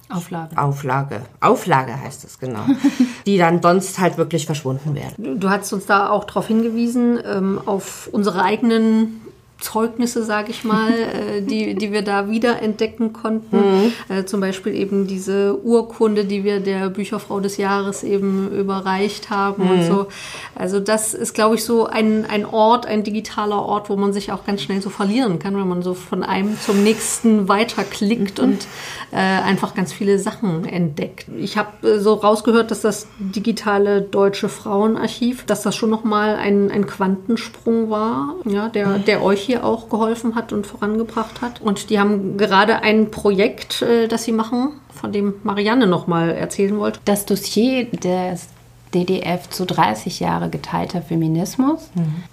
Auflage. 0.10 0.58
Auflage. 0.58 1.22
Auflage 1.42 2.00
heißt 2.00 2.24
es, 2.26 2.40
genau. 2.40 2.66
die 3.26 3.38
dann 3.38 3.62
sonst 3.62 4.00
halt 4.00 4.18
wirklich 4.18 4.46
verschwunden 4.46 4.94
werden. 4.96 5.40
Du 5.40 5.50
hast 5.50 5.74
uns 5.74 5.86
da 5.86 6.10
auch 6.10 6.26
darauf 6.26 6.48
hingewiesen, 6.48 7.20
ähm, 7.26 7.60
auf 7.66 8.10
unsere 8.12 8.44
eigenen 8.44 9.22
Zeugnisse, 9.60 10.24
sage 10.24 10.52
ich 10.52 10.64
mal, 10.64 10.92
äh, 11.38 11.42
die, 11.42 11.76
die 11.76 11.92
wir 11.92 12.02
da 12.02 12.30
wiederentdecken 12.30 13.14
konnten. 13.14 13.58
Mhm. 13.58 13.94
Äh, 14.10 14.26
zum 14.26 14.42
Beispiel 14.42 14.76
eben 14.76 15.08
diese 15.08 15.64
Urkunde, 15.64 16.26
die 16.26 16.44
wir 16.44 16.60
der 16.60 16.90
Bücherfrau 16.90 17.40
des 17.40 17.58
Jahres 17.58 18.04
eben 18.04 18.52
überreicht 18.52 19.30
haben 19.30 19.66
mhm. 19.66 19.72
und 19.72 19.84
so. 19.84 20.08
Also 20.56 20.80
das 20.80 21.14
ist, 21.14 21.34
glaube 21.34 21.56
ich, 21.56 21.64
so 21.64 21.86
ein, 21.86 22.26
ein 22.26 22.46
Ort, 22.46 22.86
ein 22.86 23.04
digitaler 23.04 23.62
Ort, 23.62 23.90
wo 23.90 23.96
man 23.96 24.14
sich 24.14 24.32
auch 24.32 24.46
ganz 24.46 24.62
schnell 24.62 24.82
so 24.82 24.90
verlieren 24.90 25.40
kann, 25.40 25.56
wenn 25.58 25.68
man 25.68 25.82
so 25.82 25.94
von 25.94 26.24
einem 26.24 26.60
zum 26.60 26.84
nächsten 26.84 27.48
weiterklickt 27.48 28.40
mhm. 28.40 28.44
und 28.44 28.68
äh, 29.12 29.18
einfach 29.18 29.74
ganz 29.74 29.94
viele 29.94 30.20
Sachen 30.20 30.66
entdeckt. 30.66 31.28
Ich 31.38 31.58
habe 31.58 31.88
äh, 31.88 32.00
so 32.00 32.14
rausgehört, 32.16 32.72
dass 32.72 32.82
das 32.82 33.08
digitale 33.20 34.02
deutsche 34.02 34.50
Frauenarchiv, 34.50 35.46
dass 35.46 35.62
das 35.62 35.76
schon 35.76 35.90
nochmal 35.90 36.36
ein, 36.36 36.72
ein 36.72 36.86
Quantensprung 36.86 37.90
war, 37.90 38.36
ja, 38.46 38.70
der, 38.70 39.00
der 39.00 39.24
euch 39.24 39.45
hier 39.46 39.64
auch 39.64 39.90
geholfen 39.90 40.36
hat 40.36 40.54
und 40.54 40.68
vorangebracht 40.68 41.42
hat. 41.42 41.62
Und 41.62 41.90
die 41.90 42.00
haben 42.00 42.38
gerade 42.38 42.82
ein 42.82 43.12
Projekt, 43.12 43.82
äh, 43.82 44.08
das 44.08 44.24
sie 44.24 44.32
machen, 44.32 44.74
von 44.94 45.12
dem 45.12 45.36
Marianne 45.44 45.88
noch 45.88 46.08
mal 46.08 46.32
erzählen 46.32 46.78
wollte. 46.78 47.00
Das 47.06 47.26
Dossier 47.26 47.86
des 47.86 48.48
DDF 48.94 49.50
zu 49.50 49.66
30 49.66 50.20
Jahre 50.20 50.50
geteilter 50.50 51.02
Feminismus. 51.02 51.90
Mhm. 51.94 52.24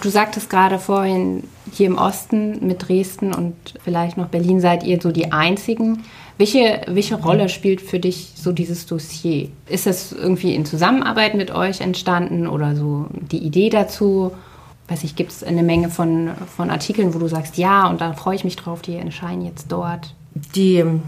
Du 0.00 0.08
sagtest 0.08 0.48
gerade 0.48 0.78
vorhin, 0.78 1.44
hier 1.72 1.86
im 1.86 1.98
Osten 1.98 2.66
mit 2.66 2.88
Dresden 2.88 3.34
und 3.34 3.54
vielleicht 3.84 4.16
noch 4.16 4.28
Berlin 4.28 4.60
seid 4.60 4.82
ihr 4.82 5.00
so 5.00 5.12
die 5.12 5.32
Einzigen. 5.32 6.04
Welche, 6.38 6.82
welche 6.86 7.16
Rolle 7.16 7.48
spielt 7.48 7.80
für 7.80 7.98
dich 7.98 8.32
so 8.34 8.52
dieses 8.52 8.86
Dossier? 8.86 9.48
Ist 9.68 9.86
das 9.86 10.12
irgendwie 10.12 10.54
in 10.54 10.64
Zusammenarbeit 10.64 11.34
mit 11.34 11.50
euch 11.50 11.80
entstanden 11.80 12.46
oder 12.46 12.74
so 12.74 13.06
die 13.30 13.38
Idee 13.38 13.70
dazu? 13.70 14.32
Weiß 14.88 15.04
ich, 15.04 15.16
gibt 15.16 15.32
es 15.32 15.42
eine 15.42 15.62
Menge 15.62 15.90
von, 15.90 16.30
von 16.56 16.70
Artikeln, 16.70 17.14
wo 17.14 17.18
du 17.18 17.28
sagst, 17.28 17.56
ja, 17.58 17.88
und 17.88 18.00
da 18.00 18.12
freue 18.12 18.36
ich 18.36 18.44
mich 18.44 18.56
drauf, 18.56 18.82
die 18.82 18.96
erscheinen 18.96 19.44
jetzt 19.44 19.70
dort. 19.70 20.14
Die 20.54 20.76
ähm, 20.76 21.02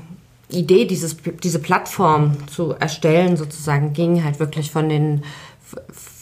Idee, 0.48 0.84
dieses, 0.84 1.16
diese 1.42 1.58
Plattform 1.58 2.36
zu 2.48 2.72
erstellen, 2.72 3.36
sozusagen, 3.36 3.92
ging 3.92 4.24
halt 4.24 4.40
wirklich 4.40 4.70
von 4.70 4.88
den 4.88 5.22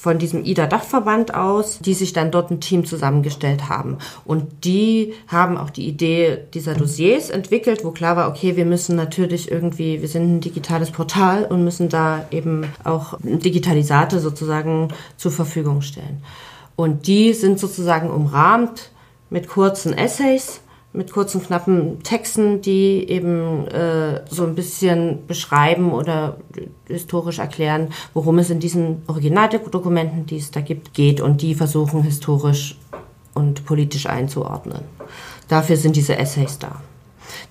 von 0.06 0.18
diesem 0.18 0.44
IDA-Dachverband 0.44 1.34
aus, 1.34 1.80
die 1.80 1.92
sich 1.92 2.12
dann 2.12 2.30
dort 2.30 2.52
ein 2.52 2.60
Team 2.60 2.84
zusammengestellt 2.84 3.68
haben. 3.68 3.98
Und 4.24 4.64
die 4.64 5.14
haben 5.26 5.58
auch 5.58 5.70
die 5.70 5.88
Idee 5.88 6.38
dieser 6.54 6.74
Dossiers 6.74 7.28
entwickelt, 7.28 7.84
wo 7.84 7.90
klar 7.90 8.16
war, 8.16 8.28
okay, 8.28 8.54
wir 8.54 8.66
müssen 8.66 8.94
natürlich 8.94 9.50
irgendwie, 9.50 10.00
wir 10.00 10.08
sind 10.08 10.36
ein 10.36 10.40
digitales 10.40 10.92
Portal 10.92 11.44
und 11.44 11.64
müssen 11.64 11.88
da 11.88 12.24
eben 12.30 12.66
auch 12.84 13.18
Digitalisate 13.20 14.20
sozusagen 14.20 14.88
zur 15.16 15.32
Verfügung 15.32 15.82
stellen. 15.82 16.22
Und 16.76 17.06
die 17.06 17.32
sind 17.32 17.58
sozusagen 17.58 18.10
umrahmt 18.10 18.90
mit 19.30 19.48
kurzen 19.48 19.92
Essays, 19.94 20.60
mit 20.92 21.12
kurzen, 21.12 21.42
knappen 21.42 22.02
Texten, 22.02 22.62
die 22.62 23.08
eben 23.08 23.66
äh, 23.68 24.22
so 24.30 24.44
ein 24.44 24.54
bisschen 24.54 25.26
beschreiben 25.26 25.92
oder 25.92 26.38
historisch 26.86 27.38
erklären, 27.38 27.88
worum 28.14 28.38
es 28.38 28.50
in 28.50 28.60
diesen 28.60 29.02
Originaldokumenten, 29.06 30.26
die 30.26 30.38
es 30.38 30.50
da 30.50 30.60
gibt, 30.60 30.94
geht 30.94 31.20
und 31.20 31.42
die 31.42 31.54
versuchen 31.54 32.02
historisch 32.02 32.78
und 33.34 33.66
politisch 33.66 34.06
einzuordnen. 34.06 34.80
Dafür 35.48 35.76
sind 35.76 35.96
diese 35.96 36.16
Essays 36.16 36.58
da. 36.58 36.80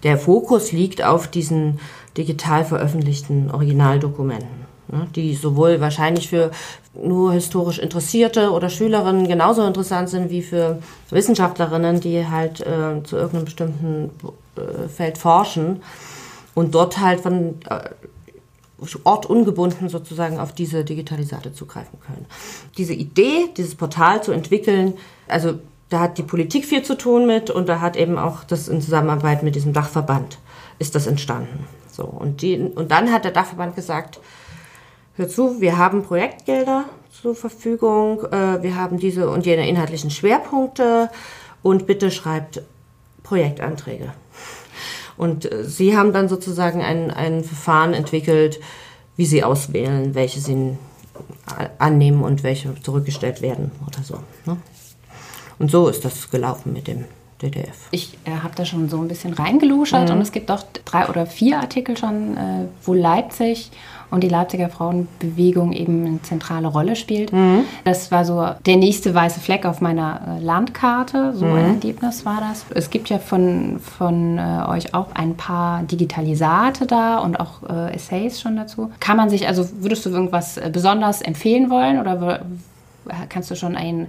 Der 0.04 0.18
Fokus 0.18 0.72
liegt 0.72 1.04
auf 1.04 1.28
diesen 1.28 1.80
digital 2.18 2.66
veröffentlichten 2.66 3.52
Originaldokumenten. 3.52 4.64
Die 5.16 5.36
sowohl 5.36 5.82
wahrscheinlich 5.82 6.30
für 6.30 6.52
nur 6.94 7.34
historisch 7.34 7.80
Interessierte 7.80 8.52
oder 8.52 8.70
Schülerinnen 8.70 9.28
genauso 9.28 9.66
interessant 9.66 10.10
sind 10.10 10.30
wie 10.30 10.42
für 10.42 10.80
Wissenschaftlerinnen, 11.10 12.00
die 12.00 12.28
halt 12.28 12.62
äh, 12.62 13.02
zu 13.04 13.16
irgendeinem 13.16 13.46
bestimmten 13.46 14.12
äh, 14.58 14.88
Feld 14.88 15.18
forschen 15.18 15.82
und 16.54 16.76
dort 16.76 17.00
halt 17.00 17.22
von 17.22 17.56
äh, 17.70 17.90
ortungebunden 19.04 19.90
sozusagen 19.90 20.40
auf 20.40 20.54
diese 20.54 20.84
Digitalisate 20.84 21.54
zugreifen 21.54 22.00
können. 22.06 22.26
Diese 22.78 22.94
Idee, 22.94 23.50
dieses 23.56 23.76
Portal 23.76 24.22
zu 24.22 24.32
entwickeln, 24.32 24.94
also 25.28 25.56
da 25.90 26.00
hat 26.00 26.18
die 26.18 26.24
Politik 26.24 26.66
viel 26.66 26.84
zu 26.84 26.96
tun 26.96 27.26
mit 27.26 27.50
und 27.50 27.70
da 27.70 27.80
hat 27.80 27.96
eben 27.96 28.18
auch 28.18 28.44
das 28.44 28.68
in 28.68 28.82
Zusammenarbeit 28.82 29.44
mit 29.44 29.56
diesem 29.56 29.74
Dachverband 29.74 30.40
ist 30.78 30.96
das 30.96 31.08
entstanden. 31.08 31.68
So 31.92 32.04
und 32.04 32.42
die 32.42 32.60
und 32.60 32.92
dann 32.92 33.12
hat 33.12 33.24
der 33.24 33.32
Dachverband 33.32 33.76
gesagt, 33.76 34.20
hör 35.16 35.30
zu, 35.30 35.61
wir 35.61 35.78
haben 35.78 36.03
Projektgelder 36.03 36.86
zur 37.22 37.36
Verfügung, 37.36 38.24
äh, 38.26 38.61
wir 38.61 38.76
haben 38.76 38.99
diese 38.99 39.30
und 39.30 39.45
jene 39.45 39.68
inhaltlichen 39.68 40.11
Schwerpunkte 40.11 41.09
und 41.63 41.88
bitte 41.88 42.11
schreibt 42.11 42.61
Projektanträge. 43.24 44.13
Und 45.18 45.51
äh, 45.51 45.63
sie 45.63 45.97
haben 45.97 46.13
dann 46.13 46.30
sozusagen 46.30 46.82
ein, 46.82 47.11
ein 47.11 47.43
Verfahren 47.43 47.93
entwickelt, 47.93 48.59
wie 49.18 49.26
sie 49.26 49.43
auswählen, 49.43 50.13
welche 50.13 50.39
sie 50.39 50.78
annehmen 51.78 52.22
und 52.24 52.43
welche 52.43 52.76
zurückgestellt 52.82 53.41
werden 53.41 53.72
oder 53.88 54.03
so. 54.03 54.20
Ne? 54.45 54.57
Und 55.57 55.72
so 55.72 55.88
ist 55.88 56.03
das 56.03 56.30
gelaufen 56.30 56.74
mit 56.74 56.88
dem 56.88 57.05
DDF. 57.41 57.88
Ich 57.91 58.18
äh, 58.26 58.32
habe 58.32 58.55
da 58.55 58.66
schon 58.66 58.89
so 58.89 58.99
ein 58.99 59.07
bisschen 59.07 59.34
reingeluschert 59.34 60.09
mhm. 60.09 60.16
und 60.16 60.22
es 60.22 60.32
gibt 60.32 60.51
auch 60.51 60.63
drei 60.84 61.07
oder 61.07 61.26
vier 61.26 61.59
Artikel 61.59 61.97
schon, 61.97 62.36
äh, 62.38 62.66
wo 62.84 62.93
Leipzig 62.93 63.72
und 64.12 64.24
die 64.24 64.30
Leipziger 64.30 64.70
Frauenbewegung 64.70 65.74
eben 65.74 66.06
eine 66.06 66.22
zentrale 66.22 66.68
Rolle 66.68 66.95
spielt. 66.95 67.34
Mhm. 67.34 67.66
Das 67.84 68.12
war 68.12 68.26
so 68.26 68.47
der 68.66 68.78
nächste 68.78 69.14
weiße 69.14 69.39
Fleck 69.39 69.66
auf 69.66 69.82
meiner 69.82 70.38
äh, 70.38 70.43
Landkarte. 70.43 71.34
So 71.36 71.45
mhm. 71.45 71.56
ein 71.56 71.66
Ergebnis 71.76 72.26
war 72.26 72.39
das. 72.39 72.66
Es 72.74 72.89
gibt 72.89 73.10
ja 73.10 73.20
von, 73.20 73.80
von 73.80 74.38
äh, 74.38 74.64
euch 74.68 74.93
auch 74.93 75.14
ein 75.14 75.36
paar 75.36 75.84
Digitalisate 75.84 76.86
da 76.86 77.20
und 77.20 77.39
auch 77.39 77.64
äh, 77.70 77.93
Essays 77.95 78.39
schon 78.39 78.56
dazu. 78.56 78.91
Kann 78.99 79.18
man 79.18 79.30
sich, 79.30 79.47
also 79.47 79.68
würdest 79.82 80.06
du 80.06 80.10
irgendwas 80.10 80.58
äh, 80.58 80.70
besonders 80.72 81.22
empfehlen 81.22 81.70
wollen 81.70 81.99
oder 81.99 82.41
kannst 83.30 83.51
du 83.51 83.56
schon 83.56 83.76
einen 83.76 84.08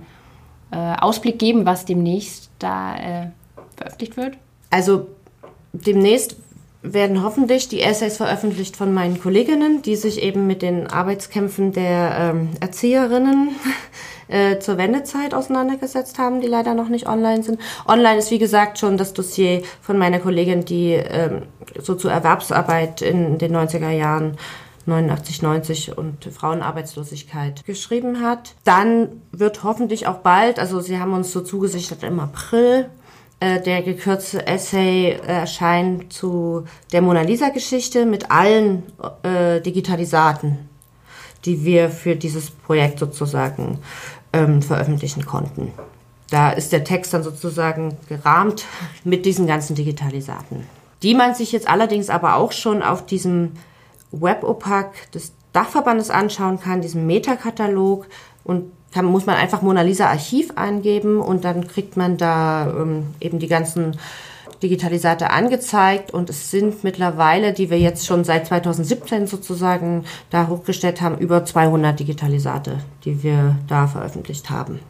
äh, 0.70 0.76
Ausblick 0.76 1.38
geben, 1.38 1.66
was 1.66 1.84
demnächst 1.84 2.50
da 2.58 2.96
äh, 2.96 3.26
veröffentlicht 3.76 4.16
wird? 4.16 4.36
Also 4.70 5.06
demnächst 5.72 6.36
werden 6.92 7.22
hoffentlich 7.22 7.68
die 7.68 7.82
Essays 7.82 8.16
veröffentlicht 8.16 8.76
von 8.76 8.92
meinen 8.94 9.20
Kolleginnen, 9.20 9.82
die 9.82 9.96
sich 9.96 10.22
eben 10.22 10.46
mit 10.46 10.62
den 10.62 10.86
Arbeitskämpfen 10.86 11.72
der 11.72 12.16
ähm, 12.18 12.50
Erzieherinnen 12.60 13.50
äh, 14.28 14.58
zur 14.58 14.78
Wendezeit 14.78 15.34
auseinandergesetzt 15.34 16.18
haben, 16.18 16.40
die 16.40 16.48
leider 16.48 16.74
noch 16.74 16.88
nicht 16.88 17.08
online 17.08 17.42
sind. 17.42 17.60
Online 17.86 18.18
ist 18.18 18.30
wie 18.30 18.38
gesagt 18.38 18.78
schon 18.78 18.96
das 18.96 19.12
Dossier 19.12 19.62
von 19.80 19.98
meiner 19.98 20.18
Kollegin, 20.18 20.64
die 20.64 20.92
ähm, 20.92 21.42
so 21.78 21.94
zur 21.94 22.12
Erwerbsarbeit 22.12 23.02
in 23.02 23.38
den 23.38 23.54
90er 23.54 23.90
Jahren 23.90 24.36
89, 24.86 25.42
90 25.42 25.98
und 25.98 26.24
Frauenarbeitslosigkeit 26.24 27.64
geschrieben 27.64 28.20
hat. 28.22 28.54
Dann 28.64 29.20
wird 29.32 29.64
hoffentlich 29.64 30.06
auch 30.06 30.18
bald, 30.18 30.58
also 30.58 30.80
Sie 30.80 30.98
haben 30.98 31.12
uns 31.12 31.32
so 31.32 31.40
zugesichert 31.40 32.02
im 32.02 32.20
April, 32.20 32.88
äh, 33.38 33.60
der 33.60 33.82
gekürzte 33.82 34.46
Essay 34.46 35.18
erscheint 35.26 36.12
zu 36.12 36.64
der 36.92 37.02
Mona 37.02 37.20
Lisa-Geschichte 37.20 38.06
mit 38.06 38.30
allen 38.30 38.84
äh, 39.22 39.60
Digitalisaten, 39.60 40.68
die 41.44 41.64
wir 41.64 41.90
für 41.90 42.16
dieses 42.16 42.50
Projekt 42.50 42.98
sozusagen 42.98 43.78
ähm, 44.32 44.62
veröffentlichen 44.62 45.26
konnten. 45.26 45.72
Da 46.30 46.50
ist 46.50 46.72
der 46.72 46.84
Text 46.84 47.12
dann 47.12 47.22
sozusagen 47.22 47.98
gerahmt 48.08 48.64
mit 49.04 49.26
diesen 49.26 49.46
ganzen 49.46 49.76
Digitalisaten, 49.76 50.66
die 51.02 51.14
man 51.14 51.34
sich 51.34 51.52
jetzt 51.52 51.68
allerdings 51.68 52.08
aber 52.08 52.36
auch 52.36 52.52
schon 52.52 52.82
auf 52.82 53.04
diesem 53.04 53.52
Web-Opak 54.12 55.12
des 55.12 55.32
Dachverbandes 55.52 56.10
anschauen 56.10 56.58
kann, 56.58 56.80
diesem 56.80 57.06
Metakatalog 57.06 58.06
und 58.44 58.72
kann, 58.96 59.04
muss 59.04 59.26
man 59.26 59.36
einfach 59.36 59.60
Mona 59.60 59.82
Lisa 59.82 60.06
Archiv 60.06 60.52
eingeben 60.56 61.20
und 61.20 61.44
dann 61.44 61.68
kriegt 61.68 61.98
man 61.98 62.16
da 62.16 62.66
ähm, 62.66 63.08
eben 63.20 63.38
die 63.38 63.46
ganzen 63.46 63.98
Digitalisate 64.62 65.28
angezeigt 65.30 66.14
und 66.14 66.30
es 66.30 66.50
sind 66.50 66.82
mittlerweile, 66.82 67.52
die 67.52 67.68
wir 67.68 67.78
jetzt 67.78 68.06
schon 68.06 68.24
seit 68.24 68.46
2017 68.46 69.26
sozusagen 69.26 70.06
da 70.30 70.48
hochgestellt 70.48 71.02
haben, 71.02 71.18
über 71.18 71.44
200 71.44 72.00
Digitalisate, 72.00 72.78
die 73.04 73.22
wir 73.22 73.56
da 73.68 73.86
veröffentlicht 73.86 74.48
haben. 74.48 74.80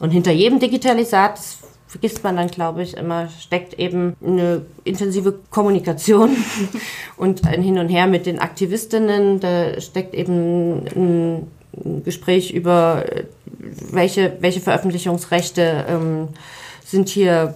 Und 0.00 0.10
hinter 0.10 0.32
jedem 0.32 0.58
Digitalisat, 0.58 1.36
das 1.36 1.58
vergisst 1.86 2.24
man 2.24 2.36
dann, 2.36 2.48
glaube 2.48 2.82
ich, 2.82 2.96
immer, 2.96 3.28
steckt 3.28 3.74
eben 3.78 4.16
eine 4.24 4.62
intensive 4.84 5.38
Kommunikation 5.50 6.30
und 7.18 7.46
ein 7.46 7.62
Hin 7.62 7.78
und 7.78 7.90
Her 7.90 8.06
mit 8.06 8.24
den 8.24 8.38
Aktivistinnen. 8.38 9.38
Da 9.38 9.78
steckt 9.82 10.14
eben 10.14 10.86
ein 10.96 11.46
Gespräch 12.04 12.52
über 12.52 13.04
welche, 13.90 14.36
welche 14.40 14.60
Veröffentlichungsrechte 14.60 15.84
ähm, 15.88 16.28
sind 16.84 17.08
hier, 17.08 17.54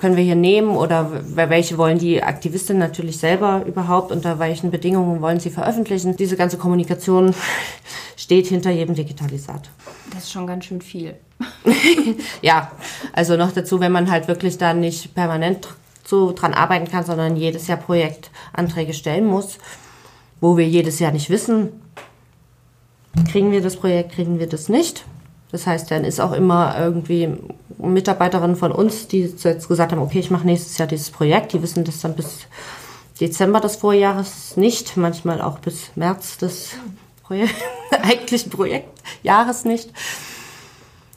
können 0.00 0.16
wir 0.16 0.24
hier 0.24 0.34
nehmen 0.34 0.76
oder 0.76 1.10
welche 1.34 1.78
wollen 1.78 1.98
die 1.98 2.22
Aktivistinnen 2.22 2.80
natürlich 2.80 3.18
selber 3.18 3.64
überhaupt, 3.66 4.10
unter 4.10 4.38
welchen 4.38 4.70
Bedingungen 4.70 5.20
wollen 5.20 5.40
sie 5.40 5.50
veröffentlichen. 5.50 6.16
Diese 6.16 6.36
ganze 6.36 6.58
Kommunikation 6.58 7.34
steht 8.16 8.46
hinter 8.46 8.70
jedem 8.70 8.94
Digitalisat. 8.94 9.70
Das 10.12 10.24
ist 10.24 10.32
schon 10.32 10.46
ganz 10.46 10.64
schön 10.64 10.80
viel. 10.80 11.14
ja, 12.42 12.72
also 13.12 13.36
noch 13.36 13.52
dazu, 13.52 13.80
wenn 13.80 13.92
man 13.92 14.10
halt 14.10 14.26
wirklich 14.26 14.58
da 14.58 14.74
nicht 14.74 15.14
permanent 15.14 15.68
so 16.04 16.32
dran 16.32 16.54
arbeiten 16.54 16.90
kann, 16.90 17.04
sondern 17.04 17.36
jedes 17.36 17.66
Jahr 17.66 17.78
Projektanträge 17.78 18.94
stellen 18.94 19.26
muss, 19.26 19.58
wo 20.40 20.56
wir 20.56 20.66
jedes 20.66 20.98
Jahr 20.98 21.12
nicht 21.12 21.28
wissen, 21.30 21.68
kriegen 23.30 23.52
wir 23.52 23.60
das 23.60 23.76
Projekt, 23.76 24.12
kriegen 24.12 24.38
wir 24.38 24.48
das 24.48 24.68
nicht. 24.68 25.04
Das 25.50 25.66
heißt, 25.66 25.90
dann 25.90 26.04
ist 26.04 26.20
auch 26.20 26.32
immer 26.32 26.78
irgendwie 26.78 27.34
Mitarbeiterin 27.78 28.56
von 28.56 28.72
uns, 28.72 29.08
die 29.08 29.22
jetzt 29.22 29.68
gesagt 29.68 29.92
haben, 29.92 30.02
okay, 30.02 30.18
ich 30.18 30.30
mache 30.30 30.46
nächstes 30.46 30.76
Jahr 30.78 30.88
dieses 30.88 31.10
Projekt. 31.10 31.52
Die 31.52 31.62
wissen 31.62 31.84
das 31.84 32.00
dann 32.00 32.14
bis 32.14 32.46
Dezember 33.20 33.60
des 33.60 33.76
Vorjahres 33.76 34.56
nicht, 34.56 34.96
manchmal 34.96 35.40
auch 35.40 35.58
bis 35.58 35.90
März 35.96 36.38
des 36.38 36.74
Projek 37.22 37.50
eigentlichen 37.90 38.50
Projektjahres 38.50 39.64
nicht. 39.64 39.90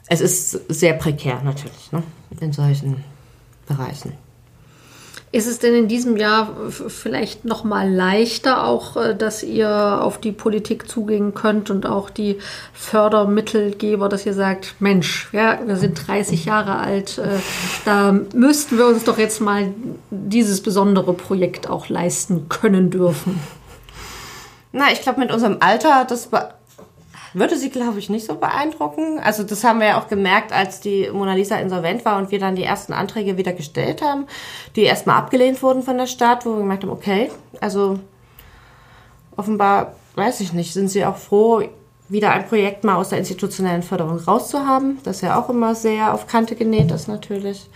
Es 0.08 0.20
ist 0.20 0.50
sehr 0.68 0.94
prekär 0.94 1.42
natürlich 1.42 1.92
ne, 1.92 2.02
in 2.40 2.52
solchen 2.52 3.04
Bereichen. 3.66 4.12
Ist 5.34 5.46
es 5.46 5.58
denn 5.58 5.74
in 5.74 5.88
diesem 5.88 6.18
Jahr 6.18 6.50
vielleicht 6.68 7.46
noch 7.46 7.64
mal 7.64 7.90
leichter, 7.90 8.66
auch 8.66 8.98
äh, 8.98 9.14
dass 9.16 9.42
ihr 9.42 10.00
auf 10.02 10.18
die 10.18 10.30
Politik 10.30 10.86
zugehen 10.86 11.32
könnt 11.32 11.70
und 11.70 11.86
auch 11.86 12.10
die 12.10 12.38
Fördermittelgeber, 12.74 14.10
dass 14.10 14.26
ihr 14.26 14.34
sagt, 14.34 14.74
Mensch, 14.78 15.30
ja, 15.32 15.58
wir 15.64 15.76
sind 15.76 16.06
30 16.06 16.44
Jahre 16.44 16.76
alt, 16.76 17.16
äh, 17.16 17.38
da 17.86 18.12
müssten 18.34 18.76
wir 18.76 18.86
uns 18.86 19.04
doch 19.04 19.16
jetzt 19.16 19.40
mal 19.40 19.72
dieses 20.10 20.62
besondere 20.62 21.14
Projekt 21.14 21.66
auch 21.66 21.88
leisten 21.88 22.50
können 22.50 22.90
dürfen? 22.90 23.40
Na, 24.72 24.92
ich 24.92 25.00
glaube, 25.00 25.20
mit 25.20 25.32
unserem 25.32 25.58
Alter, 25.60 26.06
das 26.06 26.28
würde 27.34 27.56
sie, 27.56 27.70
glaube 27.70 27.98
ich, 27.98 28.10
nicht 28.10 28.26
so 28.26 28.34
beeindrucken. 28.34 29.20
Also 29.20 29.42
das 29.42 29.64
haben 29.64 29.80
wir 29.80 29.88
ja 29.88 30.00
auch 30.00 30.08
gemerkt, 30.08 30.52
als 30.52 30.80
die 30.80 31.10
Mona 31.12 31.34
Lisa 31.34 31.56
insolvent 31.56 32.04
war 32.04 32.18
und 32.18 32.30
wir 32.30 32.38
dann 32.38 32.56
die 32.56 32.64
ersten 32.64 32.92
Anträge 32.92 33.36
wieder 33.36 33.52
gestellt 33.52 34.02
haben, 34.02 34.26
die 34.76 34.82
erstmal 34.82 35.16
abgelehnt 35.16 35.62
wurden 35.62 35.82
von 35.82 35.98
der 35.98 36.06
Stadt, 36.06 36.44
wo 36.44 36.50
wir 36.50 36.58
gemerkt 36.58 36.82
haben, 36.82 36.90
okay, 36.90 37.30
also 37.60 37.98
offenbar, 39.36 39.94
weiß 40.14 40.40
ich 40.40 40.52
nicht, 40.52 40.72
sind 40.72 40.88
sie 40.88 41.04
auch 41.04 41.16
froh, 41.16 41.62
wieder 42.08 42.30
ein 42.30 42.46
Projekt 42.46 42.84
mal 42.84 42.96
aus 42.96 43.08
der 43.08 43.18
institutionellen 43.18 43.82
Förderung 43.82 44.18
rauszuhaben, 44.18 44.98
das 45.02 45.22
ja 45.22 45.40
auch 45.40 45.48
immer 45.48 45.74
sehr 45.74 46.12
auf 46.12 46.26
Kante 46.26 46.56
genäht 46.56 46.90
ist 46.90 47.08
natürlich 47.08 47.70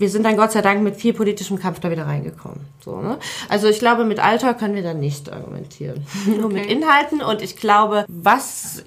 wir 0.00 0.08
sind 0.08 0.24
dann 0.24 0.38
Gott 0.38 0.50
sei 0.50 0.62
Dank 0.62 0.82
mit 0.82 0.96
viel 0.96 1.12
politischem 1.12 1.58
Kampf 1.58 1.78
da 1.80 1.90
wieder 1.90 2.06
reingekommen. 2.06 2.60
So, 2.82 3.02
ne? 3.02 3.18
Also 3.50 3.68
ich 3.68 3.80
glaube, 3.80 4.06
mit 4.06 4.18
Alter 4.18 4.54
können 4.54 4.74
wir 4.74 4.82
da 4.82 4.94
nicht 4.94 5.30
argumentieren. 5.30 6.06
Nur 6.26 6.46
okay. 6.46 6.54
mit 6.54 6.66
Inhalten. 6.66 7.20
Und 7.20 7.42
ich 7.42 7.56
glaube, 7.56 8.06
was 8.08 8.82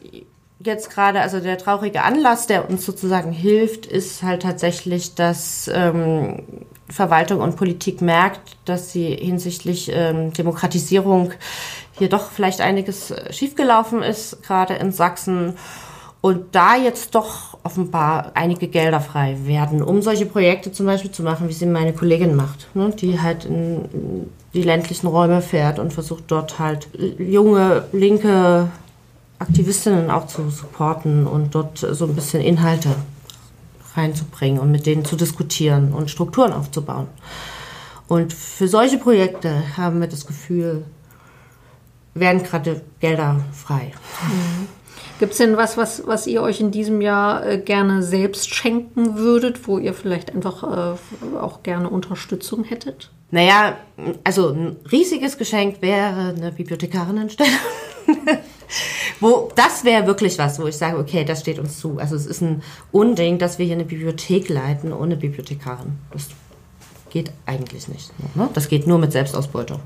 jetzt 0.59 0.89
gerade, 0.89 1.21
also 1.21 1.39
der 1.39 1.59
traurige 1.59 2.01
Anlass, 2.01 2.47
der 2.47 2.67
uns 2.67 2.83
sozusagen 2.83 3.31
hilft, 3.31 3.85
ist 3.85 4.23
halt 4.23 4.41
tatsächlich, 4.41 5.13
dass 5.13 5.69
ähm, 5.71 6.41
Verwaltung 6.89 7.41
und 7.41 7.57
Politik 7.57 8.01
merkt, 8.01 8.57
dass 8.65 8.91
sie 8.91 9.15
hinsichtlich 9.15 9.91
ähm, 9.93 10.33
Demokratisierung 10.33 11.33
hier 11.91 12.09
doch 12.09 12.31
vielleicht 12.31 12.59
einiges 12.59 13.11
äh, 13.11 13.31
schiefgelaufen 13.31 14.01
ist, 14.01 14.41
gerade 14.41 14.73
in 14.73 14.91
Sachsen 14.91 15.57
und 16.21 16.55
da 16.55 16.75
jetzt 16.75 17.13
doch 17.13 17.52
offenbar 17.63 18.31
einige 18.33 18.67
Gelder 18.67 18.99
frei 18.99 19.37
werden, 19.45 19.81
um 19.81 20.01
solche 20.01 20.25
Projekte 20.25 20.71
zum 20.71 20.85
Beispiel 20.85 21.11
zu 21.11 21.23
machen, 21.23 21.47
wie 21.47 21.53
sie 21.53 21.65
meine 21.65 21.93
Kollegin 21.93 22.35
macht, 22.35 22.67
ne? 22.75 22.91
die 22.91 23.21
halt 23.21 23.45
in 23.45 24.29
die 24.53 24.63
ländlichen 24.63 25.07
Räume 25.07 25.41
fährt 25.41 25.79
und 25.79 25.93
versucht 25.93 26.25
dort 26.27 26.59
halt 26.59 26.87
junge, 27.17 27.85
linke 27.93 28.69
Aktivistinnen 29.39 30.11
auch 30.11 30.27
zu 30.27 30.49
supporten 30.49 31.25
und 31.25 31.55
dort 31.55 31.77
so 31.77 32.05
ein 32.05 32.15
bisschen 32.15 32.41
Inhalte 32.41 32.89
reinzubringen 33.95 34.59
und 34.59 34.71
mit 34.71 34.85
denen 34.85 35.05
zu 35.05 35.15
diskutieren 35.15 35.93
und 35.93 36.11
Strukturen 36.11 36.53
aufzubauen. 36.53 37.07
Und 38.07 38.33
für 38.33 38.67
solche 38.67 38.97
Projekte 38.97 39.77
haben 39.77 40.01
wir 40.01 40.07
das 40.07 40.25
Gefühl, 40.25 40.83
werden 42.13 42.43
gerade 42.43 42.81
Gelder 42.99 43.39
frei. 43.53 43.93
Mhm. 44.21 44.67
Gibt 45.23 45.31
es 45.31 45.37
denn 45.37 45.55
was, 45.55 45.77
was, 45.77 46.05
was 46.05 46.27
ihr 46.27 46.41
euch 46.41 46.59
in 46.59 46.71
diesem 46.71 46.99
Jahr 46.99 47.45
äh, 47.45 47.57
gerne 47.57 48.03
selbst 48.03 48.53
schenken 48.53 49.15
würdet, 49.15 49.69
wo 49.69 49.77
ihr 49.77 49.93
vielleicht 49.93 50.35
einfach 50.35 50.63
äh, 50.63 51.37
auch 51.37 51.63
gerne 51.63 51.89
Unterstützung 51.89 52.65
hättet? 52.65 53.09
Naja, 53.31 53.77
also 54.25 54.49
ein 54.49 54.75
riesiges 54.91 55.37
Geschenk 55.37 55.81
wäre 55.81 56.35
eine 56.35 56.51
Bibliothekarinnenstelle. 56.51 57.49
wo, 59.21 59.49
das 59.55 59.85
wäre 59.85 60.07
wirklich 60.07 60.37
was, 60.39 60.59
wo 60.59 60.67
ich 60.67 60.75
sage, 60.75 60.97
okay, 60.97 61.23
das 61.23 61.39
steht 61.39 61.57
uns 61.57 61.79
zu. 61.79 61.99
Also 61.99 62.17
es 62.17 62.25
ist 62.25 62.41
ein 62.41 62.61
Unding, 62.91 63.37
dass 63.39 63.59
wir 63.59 63.65
hier 63.65 63.75
eine 63.75 63.85
Bibliothek 63.85 64.49
leiten 64.49 64.91
ohne 64.91 65.15
Bibliothekarin. 65.15 65.99
Das 66.11 66.27
geht 67.11 67.31
eigentlich 67.45 67.87
nicht. 67.87 68.11
Ne? 68.35 68.49
Das 68.53 68.67
geht 68.67 68.87
nur 68.87 68.99
mit 68.99 69.13
Selbstausbeutung. 69.13 69.79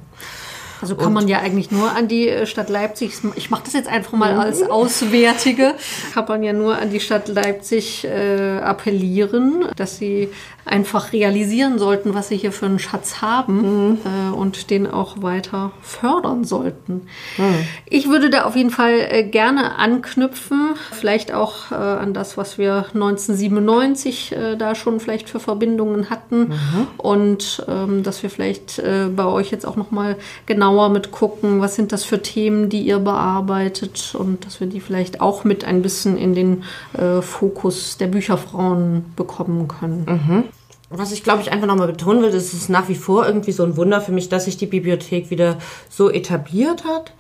Also 0.82 0.96
kann 0.96 1.08
und 1.08 1.14
man 1.14 1.28
ja 1.28 1.40
eigentlich 1.40 1.72
nur 1.72 1.92
an 1.92 2.08
die 2.08 2.30
äh, 2.30 2.46
Stadt 2.46 2.70
Leipzig, 2.70 3.14
ich 3.36 3.50
mache 3.50 3.64
das 3.66 3.74
jetzt 3.74 3.90
einfach 3.90 4.14
mal 4.14 4.34
mhm. 4.34 4.40
als 4.40 4.62
Auswärtige, 4.62 5.76
kann 6.14 6.26
man 6.28 6.44
ja 6.44 6.54
nur 6.54 6.78
an 6.78 6.90
die 6.90 7.00
Stadt 7.00 7.28
Leipzig 7.28 8.06
äh, 8.06 8.60
appellieren, 8.60 9.66
dass 9.76 9.98
sie 9.98 10.30
einfach 10.68 11.14
realisieren 11.14 11.80
sollten, 11.80 12.14
was 12.14 12.30
sie 12.30 12.38
hier 12.38 12.52
für 12.52 12.66
einen 12.66 12.80
Schatz 12.80 13.22
haben 13.22 13.90
mhm. 13.90 13.98
äh, 14.06 14.36
und 14.36 14.70
den 14.70 14.88
auch 14.88 15.22
weiter 15.22 15.72
fördern 15.82 16.44
sollten. 16.44 17.08
Mhm. 17.38 17.66
Ich 17.86 18.10
würde 18.10 18.30
da 18.30 18.44
auf 18.44 18.56
jeden 18.56 18.70
Fall 18.70 18.94
äh, 19.10 19.24
gerne 19.24 19.78
anknüpfen, 19.78 20.76
vielleicht 20.92 21.34
auch 21.34 21.72
äh, 21.72 21.76
an 21.76 22.14
das, 22.14 22.38
was 22.38 22.58
wir 22.58 22.86
1997 22.94 24.32
äh, 24.32 24.56
da 24.56 24.76
schon 24.76 25.00
vielleicht 25.00 25.30
für 25.30 25.40
Verbindungen 25.40 26.10
hatten 26.10 26.50
mhm. 26.50 26.88
und 26.98 27.66
ähm, 27.68 28.04
dass 28.04 28.24
wir 28.24 28.30
vielleicht 28.30 28.80
äh, 28.80 29.08
bei 29.16 29.26
euch 29.26 29.52
jetzt 29.52 29.66
auch 29.66 29.76
noch 29.76 29.92
mal 29.92 30.18
genauer 30.46 30.90
mit 30.90 31.12
gucken, 31.12 31.62
was 31.62 31.76
sind 31.76 31.92
das 31.92 32.04
für 32.04 32.22
Themen, 32.22 32.70
die 32.70 32.82
ihr 32.82 33.00
bearbeitet 33.00 34.16
und 34.18 34.46
dass 34.46 34.60
wir 34.60 34.68
die 34.68 34.80
vielleicht 34.80 35.22
auch 35.22 35.44
mit 35.44 35.64
ein 35.64 35.82
bisschen 35.82 36.18
in 36.18 36.36
den 36.36 36.64
äh, 36.98 37.22
Fokus 37.22 37.98
der 37.98 38.08
Bücherfrauen 38.08 39.06
bekommen 39.16 39.68
können. 39.68 40.50
Was 40.90 41.12
ich 41.12 41.24
glaube 41.24 41.42
ich 41.42 41.52
einfach 41.52 41.68
nochmal 41.68 41.88
betonen 41.88 42.22
will, 42.22 42.30
ist 42.30 42.54
es 42.54 42.70
nach 42.70 42.88
wie 42.88 42.96
vor 42.96 43.26
irgendwie 43.28 43.52
so 43.52 43.64
ein 43.64 43.76
Wunder 43.76 44.00
für 44.00 44.14
mich, 44.14 44.30
dass 44.30 44.46
sich 44.46 44.58
die 44.58 44.68
Bibliothek 44.68 45.30
wieder 45.30 45.58
so 45.90 46.10
etabliert 46.10 46.86
hat, 46.86 47.14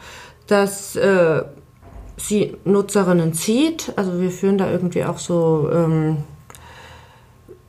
dass 0.47 0.95
äh, 0.95 1.43
sie 2.15 2.55
Nutzerinnen 2.63 3.33
zieht. 3.33 3.91
Also 3.97 4.21
wir 4.21 4.31
führen 4.31 4.57
da 4.57 4.71
irgendwie 4.71 5.03
auch 5.03 5.17
so 5.17 5.69
ähm, 5.71 6.23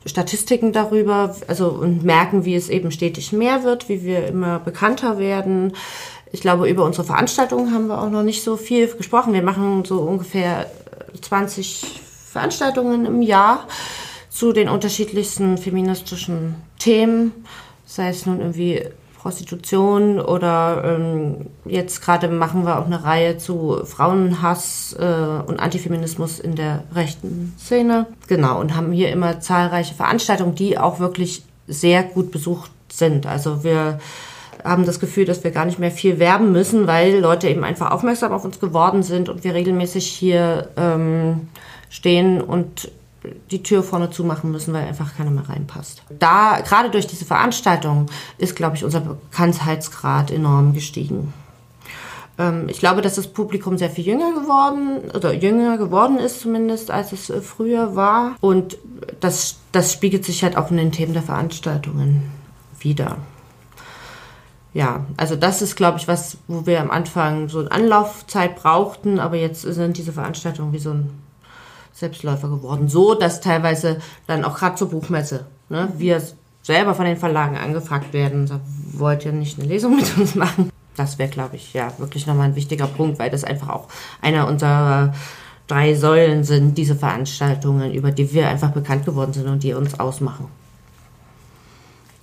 Statistiken 0.05 0.71
darüber, 0.71 1.35
also 1.47 1.67
und 1.67 2.03
merken, 2.03 2.45
wie 2.45 2.55
es 2.55 2.69
eben 2.69 2.91
stetig 2.91 3.33
mehr 3.33 3.63
wird, 3.63 3.89
wie 3.89 4.03
wir 4.03 4.25
immer 4.27 4.59
bekannter 4.59 5.19
werden. 5.19 5.73
Ich 6.31 6.39
glaube, 6.39 6.69
über 6.69 6.85
unsere 6.85 7.03
Veranstaltungen 7.03 7.73
haben 7.73 7.87
wir 7.87 8.01
auch 8.01 8.09
noch 8.09 8.23
nicht 8.23 8.43
so 8.43 8.55
viel 8.55 8.87
gesprochen. 8.87 9.33
Wir 9.33 9.43
machen 9.43 9.83
so 9.83 9.99
ungefähr 9.99 10.67
20 11.21 12.01
Veranstaltungen 12.31 13.05
im 13.05 13.21
Jahr 13.21 13.67
zu 14.39 14.53
den 14.53 14.69
unterschiedlichsten 14.69 15.57
feministischen 15.57 16.55
Themen, 16.77 17.33
sei 17.85 18.07
es 18.07 18.25
nun 18.25 18.39
irgendwie 18.39 18.85
Prostitution 19.17 20.21
oder 20.21 20.81
ähm, 20.85 21.47
jetzt 21.65 22.01
gerade 22.01 22.29
machen 22.29 22.65
wir 22.65 22.79
auch 22.79 22.85
eine 22.85 23.03
Reihe 23.03 23.37
zu 23.37 23.81
Frauenhass 23.83 24.95
äh, 24.97 25.03
und 25.45 25.59
Antifeminismus 25.59 26.39
in 26.39 26.55
der 26.55 26.85
rechten 26.95 27.53
Szene. 27.59 28.05
Genau, 28.27 28.61
und 28.61 28.77
haben 28.77 28.93
hier 28.93 29.11
immer 29.11 29.41
zahlreiche 29.41 29.93
Veranstaltungen, 29.93 30.55
die 30.55 30.77
auch 30.77 31.01
wirklich 31.01 31.43
sehr 31.67 32.03
gut 32.03 32.31
besucht 32.31 32.71
sind. 32.87 33.25
Also 33.25 33.65
wir 33.65 33.99
haben 34.63 34.85
das 34.85 35.01
Gefühl, 35.01 35.25
dass 35.25 35.43
wir 35.43 35.51
gar 35.51 35.65
nicht 35.65 35.79
mehr 35.79 35.91
viel 35.91 36.17
werben 36.17 36.53
müssen, 36.53 36.87
weil 36.87 37.19
Leute 37.19 37.49
eben 37.49 37.65
einfach 37.65 37.91
aufmerksam 37.91 38.31
auf 38.31 38.45
uns 38.45 38.61
geworden 38.61 39.03
sind 39.03 39.27
und 39.27 39.43
wir 39.43 39.53
regelmäßig 39.53 40.07
hier 40.07 40.69
ähm, 40.77 41.49
stehen 41.89 42.39
und 42.39 42.89
die 43.51 43.63
Tür 43.63 43.83
vorne 43.83 44.09
zumachen 44.09 44.51
müssen, 44.51 44.73
weil 44.73 44.85
einfach 44.85 45.15
keiner 45.15 45.31
mehr 45.31 45.49
reinpasst. 45.49 46.03
Da, 46.19 46.61
gerade 46.61 46.89
durch 46.89 47.07
diese 47.07 47.25
Veranstaltung, 47.25 48.07
ist, 48.37 48.55
glaube 48.55 48.75
ich, 48.75 48.83
unser 48.83 49.01
Bekanntheitsgrad 49.01 50.31
enorm 50.31 50.73
gestiegen. 50.73 51.33
Ähm, 52.37 52.69
ich 52.69 52.79
glaube, 52.79 53.01
dass 53.01 53.15
das 53.15 53.27
Publikum 53.27 53.77
sehr 53.77 53.89
viel 53.89 54.05
jünger 54.05 54.33
geworden, 54.33 55.11
oder 55.13 55.33
jünger 55.33 55.77
geworden 55.77 56.17
ist 56.17 56.39
zumindest, 56.41 56.89
als 56.89 57.11
es 57.11 57.29
äh, 57.29 57.41
früher 57.41 57.95
war. 57.95 58.35
Und 58.39 58.77
das, 59.19 59.57
das 59.71 59.91
spiegelt 59.93 60.25
sich 60.25 60.43
halt 60.43 60.57
auch 60.57 60.71
in 60.71 60.77
den 60.77 60.91
Themen 60.91 61.13
der 61.13 61.23
Veranstaltungen 61.23 62.31
wieder. 62.79 63.17
Ja, 64.73 65.05
also 65.17 65.35
das 65.35 65.61
ist, 65.61 65.75
glaube 65.75 65.97
ich, 65.97 66.07
was, 66.07 66.37
wo 66.47 66.65
wir 66.65 66.79
am 66.79 66.91
Anfang 66.91 67.49
so 67.49 67.59
eine 67.59 67.71
Anlaufzeit 67.71 68.55
brauchten, 68.55 69.19
aber 69.19 69.35
jetzt 69.35 69.63
sind 69.63 69.97
diese 69.97 70.13
Veranstaltungen 70.13 70.73
wie 70.73 70.79
so 70.79 70.91
ein 70.91 71.09
Selbstläufer 71.93 72.49
geworden. 72.49 72.87
So, 72.89 73.13
dass 73.15 73.41
teilweise 73.41 73.97
dann 74.27 74.45
auch 74.45 74.57
gerade 74.57 74.75
zur 74.75 74.89
Buchmesse, 74.89 75.45
ne, 75.69 75.89
wir 75.97 76.21
selber 76.63 76.93
von 76.95 77.05
den 77.05 77.17
Verlagen 77.17 77.57
angefragt 77.57 78.13
werden, 78.13 78.45
da 78.47 78.59
wollt 78.93 79.25
ihr 79.25 79.31
nicht 79.31 79.59
eine 79.59 79.67
Lesung 79.67 79.95
mit 79.95 80.17
uns 80.17 80.35
machen. 80.35 80.69
Das 80.95 81.17
wäre, 81.17 81.29
glaube 81.29 81.55
ich, 81.55 81.73
ja, 81.73 81.91
wirklich 81.97 82.27
nochmal 82.27 82.49
ein 82.49 82.55
wichtiger 82.55 82.87
Punkt, 82.87 83.19
weil 83.19 83.29
das 83.29 83.43
einfach 83.43 83.69
auch 83.69 83.87
einer 84.21 84.47
unserer 84.47 85.13
drei 85.67 85.93
Säulen 85.93 86.43
sind, 86.43 86.77
diese 86.77 86.95
Veranstaltungen, 86.95 87.93
über 87.93 88.11
die 88.11 88.33
wir 88.33 88.49
einfach 88.49 88.71
bekannt 88.71 89.05
geworden 89.05 89.31
sind 89.33 89.47
und 89.47 89.63
die 89.63 89.73
uns 89.73 89.99
ausmachen. 89.99 90.47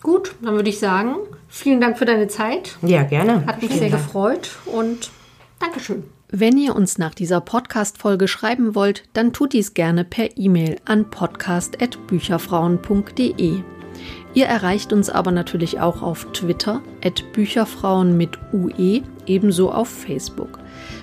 Gut, 0.02 0.34
dann 0.42 0.54
würde 0.54 0.68
ich 0.68 0.78
sagen, 0.78 1.16
vielen 1.48 1.80
Dank 1.80 1.98
für 1.98 2.04
deine 2.04 2.28
Zeit. 2.28 2.76
Ja, 2.82 3.02
gerne. 3.02 3.46
Hat 3.46 3.62
mich 3.62 3.70
Vielen 3.70 3.80
sehr 3.80 3.90
Dank. 3.90 4.04
gefreut 4.04 4.50
und 4.66 5.10
Dankeschön. 5.58 6.04
Wenn 6.28 6.58
ihr 6.58 6.74
uns 6.74 6.98
nach 6.98 7.14
dieser 7.14 7.40
Podcast-Folge 7.40 8.26
schreiben 8.26 8.74
wollt, 8.74 9.04
dann 9.12 9.32
tut 9.32 9.52
dies 9.52 9.74
gerne 9.74 10.02
per 10.04 10.36
E-Mail 10.36 10.80
an 10.84 11.08
podcast.bücherfrauen.de. 11.08 13.60
Ihr 14.34 14.46
erreicht 14.46 14.92
uns 14.92 15.08
aber 15.08 15.30
natürlich 15.30 15.78
auch 15.80 16.02
auf 16.02 16.26
Twitter, 16.32 16.82
Bücherfrauen 17.32 18.16
mit 18.16 18.40
UE, 18.52 19.02
ebenso 19.26 19.70
auf 19.70 19.88
Facebook. 19.88 20.58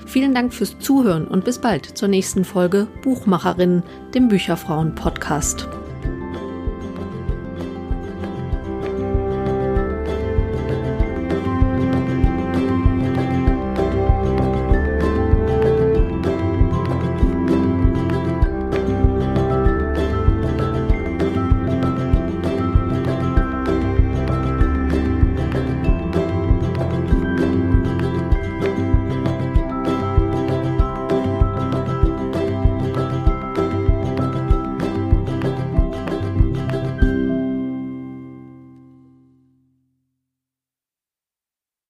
Vielen 0.05 0.36
Dank 0.36 0.53
fürs 0.53 0.78
Zuhören 0.80 1.26
und 1.28 1.45
bis 1.45 1.59
bald 1.59 1.97
zur 1.97 2.09
nächsten 2.09 2.45
Folge 2.45 2.88
Buchmacherinnen, 3.01 3.82
dem 4.13 4.28
Bücherfrauen-Podcast. 4.28 5.67